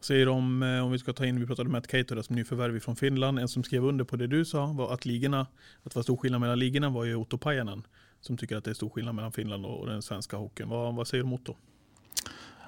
Säger 0.04 0.28
om, 0.28 0.63
eh, 0.63 0.86
om 0.86 0.92
vi 0.92 1.00
ska 1.00 1.13
ta 1.13 1.26
in, 1.26 1.39
vi 1.39 1.46
pratade 1.46 1.70
med 1.70 1.82
Matt 1.82 1.88
Cato 1.88 2.24
som 2.24 2.36
nyförvärv 2.36 2.80
från 2.80 2.96
Finland. 2.96 3.39
En 3.39 3.48
som 3.48 3.63
skrev 3.63 3.86
under 3.86 4.06
på 4.06 4.16
det 4.16 4.28
du 4.28 4.46
sa 4.46 4.66
var 4.66 4.94
att 4.94 5.06
ligorna, 5.06 5.42
att 5.84 5.92
det 5.92 5.96
var 5.96 6.04
stor 6.04 6.18
skillnad 6.18 6.42
mellan 6.42 6.60
ligorna 6.60 6.89
var 6.89 7.04
ju 7.04 7.16
Otto 7.16 7.38
Pajanen. 7.38 7.84
Som 8.22 8.38
tycker 8.38 8.58
att 8.58 8.63
det 8.63 8.70
är 8.70 8.74
stor 8.74 8.89
skillnad 8.89 9.16
mellan 9.16 9.32
Finland 9.32 9.66
och 9.66 9.88
den 9.88 10.02
svenska 10.02 10.38
hockeyn. 10.38 10.70
Vad, 10.70 10.96
vad 10.96 11.08
säger 11.08 11.24
du 11.24 11.28
om 11.28 11.34
Otto? 11.34 11.56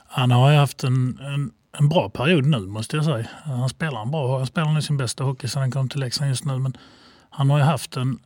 Han 0.08 0.32
har 0.32 0.52
ju 0.52 0.58
haft 0.58 0.84
en, 0.84 1.20
en, 1.22 1.52
en, 1.80 1.90
bra 1.90 2.10
period 2.10 2.46
nu 2.46 2.60
måste 2.60 2.96
jag 2.96 3.06
säga. 3.06 3.28
Han 3.44 3.70
spelar 3.70 4.02
en 4.02 4.12
bra, 4.12 4.38
han 4.38 4.48
spelar 4.48 4.74
nu 4.74 4.82
sin 4.82 4.98
bästa 4.98 5.24
hockey 5.24 5.48
sedan 5.48 5.62
han 5.62 5.72
kom 5.72 5.90
till 5.90 6.00
Leksand 6.00 6.30
just 6.30 6.46
nu. 6.46 6.60
Men 6.60 6.78
han 7.30 7.50
har 7.50 7.58
ju 7.58 7.64
haft 7.64 7.98
en 7.98 8.20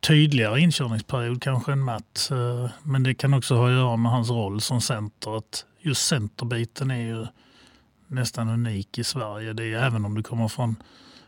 tydligare 0.00 0.60
inkörningsperiod 0.60 1.42
kanske 1.42 1.72
än 1.72 1.80
Matt. 1.80 2.28
Eh, 2.30 2.70
men 2.82 3.02
det 3.02 3.14
kan 3.14 3.34
också 3.34 3.54
ha 3.54 3.66
att 3.66 3.72
göra 3.72 3.96
med 3.96 4.12
hans 4.12 4.30
roll 4.30 4.60
som 4.60 4.80
center. 4.80 5.36
Att 5.36 5.66
just 5.80 6.06
centerbiten 6.06 6.90
är 6.90 7.06
ju 7.06 7.26
nästan 8.06 8.48
unik 8.48 8.98
i 8.98 9.04
Sverige. 9.04 9.52
Det 9.52 9.64
är, 9.64 9.84
även 9.86 10.04
om 10.04 10.14
du 10.14 10.22
kommer 10.22 10.48
från, 10.48 10.76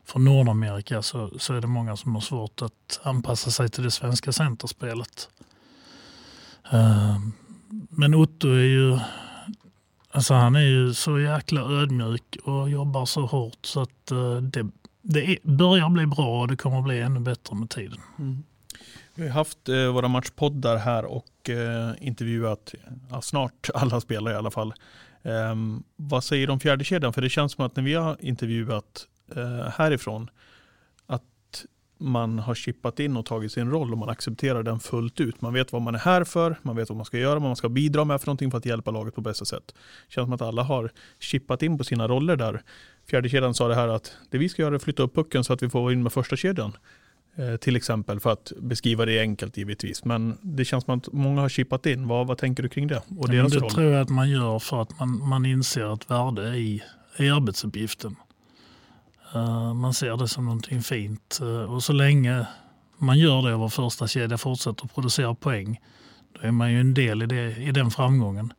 från 0.04 0.24
Nordamerika 0.24 1.02
så, 1.02 1.30
så 1.38 1.54
är 1.54 1.60
det 1.60 1.66
många 1.66 1.96
som 1.96 2.14
har 2.14 2.22
svårt 2.22 2.62
att 2.62 3.00
anpassa 3.02 3.50
sig 3.50 3.68
till 3.68 3.82
det 3.82 3.90
svenska 3.90 4.32
centerspelet. 4.32 5.28
Uh, 6.72 7.18
men 7.90 8.14
Otto 8.14 8.48
är 8.48 8.64
ju 8.64 8.98
alltså 10.10 10.34
han 10.34 10.56
är 10.56 10.60
ju 10.60 10.94
så 10.94 11.18
jäkla 11.18 11.60
ödmjuk 11.60 12.36
och 12.44 12.70
jobbar 12.70 13.06
så 13.06 13.26
hårt 13.26 13.66
så 13.66 13.80
att 13.80 14.12
uh, 14.12 14.36
det, 14.36 14.66
det 15.02 15.32
är, 15.32 15.38
börjar 15.42 15.88
bli 15.88 16.06
bra 16.06 16.40
och 16.40 16.48
det 16.48 16.56
kommer 16.56 16.82
bli 16.82 17.00
ännu 17.00 17.20
bättre 17.20 17.56
med 17.56 17.70
tiden. 17.70 18.00
Mm. 18.18 18.42
Vi 19.18 19.28
har 19.28 19.34
haft 19.34 19.68
eh, 19.68 19.86
våra 19.86 20.08
matchpoddar 20.08 20.76
här 20.76 21.04
och 21.04 21.50
eh, 21.50 21.92
intervjuat 22.00 22.74
ja, 23.10 23.22
snart 23.22 23.70
alla 23.74 24.00
spelare 24.00 24.34
i 24.34 24.36
alla 24.36 24.50
fall. 24.50 24.74
Um, 25.26 25.84
vad 25.96 26.24
säger 26.24 26.46
du 26.46 26.52
om 26.52 26.60
fjärde 26.60 26.84
kedjan? 26.84 27.12
För 27.12 27.22
det 27.22 27.28
känns 27.28 27.52
som 27.52 27.66
att 27.66 27.76
när 27.76 27.82
vi 27.82 27.94
har 27.94 28.16
intervjuat 28.20 29.06
uh, 29.36 29.44
härifrån 29.62 30.30
att 31.06 31.22
man 31.98 32.38
har 32.38 32.54
chippat 32.54 33.00
in 33.00 33.16
och 33.16 33.26
tagit 33.26 33.52
sin 33.52 33.70
roll 33.70 33.92
och 33.92 33.98
man 33.98 34.08
accepterar 34.08 34.62
den 34.62 34.80
fullt 34.80 35.20
ut. 35.20 35.40
Man 35.40 35.52
vet 35.52 35.72
vad 35.72 35.82
man 35.82 35.94
är 35.94 35.98
här 35.98 36.24
för, 36.24 36.58
man 36.62 36.76
vet 36.76 36.88
vad 36.88 36.96
man 36.96 37.04
ska 37.04 37.18
göra, 37.18 37.34
vad 37.34 37.42
man 37.42 37.56
ska 37.56 37.68
bidra 37.68 38.04
med 38.04 38.20
för 38.20 38.26
någonting 38.26 38.50
för 38.50 38.58
att 38.58 38.66
hjälpa 38.66 38.90
laget 38.90 39.14
på 39.14 39.20
bästa 39.20 39.44
sätt. 39.44 39.64
Det 39.66 40.14
känns 40.14 40.26
som 40.26 40.32
att 40.32 40.42
alla 40.42 40.62
har 40.62 40.90
chippat 41.18 41.62
in 41.62 41.78
på 41.78 41.84
sina 41.84 42.08
roller 42.08 42.36
där. 42.36 42.62
Fjärde 43.06 43.28
kedjan 43.28 43.54
sa 43.54 43.68
det 43.68 43.74
här 43.74 43.88
att 43.88 44.16
det 44.30 44.38
vi 44.38 44.48
ska 44.48 44.62
göra 44.62 44.72
är 44.72 44.76
att 44.76 44.82
flytta 44.82 45.02
upp 45.02 45.14
pucken 45.14 45.44
så 45.44 45.52
att 45.52 45.62
vi 45.62 45.70
får 45.70 45.92
in 45.92 46.02
med 46.02 46.12
första 46.12 46.36
kedjan. 46.36 46.72
Eh, 47.38 47.56
till 47.56 47.76
exempel 47.76 48.20
för 48.20 48.32
att 48.32 48.52
beskriva 48.60 49.04
det 49.04 49.20
enkelt 49.20 49.56
givetvis. 49.56 50.04
Men 50.04 50.38
det 50.42 50.64
känns 50.64 50.84
som 50.84 50.98
att 50.98 51.12
många 51.12 51.40
har 51.40 51.48
chippat 51.48 51.86
in. 51.86 52.08
Vad, 52.08 52.26
vad 52.26 52.38
tänker 52.38 52.62
du 52.62 52.68
kring 52.68 52.86
det? 52.86 53.02
Och 53.18 53.28
deras 53.28 53.52
det 53.52 53.58
roll? 53.58 53.70
tror 53.70 53.92
jag 53.92 54.00
att 54.00 54.08
man 54.08 54.30
gör 54.30 54.58
för 54.58 54.82
att 54.82 54.98
man, 54.98 55.28
man 55.28 55.46
inser 55.46 55.94
ett 55.94 56.10
värde 56.10 56.56
i, 56.56 56.82
i 57.16 57.30
arbetsuppgiften. 57.30 58.16
Uh, 59.34 59.74
man 59.74 59.94
ser 59.94 60.16
det 60.16 60.28
som 60.28 60.44
någonting 60.44 60.82
fint. 60.82 61.38
Uh, 61.42 61.74
och 61.74 61.82
så 61.82 61.92
länge 61.92 62.46
man 62.98 63.18
gör 63.18 63.42
det 63.42 63.54
och 63.54 63.60
vår 63.60 63.68
första 63.68 64.08
kedja 64.08 64.38
fortsätter 64.38 64.84
att 64.84 64.94
producera 64.94 65.34
poäng, 65.34 65.80
då 66.32 66.48
är 66.48 66.52
man 66.52 66.72
ju 66.72 66.80
en 66.80 66.94
del 66.94 67.22
i, 67.22 67.26
det, 67.26 67.56
i 67.56 67.72
den 67.72 67.90
framgången. 67.90 68.52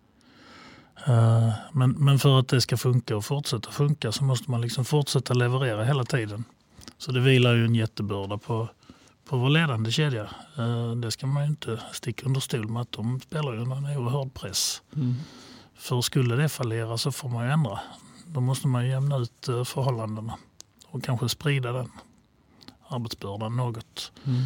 Uh, 1.08 1.52
men, 1.72 1.92
men 1.92 2.20
för 2.20 2.40
att 2.40 2.48
det 2.48 2.62
ska 2.62 2.78
funka 2.78 3.16
och 3.18 3.26
fortsätta 3.26 3.72
funka 3.72 4.12
så 4.12 4.24
måste 4.24 4.52
man 4.52 4.62
liksom 4.62 4.86
fortsätta 4.86 5.34
leverera 5.34 5.84
hela 5.84 6.04
tiden. 6.04 6.44
Så 6.98 7.12
det 7.12 7.20
vilar 7.20 7.54
ju 7.54 7.66
en 7.66 7.76
jättebörda 7.76 8.38
på, 8.38 8.70
på 9.30 9.38
vår 9.38 9.50
ledande 9.50 9.92
kedja. 9.92 10.30
Eh, 10.58 10.92
det 10.92 11.12
ska 11.12 11.28
man 11.28 11.44
ju 11.44 11.50
inte 11.50 11.80
sticka 11.92 12.26
under 12.26 12.40
stol 12.40 12.70
med 12.70 12.82
att 12.82 12.92
de 12.92 13.20
spelar 13.20 13.54
ju 13.54 13.60
under 13.60 13.76
en 13.76 13.98
oerhörd 13.98 14.34
press. 14.34 14.82
Mm. 14.96 15.16
För 15.76 16.02
skulle 16.02 16.36
det 16.36 16.50
fallera 16.50 16.98
så 16.98 17.12
får 17.12 17.30
man 17.30 17.46
ju 17.46 17.52
ändra. 17.52 17.80
Då 18.26 18.42
måste 18.42 18.68
man 18.68 18.88
jämna 18.88 19.18
ut 19.18 19.48
eh, 19.48 19.64
förhållandena 19.64 20.38
och 20.88 21.04
kanske 21.04 21.30
sprida 21.30 21.72
den 21.72 21.92
arbetsbördan 22.88 23.56
något. 23.56 24.12
Mm. 24.26 24.44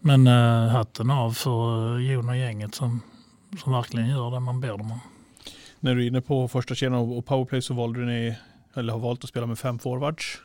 Men 0.00 0.26
äh, 0.26 0.72
hatten 0.72 1.10
av 1.10 1.32
för 1.32 1.98
Jon 1.98 2.28
och 2.28 2.36
gänget 2.36 2.74
som, 2.74 3.00
som 3.62 3.72
verkligen 3.72 4.08
gör 4.08 4.30
det 4.30 4.40
man 4.40 4.60
ber 4.60 4.68
dem 4.68 4.92
om. 4.92 5.00
När 5.80 5.94
du 5.94 6.02
är 6.02 6.06
inne 6.08 6.20
på 6.20 6.48
första 6.48 6.74
kedjan 6.74 6.94
och 6.94 7.26
powerplay 7.26 7.62
så 7.62 7.74
valde 7.74 8.00
ni, 8.00 8.36
eller 8.74 8.92
har 8.92 9.00
valt 9.00 9.24
att 9.24 9.30
spela 9.30 9.46
med 9.46 9.58
fem 9.58 9.78
forwards. 9.78 10.40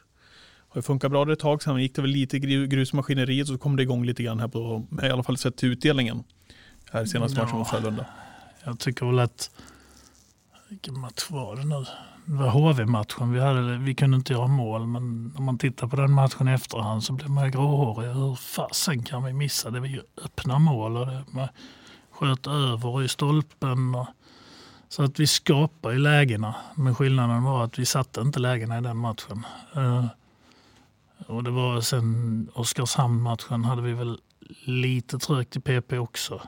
Det 0.75 0.81
funkar 0.81 1.09
bra 1.09 1.31
ett 1.31 1.39
tag, 1.39 1.63
sen 1.63 1.77
gick 1.77 1.95
det 1.95 2.01
väl 2.01 2.11
lite 2.11 2.39
grusmaskineriet 2.39 3.47
så 3.47 3.57
kom 3.57 3.75
det 3.75 3.83
igång 3.83 4.05
lite 4.05 4.23
grann 4.23 4.39
här 4.39 4.47
på, 4.47 4.85
i 5.03 5.09
alla 5.09 5.23
fall 5.23 5.38
sett 5.38 5.57
till 5.57 5.69
utdelningen. 5.69 6.23
Här 6.91 7.05
senaste 7.05 7.39
matchen 7.39 7.57
mot 7.57 7.67
Frölunda. 7.67 8.05
Jag 8.63 8.79
tycker 8.79 9.05
väl 9.05 9.19
att, 9.19 9.49
vilken 10.69 10.99
match 10.99 11.25
var 11.29 11.55
det 11.55 11.63
nu? 11.63 11.85
Det 12.25 12.35
var 12.35 12.49
HV-matchen. 12.49 13.31
Vi, 13.31 13.39
hade, 13.39 13.77
vi 13.77 13.95
kunde 13.95 14.17
inte 14.17 14.33
göra 14.33 14.47
mål, 14.47 14.88
men 14.88 15.33
om 15.38 15.43
man 15.43 15.57
tittar 15.57 15.88
på 15.88 15.95
den 15.95 16.11
matchen 16.11 16.47
i 16.47 16.51
efterhand 16.51 17.03
så 17.03 17.13
blir 17.13 17.27
man 17.27 17.51
gråhårig. 17.51 18.09
Hur 18.09 18.35
fasen 18.35 19.03
kan 19.03 19.23
vi 19.23 19.33
missa? 19.33 19.69
Det 19.69 19.79
var 19.79 19.88
ju 19.88 20.01
öppna 20.25 20.59
mål 20.59 20.97
och 20.97 21.05
det, 21.05 21.23
man 21.31 21.47
sköt 22.11 22.47
över 22.47 23.03
i 23.03 23.07
stolpen. 23.07 23.95
Och, 23.95 24.07
så 24.89 25.03
att 25.03 25.19
vi 25.19 25.27
skapar 25.27 25.91
ju 25.91 25.99
lägena, 25.99 26.55
men 26.75 26.95
skillnaden 26.95 27.43
var 27.43 27.63
att 27.63 27.79
vi 27.79 27.85
satte 27.85 28.21
inte 28.21 28.39
lägena 28.39 28.77
i 28.77 28.81
den 28.81 28.97
matchen. 28.97 29.45
Och 31.28 31.43
det 31.43 31.51
var 31.51 31.82
sen 31.82 32.49
Oskarshamn-matchen 32.54 33.63
hade 33.63 33.82
vi 33.82 33.93
väl 33.93 34.19
lite 34.65 35.19
trögt 35.19 35.56
i 35.56 35.60
PP 35.60 35.93
också. 35.93 36.41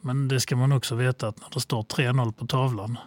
Men 0.00 0.28
det 0.28 0.40
ska 0.40 0.56
man 0.56 0.72
också 0.72 0.94
veta 0.94 1.28
att 1.28 1.40
när 1.40 1.48
det 1.54 1.60
står 1.60 1.82
3-0 1.82 2.32
på 2.32 2.46
tavlan 2.46 2.98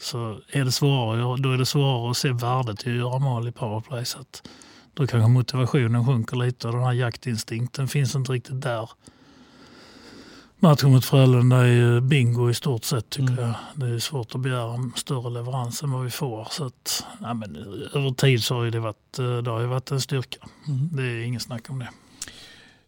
så 0.00 0.40
är 0.48 0.64
det 0.64 0.72
svårare, 0.72 1.42
då 1.42 1.52
är 1.52 1.58
det 1.58 1.66
svårare 1.66 2.10
att 2.10 2.16
se 2.16 2.32
värdet 2.32 2.86
i 2.86 2.90
att 2.90 2.96
göra 2.96 3.18
mål 3.18 3.48
i 3.48 3.52
powerplay. 3.52 4.04
Så 4.04 4.18
att 4.18 4.48
då 4.94 5.06
kanske 5.06 5.28
motivationen 5.28 6.06
sjunker 6.06 6.36
lite 6.36 6.68
och 6.68 6.74
den 6.74 6.82
här 6.82 6.92
jaktinstinkten 6.92 7.88
finns 7.88 8.14
inte 8.14 8.32
riktigt 8.32 8.62
där 8.62 8.90
matchen 10.58 10.90
mot 10.90 11.04
Frölunda 11.04 11.56
är 11.56 11.72
ju 11.72 12.00
bingo 12.00 12.50
i 12.50 12.54
stort 12.54 12.84
sett 12.84 13.10
tycker 13.10 13.32
mm. 13.32 13.44
jag. 13.44 13.54
Det 13.74 13.94
är 13.94 13.98
svårt 13.98 14.34
att 14.34 14.40
begära 14.40 14.74
en 14.74 14.92
större 14.96 15.30
leverans 15.30 15.82
än 15.82 15.90
vad 15.90 16.04
vi 16.04 16.10
får. 16.10 16.48
Så 16.50 16.66
att, 16.66 17.04
ja, 17.20 17.34
men, 17.34 17.56
över 17.94 18.14
tid 18.14 18.42
så 18.44 18.54
har 18.54 18.70
det 18.70 18.80
varit, 18.80 19.18
eh, 19.18 19.36
det 19.36 19.50
har 19.50 19.64
varit 19.64 19.90
en 19.90 20.00
styrka. 20.00 20.38
Mm. 20.68 20.88
Det 20.92 21.02
är 21.02 21.24
inget 21.24 21.42
snack 21.42 21.70
om 21.70 21.78
det. 21.78 21.88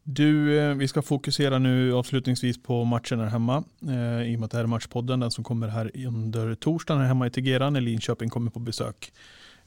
Du, 0.09 0.59
eh, 0.59 0.74
vi 0.74 0.88
ska 0.88 1.02
fokusera 1.02 1.59
nu 1.59 1.94
avslutningsvis 1.94 2.62
på 2.62 2.85
matchen 2.85 3.20
här 3.20 3.26
hemma. 3.26 3.64
Eh, 3.88 4.33
I 4.33 4.37
och 4.37 4.40
med 4.40 4.44
att 4.44 4.50
det 4.50 4.57
här 4.57 4.64
är 4.64 4.68
Matchpodden, 4.68 5.20
den 5.20 5.31
som 5.31 5.44
kommer 5.44 5.68
här 5.68 6.07
under 6.07 6.55
torsdagen 6.55 7.00
här 7.00 7.09
hemma 7.09 7.26
i 7.26 7.31
Tegera 7.31 7.70
när 7.70 7.81
Linköping 7.81 8.31
kommer 8.31 8.50
på 8.50 8.59
besök. 8.59 9.12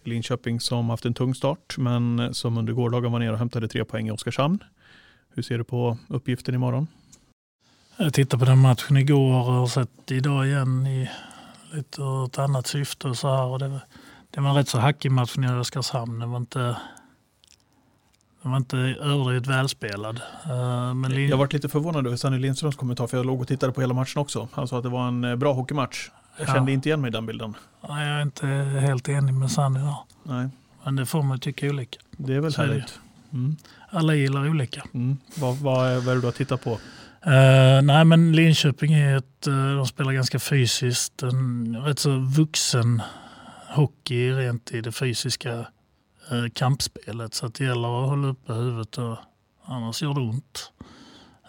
Linköping 0.04 0.60
som 0.60 0.90
haft 0.90 1.06
en 1.06 1.14
tung 1.14 1.36
start, 1.36 1.78
men 1.78 2.34
som 2.34 2.58
under 2.58 2.74
gårdagen 2.74 3.12
var 3.12 3.20
nere 3.20 3.32
och 3.32 3.38
hämtade 3.38 3.68
tre 3.68 3.86
poäng 3.86 4.08
i 4.08 4.12
Oskarshamn. 4.12 4.64
Hur 5.34 5.44
ser 5.44 5.58
du 5.58 5.64
på 5.64 5.98
uppgiften 6.08 6.56
imorgon? 6.56 6.88
Jag 8.02 8.14
tittade 8.14 8.40
på 8.40 8.52
den 8.52 8.60
matchen 8.60 8.98
igår 8.98 9.34
och 9.34 9.54
har 9.54 9.68
sett 9.68 10.12
idag 10.12 10.48
igen 10.48 10.88
i 10.88 11.10
lite 11.74 12.02
ett 12.26 12.40
annat 12.40 12.68
syfte 12.68 13.08
och 13.08 13.18
så 13.18 13.36
här. 13.36 13.44
Och 13.44 13.60
det, 13.60 13.68
var, 13.68 13.80
det 14.32 14.42
var 14.42 14.50
en 14.50 14.56
rätt 14.56 14.70
så 14.70 14.80
hackig 14.80 15.12
match 15.12 15.38
nere 15.38 15.58
i 15.58 15.60
Oskarshamn. 15.60 16.20
Den 16.20 16.32
var 16.32 16.38
inte, 16.38 16.60
den 18.42 18.52
var 18.52 18.58
inte 18.58 18.78
överdrivet 18.78 19.48
välspelad. 19.48 20.22
Uh, 20.46 20.94
men 20.94 21.12
Lin... 21.12 21.30
Jag 21.30 21.38
varit 21.38 21.54
lite 21.54 21.70
förvånad 21.70 22.08
över 22.08 22.18
Sanny 22.18 22.40
Lindströms 22.40 22.76
kommentar 22.76 23.08
för 23.08 23.18
jag 23.18 23.26
låg 23.26 23.42
och 23.42 23.48
tittade 23.48 23.74
på 23.74 23.82
hela 23.82 23.94
matchen 23.94 24.22
också. 24.22 24.48
Han 24.52 24.68
sa 24.68 24.78
att 24.78 24.84
det 24.84 24.90
var 24.90 25.08
en 25.08 25.24
eh, 25.24 25.36
bra 25.36 25.54
hockeymatch. 25.54 26.10
Jag 26.38 26.48
ja. 26.48 26.54
kände 26.54 26.72
inte 26.72 26.90
igen 26.90 27.02
mig 27.02 27.08
i 27.08 27.12
den 27.12 27.26
bilden. 27.26 27.56
Nej, 27.90 28.08
jag 28.08 28.18
är 28.18 28.22
inte 28.22 28.48
helt 28.82 29.10
enig 29.10 29.34
med 29.34 29.52
Sanny 29.52 29.80
där. 29.80 29.96
Nej. 30.24 30.50
Men 30.84 30.96
det 30.96 31.06
får 31.06 31.24
man 31.24 31.40
tycka 31.40 31.70
olika. 31.70 32.00
Det 32.12 32.36
är 32.36 32.40
väl 32.40 32.54
så 32.54 32.62
härligt. 32.62 33.00
Mm. 33.34 33.56
Alla 33.90 34.16
gillar 34.16 34.50
olika. 34.50 34.84
Mm. 34.94 35.18
Vad, 35.36 35.58
vad, 35.58 35.88
är, 35.88 35.96
vad 35.96 36.08
är 36.08 36.16
det 36.16 36.22
du 36.22 36.28
har 36.28 36.32
tittat 36.32 36.64
på? 36.64 36.80
Uh, 37.28 37.82
nej 37.82 38.06
men 38.06 38.32
Linköping 38.32 38.94
är 38.94 39.18
ett, 39.18 39.48
uh, 39.48 39.76
de 39.76 39.88
spelar 39.88 40.12
ganska 40.14 40.40
fysiskt, 40.40 41.24
en 41.24 41.78
rätt 41.86 42.00
så 42.00 42.18
vuxen 42.18 43.02
hockey 43.70 44.32
rent 44.32 44.72
i 44.72 44.82
det 44.82 44.92
fysiska 44.92 45.60
uh, 46.32 46.50
kampspelet. 46.54 47.34
Så 47.34 47.48
det 47.48 47.64
gäller 47.64 48.04
att 48.04 48.10
hålla 48.10 48.28
uppe 48.28 48.54
huvudet 48.54 48.98
och 48.98 49.18
annars 49.66 50.02
gör 50.02 50.14
det 50.14 50.20
ont. 50.20 50.72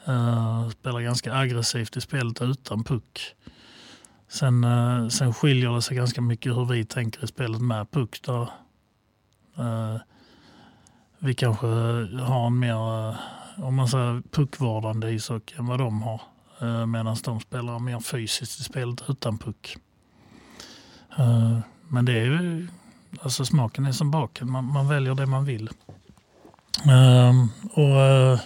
Uh, 0.08 0.68
spelar 0.68 1.00
ganska 1.00 1.34
aggressivt 1.34 1.96
i 1.96 2.00
spelet 2.00 2.42
utan 2.42 2.84
puck. 2.84 3.34
Sen, 4.28 4.66
sen 5.10 5.34
skiljer 5.34 5.74
det 5.74 5.82
sig 5.82 5.96
ganska 5.96 6.20
mycket 6.20 6.56
hur 6.56 6.64
vi 6.64 6.84
tänker 6.84 7.24
i 7.24 7.26
spelet 7.26 7.60
med 7.60 7.90
puck. 7.90 8.22
Där, 8.22 8.48
vi 11.18 11.34
kanske 11.34 11.66
har 11.66 12.46
en 12.46 12.58
mer 12.58 13.16
om 13.62 13.74
man 13.74 13.88
säger 13.88 14.22
puckvårdande 14.30 15.10
ishockey 15.10 15.54
än 15.58 15.66
vad 15.66 15.78
de 15.78 16.02
har. 16.02 16.20
Eh, 16.60 16.86
Medan 16.86 17.16
de 17.24 17.40
spelar 17.40 17.78
mer 17.78 18.00
fysiskt 18.00 18.60
i 18.60 18.62
spelet 18.62 19.02
utan 19.08 19.38
puck. 19.38 19.76
Eh, 21.18 21.58
men 21.88 22.04
det 22.04 22.12
är 22.12 22.24
ju, 22.24 22.68
alltså 23.20 23.44
smaken 23.44 23.86
är 23.86 23.92
som 23.92 24.10
baken, 24.10 24.50
man, 24.50 24.64
man 24.64 24.88
väljer 24.88 25.14
det 25.14 25.26
man 25.26 25.44
vill. 25.44 25.70
Ehm, 26.90 27.48
och 27.72 28.00
eh, 28.00 28.40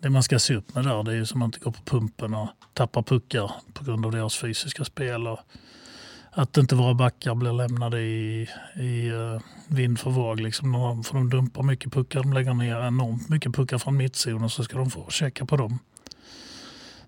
det 0.00 0.10
man 0.10 0.22
ska 0.22 0.38
se 0.38 0.54
upp 0.54 0.74
med 0.74 0.84
där 0.84 1.02
det 1.02 1.12
är 1.12 1.16
ju 1.16 1.26
som 1.26 1.42
att 1.42 1.46
inte 1.46 1.58
går 1.58 1.70
på 1.70 1.82
pumpen 1.84 2.34
och 2.34 2.48
tappar 2.72 3.02
puckar 3.02 3.52
på 3.72 3.84
grund 3.84 4.06
av 4.06 4.12
deras 4.12 4.36
fysiska 4.36 4.84
spel. 4.84 5.26
Och 5.26 5.40
att 6.34 6.56
inte 6.56 6.74
våra 6.74 6.94
backar 6.94 7.34
blir 7.34 7.52
lämnade 7.52 8.00
i, 8.00 8.48
i 8.74 9.10
uh, 9.10 9.40
vind 9.66 9.98
för 9.98 10.10
våg. 10.10 10.40
Liksom, 10.40 10.72
de- 10.72 11.04
för 11.04 11.14
de 11.14 11.30
dumpar 11.30 11.62
mycket 11.62 11.92
puckar, 11.92 12.22
de 12.22 12.32
lägger 12.32 12.54
ner 12.54 12.86
enormt 12.86 13.28
mycket 13.28 13.54
puckar 13.54 13.78
från 13.78 13.96
mittzon 13.96 14.44
och 14.44 14.52
så 14.52 14.64
ska 14.64 14.78
de 14.78 14.90
få 14.90 15.06
checka 15.10 15.46
på 15.46 15.56
dem. 15.56 15.78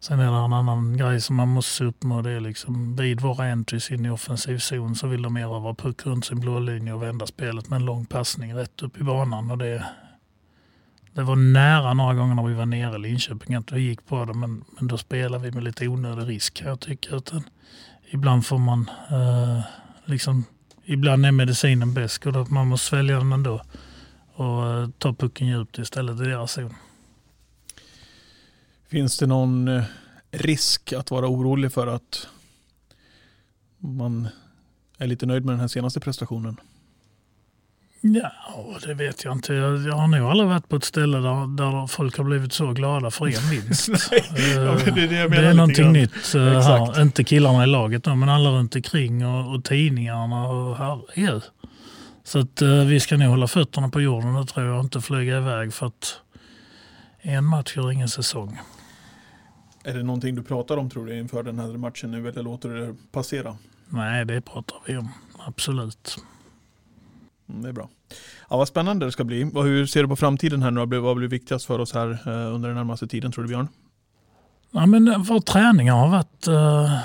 Sen 0.01 0.21
är 0.21 0.33
det 0.33 0.39
en 0.39 0.53
annan 0.53 0.97
grej 0.97 1.21
som 1.21 1.37
man 1.37 1.49
måste 1.49 1.73
se 1.73 1.85
upp 1.85 2.03
med 2.03 2.25
det 2.25 2.31
är 2.31 2.41
liksom 2.41 2.97
vid 2.97 3.21
våra 3.21 3.47
entries 3.47 3.91
in 3.91 4.07
i 4.07 4.11
offensiv 4.11 4.59
zon 4.59 4.95
så 4.95 5.07
vill 5.07 5.23
de 5.23 5.37
erövra 5.37 5.75
puck 5.75 6.07
runt 6.07 6.25
sin 6.25 6.41
blå 6.41 6.59
linje 6.59 6.93
och 6.93 7.03
vända 7.03 7.27
spelet 7.27 7.69
med 7.69 7.77
en 7.77 7.85
lång 7.85 8.07
passning 8.07 8.55
rätt 8.55 8.83
upp 8.83 9.01
i 9.01 9.03
banan. 9.03 9.51
Och 9.51 9.59
det, 9.59 9.85
det 11.13 11.23
var 11.23 11.37
nära 11.37 11.95
några 11.95 12.15
gånger 12.15 12.35
när 12.35 12.43
vi 12.43 12.55
var 12.55 12.67
nere 12.67 12.97
i 12.97 12.99
Linköping 12.99 13.55
att 13.55 13.73
vi 13.73 13.81
gick 13.81 14.07
på 14.07 14.25
det 14.25 14.35
men, 14.35 14.65
men 14.79 14.89
då 14.89 14.99
spelade 14.99 15.45
vi 15.45 15.51
med 15.51 15.65
lite 15.65 15.89
onödig 15.89 16.29
risk 16.29 16.55
kan 16.55 16.69
jag 16.69 16.81
tycka. 16.81 17.17
Utan 17.17 17.45
ibland 18.15 18.47
får 18.47 18.59
man 18.59 18.91
eh, 19.11 19.61
liksom, 20.05 20.45
ibland 20.85 21.27
är 21.27 21.33
medicinen 21.33 21.95
bäst 21.95 22.27
och 22.27 22.33
då 22.33 22.45
man 22.45 22.67
måste 22.67 22.87
svälja 22.87 23.19
den 23.19 23.33
ändå 23.33 23.63
och 24.35 24.67
eh, 24.67 24.89
ta 24.99 25.13
pucken 25.15 25.47
djupt 25.47 25.79
istället 25.79 26.21
i 26.21 26.25
deras 26.25 26.53
zon. 26.53 26.75
Finns 28.89 29.19
det 29.19 29.27
någon 29.27 29.69
eh, 29.69 29.85
risk 30.31 30.93
att 30.93 31.11
vara 31.11 31.29
orolig 31.29 31.73
för 31.73 31.87
att 31.87 32.27
man 33.79 34.29
är 34.99 35.07
lite 35.07 35.27
nöjd 35.27 35.45
med 35.45 35.53
den 35.53 35.61
här 35.61 35.69
senaste 35.69 36.01
prestationen? 36.01 36.57
Ja, 38.07 38.79
det 38.87 38.95
vet 38.95 39.25
jag 39.25 39.33
inte. 39.33 39.55
Jag, 39.55 39.87
jag 39.87 39.95
har 39.95 40.07
nog 40.07 40.31
aldrig 40.31 40.49
varit 40.49 40.69
på 40.69 40.77
ett 40.77 40.85
ställe 40.85 41.19
där, 41.19 41.57
där 41.57 41.87
folk 41.87 42.17
har 42.17 42.25
blivit 42.25 42.53
så 42.53 42.73
glada 42.73 43.11
för 43.11 43.27
en 43.27 43.51
vinst. 43.51 43.89
Eh, 43.89 44.53
ja, 44.53 44.77
det 44.95 45.03
är 45.03 45.09
det 45.09 45.17
jag 45.17 45.31
menar 45.31 45.43
det 45.43 45.49
är 45.49 45.55
någonting 45.55 45.85
grann. 45.85 45.93
nytt 45.93 46.35
eh, 46.35 46.57
Exakt. 46.57 46.97
här. 46.97 47.03
Inte 47.03 47.25
killarna 47.25 47.65
i 47.65 47.67
laget 47.67 48.05
då, 48.05 48.15
men 48.15 48.29
alla 48.29 48.51
runt 48.51 48.77
omkring 48.77 49.27
och, 49.27 49.55
och 49.55 49.65
tidningarna 49.65 50.49
och 50.49 50.77
herregud. 50.77 51.43
Så 52.25 52.39
att 52.39 52.63
eh, 52.63 52.85
vi 52.85 53.01
ska 53.01 53.17
nog 53.17 53.29
hålla 53.29 53.47
fötterna 53.47 53.89
på 53.89 54.01
jorden 54.01 54.37
och 54.37 54.49
tror 54.49 54.67
jag 54.67 54.81
inte 54.81 55.01
flyga 55.01 55.37
iväg 55.37 55.75
för 55.75 55.87
att 55.87 56.21
en 57.21 57.45
match 57.45 57.77
gör 57.77 57.91
ingen 57.93 58.09
säsong. 58.09 58.61
Är 59.85 59.95
det 59.95 60.03
någonting 60.03 60.35
du 60.35 60.43
pratar 60.43 60.77
om 60.77 60.91
tror 60.91 61.07
du 61.07 61.19
inför 61.19 61.43
den 61.43 61.59
här 61.59 61.69
matchen 61.69 62.11
nu 62.11 62.29
eller 62.29 62.43
låter 62.43 62.69
du 62.69 62.87
det 62.87 62.95
passera? 63.13 63.57
Nej, 63.89 64.25
det 64.25 64.41
pratar 64.41 64.77
vi 64.87 64.97
om. 64.97 65.09
Absolut. 65.47 66.19
Mm, 67.49 67.63
det 67.63 67.69
är 67.69 67.73
bra. 67.73 67.89
Ja, 68.51 68.57
vad 68.57 68.69
spännande 68.69 69.07
det 69.07 69.13
ska 69.13 69.25
bli. 69.25 69.51
Och 69.55 69.65
hur 69.65 69.87
ser 69.87 70.03
du 70.03 70.09
på 70.09 70.17
framtiden 70.17 70.63
här 70.63 70.71
nu? 70.71 70.81
Vad 70.81 70.89
blir, 70.89 70.99
vad 70.99 71.17
blir 71.17 71.29
viktigast 71.29 71.67
för 71.67 71.79
oss 71.79 71.95
här 71.95 72.11
eh, 72.11 72.55
under 72.55 72.69
den 72.69 72.77
närmaste 72.77 73.07
tiden 73.07 73.33
tror 73.33 73.45
du 73.45 73.49
Björn? 73.49 73.69
Ja, 74.71 74.87
men 74.87 75.09
eh, 75.09 75.19
vår 75.19 75.41
träning 75.41 75.91
har 75.91 76.09
varit... 76.09 76.49
Uh, 76.49 76.99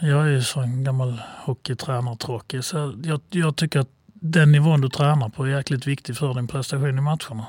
jag 0.00 0.26
är 0.26 0.30
ju 0.30 0.42
så 0.42 0.60
en 0.60 0.84
gammal 0.84 1.22
hockeytränartråkig 1.36 2.64
så 2.64 2.94
jag, 3.04 3.20
jag 3.30 3.56
tycker 3.56 3.80
att 3.80 3.90
den 4.14 4.52
nivån 4.52 4.80
du 4.80 4.88
tränar 4.88 5.28
på 5.28 5.44
är 5.44 5.48
jäkligt 5.48 5.86
viktig 5.86 6.16
för 6.16 6.34
din 6.34 6.48
prestation 6.48 6.98
i 6.98 7.00
matcherna. 7.00 7.46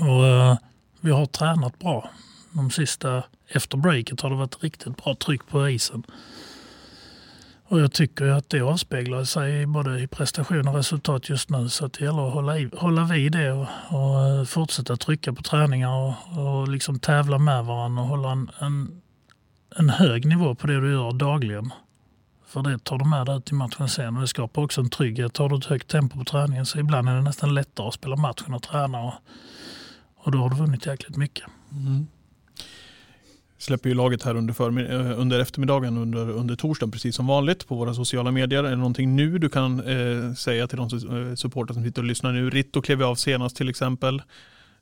Och 0.00 0.22
uh, 0.22 0.56
vi 1.00 1.10
har 1.10 1.26
tränat 1.26 1.78
bra. 1.78 2.10
De 2.52 2.70
sista, 2.70 3.22
efter 3.48 3.76
breaket 3.76 4.20
har 4.20 4.30
det 4.30 4.36
varit 4.36 4.62
riktigt 4.62 5.04
bra 5.04 5.14
tryck 5.14 5.46
på 5.46 5.68
isen. 5.68 6.02
Och 7.68 7.80
jag 7.80 7.92
tycker 7.92 8.24
ju 8.24 8.30
att 8.30 8.48
det 8.48 8.60
avspeglar 8.60 9.24
sig 9.24 9.66
både 9.66 10.00
i 10.00 10.06
prestation 10.06 10.68
och 10.68 10.74
resultat 10.74 11.28
just 11.28 11.50
nu. 11.50 11.68
Så 11.68 11.86
att 11.86 11.92
det 11.92 12.04
gäller 12.04 12.26
att 12.26 12.34
hålla, 12.34 12.58
i, 12.58 12.70
hålla 12.76 13.04
vid 13.04 13.32
det 13.32 13.52
och, 13.52 13.66
och 13.88 14.26
eh, 14.26 14.44
fortsätta 14.44 14.96
trycka 14.96 15.32
på 15.32 15.42
träningar 15.42 15.90
och, 15.90 16.14
och 16.38 16.68
liksom 16.68 16.98
tävla 16.98 17.38
med 17.38 17.64
varandra 17.64 18.02
och 18.02 18.08
hålla 18.08 18.32
en, 18.32 18.50
en, 18.58 19.02
en 19.76 19.90
hög 19.90 20.26
nivå 20.26 20.54
på 20.54 20.66
det 20.66 20.80
du 20.80 20.92
gör 20.92 21.12
dagligen. 21.12 21.72
För 22.46 22.62
det 22.62 22.84
tar 22.84 22.98
du 22.98 23.04
med 23.04 23.26
dig 23.26 23.36
ut 23.36 23.50
i 23.50 23.54
matchen 23.54 23.88
sen 23.88 24.14
och 24.16 24.20
det 24.20 24.28
skapar 24.28 24.62
också 24.62 24.80
en 24.80 24.90
trygghet. 24.90 25.36
Har 25.36 25.48
du 25.48 25.56
ett 25.56 25.64
högt 25.64 25.88
tempo 25.88 26.18
på 26.18 26.24
träningen 26.24 26.66
så 26.66 26.78
ibland 26.78 27.08
är 27.08 27.14
det 27.14 27.22
nästan 27.22 27.54
lättare 27.54 27.88
att 27.88 27.94
spela 27.94 28.16
matchen 28.16 28.54
och 28.54 28.62
träna 28.62 29.00
och, 29.00 29.14
och 30.16 30.32
då 30.32 30.38
har 30.38 30.50
du 30.50 30.56
vunnit 30.56 30.86
jäkligt 30.86 31.16
mycket. 31.16 31.44
Mm. 31.72 32.06
Släpper 33.64 33.88
ju 33.88 33.94
laget 33.94 34.22
här 34.22 34.34
under, 34.34 34.90
eh, 34.92 35.20
under 35.20 35.40
eftermiddagen 35.40 35.96
under, 35.96 36.30
under 36.30 36.56
torsdagen 36.56 36.90
precis 36.90 37.16
som 37.16 37.26
vanligt 37.26 37.68
på 37.68 37.74
våra 37.74 37.94
sociala 37.94 38.30
medier. 38.30 38.64
Är 38.64 38.70
det 38.70 38.76
någonting 38.76 39.16
nu 39.16 39.38
du 39.38 39.48
kan 39.48 39.80
eh, 39.80 40.34
säga 40.34 40.66
till 40.66 40.78
de 40.78 40.84
eh, 40.84 41.34
supportrar 41.34 41.74
som 41.74 41.84
sitter 41.84 42.02
och 42.02 42.08
lyssnar 42.08 42.32
nu? 42.32 42.50
Ritto 42.50 42.82
klev 42.82 42.98
ju 42.98 43.04
av 43.04 43.14
senast 43.14 43.56
till 43.56 43.68
exempel. 43.68 44.22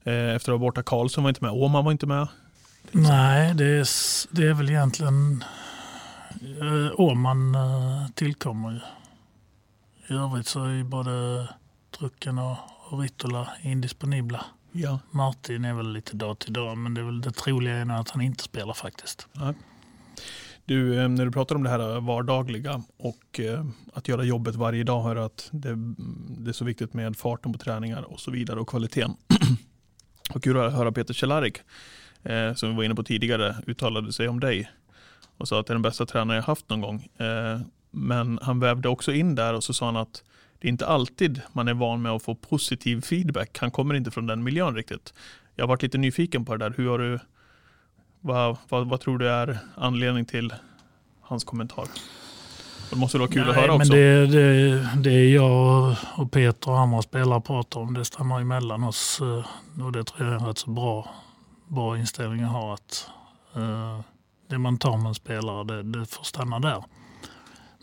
Eh, 0.04 0.14
efter 0.14 0.34
att 0.34 0.46
ha 0.46 0.64
varit 0.64 0.74
borta 0.74 0.82
Karlsson 0.82 1.24
var 1.24 1.30
inte 1.30 1.44
med. 1.44 1.52
Åman 1.52 1.84
var 1.84 1.92
inte 1.92 2.06
med. 2.06 2.28
Nej, 2.90 3.54
det 3.54 3.64
är, 3.64 3.86
det 4.34 4.46
är 4.46 4.54
väl 4.54 4.70
egentligen 4.70 5.44
eh, 6.60 7.00
Åman 7.00 7.54
eh, 7.54 8.08
tillkommer 8.14 8.70
ju. 8.72 8.80
I 10.14 10.18
övrigt 10.18 10.46
så 10.46 10.64
är 10.64 10.70
ju 10.70 10.84
både 10.84 11.48
Trucken 11.98 12.38
och, 12.38 12.56
och 12.90 13.00
Rittola 13.00 13.48
indisponibla. 13.62 14.44
Ja. 14.72 15.00
Martin 15.10 15.64
är 15.64 15.74
väl 15.74 15.92
lite 15.92 16.16
dag 16.16 16.38
till 16.38 16.52
dag 16.52 16.78
men 16.78 16.94
det 16.94 17.00
är 17.00 17.04
väl 17.04 17.20
det 17.20 17.32
troliga 17.32 17.74
är 17.74 17.84
nog 17.84 17.96
att 17.96 18.10
han 18.10 18.20
inte 18.22 18.44
spelar 18.44 18.74
faktiskt. 18.74 19.28
Du, 20.64 21.02
eh, 21.02 21.08
när 21.08 21.24
du 21.24 21.32
pratar 21.32 21.54
om 21.54 21.62
det 21.62 21.70
här 21.70 22.00
vardagliga 22.00 22.82
och 22.96 23.40
eh, 23.40 23.64
att 23.92 24.08
göra 24.08 24.24
jobbet 24.24 24.54
varje 24.54 24.84
dag, 24.84 25.02
hör 25.02 25.16
att 25.16 25.48
det, 25.52 25.74
det 26.38 26.50
är 26.50 26.52
så 26.52 26.64
viktigt 26.64 26.94
med 26.94 27.16
farten 27.16 27.52
på 27.52 27.58
träningar 27.58 28.02
och 28.02 28.20
så 28.20 28.30
vidare 28.30 28.60
och 28.60 28.68
kvaliteten. 28.68 29.14
och 30.34 30.42
kul 30.42 30.58
att 30.58 30.72
höra 30.72 30.92
Peter 30.92 31.14
Cehlarik, 31.14 31.58
eh, 32.22 32.54
som 32.54 32.68
vi 32.68 32.76
var 32.76 32.84
inne 32.84 32.94
på 32.94 33.04
tidigare, 33.04 33.56
uttalade 33.66 34.12
sig 34.12 34.28
om 34.28 34.40
dig 34.40 34.70
och 35.36 35.48
sa 35.48 35.60
att 35.60 35.66
det 35.66 35.70
är 35.70 35.74
den 35.74 35.82
bästa 35.82 36.06
tränare 36.06 36.36
jag 36.36 36.44
haft 36.44 36.68
någon 36.68 36.80
gång. 36.80 37.08
Men 37.90 38.38
han 38.42 38.60
vävde 38.60 38.88
också 38.88 39.12
in 39.12 39.34
där 39.34 39.54
och 39.54 39.64
så 39.64 39.72
sa 39.72 39.86
han 39.86 39.96
att 39.96 40.22
det 40.62 40.68
är 40.68 40.70
inte 40.70 40.86
alltid 40.86 41.40
man 41.52 41.68
är 41.68 41.74
van 41.74 42.02
med 42.02 42.12
att 42.12 42.22
få 42.22 42.34
positiv 42.34 43.00
feedback. 43.00 43.58
Han 43.58 43.70
kommer 43.70 43.94
inte 43.94 44.10
från 44.10 44.26
den 44.26 44.42
miljön 44.42 44.74
riktigt. 44.74 45.14
Jag 45.56 45.62
har 45.62 45.68
varit 45.68 45.82
lite 45.82 45.98
nyfiken 45.98 46.44
på 46.44 46.56
det 46.56 46.64
där. 46.64 46.74
Hur 46.76 46.88
har 46.88 46.98
du 46.98 47.18
vad, 48.20 48.56
vad, 48.68 48.88
vad 48.88 49.00
tror 49.00 49.18
du 49.18 49.28
är 49.28 49.58
anledning 49.76 50.24
till 50.24 50.54
hans 51.20 51.44
kommentar? 51.44 51.84
Det 52.90 52.96
måste 52.96 53.18
vara 53.18 53.28
kul 53.28 53.50
att 53.50 53.56
höra 53.56 53.66
men 53.66 53.76
också. 53.76 53.92
det, 53.92 54.26
det, 54.26 54.88
det 54.96 55.30
jag 55.30 55.96
och 56.16 56.32
Peter 56.32 56.70
och 56.70 56.78
andra 56.78 57.02
spelare 57.02 57.40
pratar 57.40 57.80
om 57.80 57.94
det 57.94 58.04
stannar 58.04 58.40
emellan 58.40 58.84
oss 58.84 59.20
eh, 59.20 59.84
och 59.84 59.92
det 59.92 60.04
tror 60.04 60.28
jag 60.28 60.34
är 60.34 60.40
en 60.40 60.46
rätt 60.46 60.58
så 60.58 60.70
bra, 60.70 61.10
bra 61.68 61.98
inställning 61.98 62.42
att 62.42 62.52
ha. 62.52 62.74
Att, 62.74 63.06
eh, 63.54 64.00
det 64.48 64.58
man 64.58 64.78
tar 64.78 64.96
med 64.96 65.06
en 65.06 65.14
spelare 65.14 65.64
det, 65.64 65.82
det 65.82 66.06
får 66.06 66.24
stanna 66.24 66.58
där. 66.58 66.84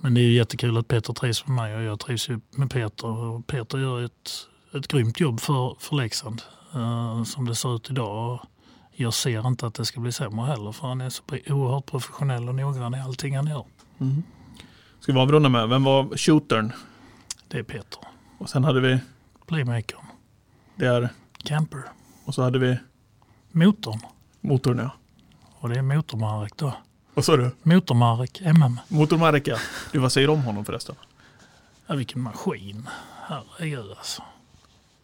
Men 0.01 0.13
det 0.13 0.21
är 0.21 0.23
ju 0.23 0.33
jättekul 0.33 0.77
att 0.77 0.87
Peter 0.87 1.13
trivs 1.13 1.47
med 1.47 1.55
mig 1.55 1.75
och 1.75 1.81
jag 1.81 1.99
trivs 1.99 2.29
ju 2.29 2.39
med 2.51 2.71
Peter. 2.71 3.07
Och 3.07 3.47
Peter 3.47 3.77
gör 3.77 4.01
ett, 4.05 4.31
ett 4.73 4.87
grymt 4.87 5.19
jobb 5.19 5.39
för, 5.39 5.75
för 5.79 5.95
Leksand 5.95 6.41
eh, 6.73 7.23
som 7.23 7.45
det 7.45 7.55
ser 7.55 7.75
ut 7.75 7.89
idag. 7.89 8.33
Och 8.33 8.39
jag 8.91 9.13
ser 9.13 9.47
inte 9.47 9.67
att 9.67 9.73
det 9.73 9.85
ska 9.85 9.99
bli 9.99 10.11
sämre 10.11 10.45
heller 10.45 10.71
för 10.71 10.87
han 10.87 11.01
är 11.01 11.09
så 11.09 11.23
oerhört 11.47 11.85
professionell 11.85 12.49
och 12.49 12.55
noggrann 12.55 12.95
i 12.95 13.01
allting 13.01 13.35
han 13.35 13.47
gör. 13.47 13.65
Mm. 13.99 14.23
Ska 14.99 15.13
vi 15.13 15.19
avrunda 15.19 15.49
med, 15.49 15.69
vem 15.69 15.83
var 15.83 16.17
shootern? 16.17 16.71
Det 17.47 17.57
är 17.59 17.63
Peter. 17.63 17.99
Och 18.37 18.49
sen 18.49 18.63
hade 18.63 18.81
vi, 18.81 18.99
Playmaker. 19.47 19.97
det 20.75 20.85
är, 20.85 21.09
Camper. 21.43 21.83
och 22.25 22.35
så 22.35 22.41
hade 22.43 22.59
vi 22.59 22.77
Motorn. 23.51 23.99
motorn 24.41 24.77
ja. 24.77 24.91
Och 25.59 25.69
det 25.69 25.75
är 25.75 25.81
Motormarek 25.81 26.57
då. 26.57 26.73
Vad 27.19 27.25
sa 27.25 27.37
du? 27.37 27.51
Motormarek 27.63 28.41
MM. 28.41 28.79
Motormark 28.87 29.47
ja. 29.47 29.57
Du, 29.91 29.99
vad 29.99 30.11
säger 30.11 30.27
du 30.27 30.33
om 30.33 30.41
honom 30.41 30.65
förresten? 30.65 30.95
Ja, 31.87 31.95
vilken 31.95 32.21
maskin. 32.21 32.89
Herregud 33.27 33.89
alltså. 33.97 34.23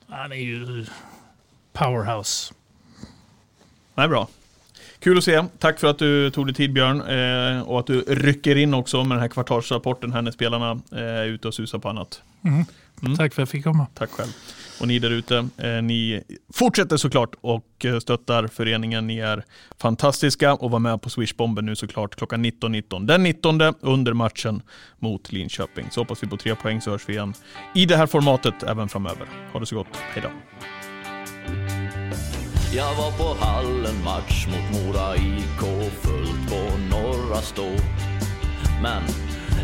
Han 0.09 0.32
är 0.32 0.36
ju 0.36 0.86
powerhouse. 1.74 2.53
Nej, 3.95 4.07
bra. 4.07 4.28
Kul 4.99 5.18
att 5.18 5.24
se. 5.24 5.45
Tack 5.59 5.80
för 5.80 5.88
att 5.88 5.99
du 5.99 6.32
tog 6.32 6.47
dig 6.47 6.55
tid 6.55 6.74
Björn. 6.74 7.01
Eh, 7.01 7.61
och 7.61 7.80
att 7.80 7.88
du 7.88 8.01
rycker 8.01 8.55
in 8.55 8.74
också 8.74 9.03
med 9.03 9.16
den 9.16 9.22
här 9.22 9.30
kvartalsrapporten 9.30 10.13
här 10.13 10.22
när 10.22 10.32
spelarna 10.32 10.72
eh, 10.91 10.99
är 10.99 11.26
ute 11.26 11.47
och 11.47 11.53
susar 11.53 11.80
på 11.80 11.89
annat. 11.89 12.22
Mm. 12.43 12.66
Tack 13.02 13.18
för 13.18 13.26
att 13.26 13.38
jag 13.38 13.50
fick 13.50 13.64
komma. 13.64 13.88
Tack 13.93 14.10
själv. 14.10 14.30
Och 14.80 14.88
ni 14.88 15.00
där 15.00 15.10
ute, 15.12 15.48
eh, 15.58 15.82
ni 15.82 16.24
fortsätter 16.54 16.98
såklart 16.98 17.36
och 17.41 17.86
eh, 17.86 18.00
stöttar 18.00 18.48
föreningen. 18.48 19.08
Ni 19.08 19.18
är 19.18 19.46
fantastiska 19.82 20.54
och 20.54 20.72
var 20.72 20.80
med 20.80 21.02
på 21.02 21.10
Swishbomben 21.10 21.66
nu 21.66 21.76
såklart 21.76 22.16
klockan 22.16 22.46
19.19. 22.46 23.06
Den 23.06 23.24
19 23.24 23.62
under 23.80 24.14
matchen 24.14 24.62
mot 25.00 25.32
Linköping. 25.32 25.86
Så 25.91 26.02
hoppas 26.02 26.24
vi 26.24 26.28
på 26.28 26.38
tre 26.38 26.56
poäng 26.56 26.82
så 26.82 26.91
hörs 26.91 27.10
vi 27.10 27.14
igen 27.14 27.34
i 27.76 27.86
det 27.86 27.98
här 27.98 28.08
formatet 28.08 28.64
även 28.64 28.89
framöver. 28.89 29.28
Ha 29.54 29.60
det 29.60 29.66
så 29.66 29.76
gott. 29.76 29.88
Hej 29.93 30.24
då. 30.24 30.30
Jag 32.76 32.96
var 32.96 33.12
på 33.12 33.46
hallen 33.46 34.04
match 34.04 34.48
mot 34.48 34.84
Mora 34.84 35.16
IK 35.16 35.91
fullt 36.02 36.50
på 36.50 36.78
norra 36.91 37.41
stå. 37.41 37.72
Men 38.82 39.04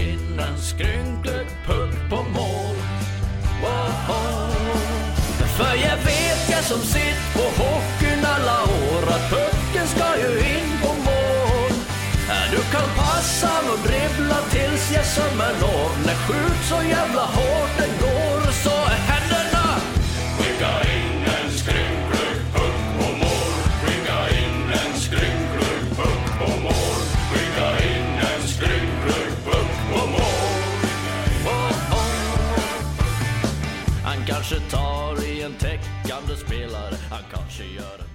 In 0.00 0.40
en 0.40 0.58
skrynklig 0.58 1.46
puck 1.66 1.94
på 2.10 2.16
mål. 2.16 2.76
Wow. 3.62 4.50
För 5.56 5.74
jag 5.74 5.96
vet 5.96 6.42
jag 6.50 6.64
som 6.64 6.80
sitt 6.80 7.22
på 7.34 7.62
hockeyn 7.62 8.24
alla 8.24 8.62
år 8.62 9.02
att 9.14 9.30
pucken 9.30 9.86
ska 9.86 10.16
ju 10.22 10.38
in 10.38 10.70
på 10.82 10.88
mål. 10.88 11.72
Du 12.50 12.56
kan 12.56 12.88
passa 12.96 13.52
och 13.72 13.78
dribbla 13.88 14.38
tills 14.50 14.92
jag 14.94 15.04
sömmer 15.04 15.52
når. 15.60 15.90
När 16.06 16.14
skjut 16.14 16.62
så 16.68 16.88
jävla 16.88 17.22
hårt 17.22 17.76
Yeah. 37.60 38.09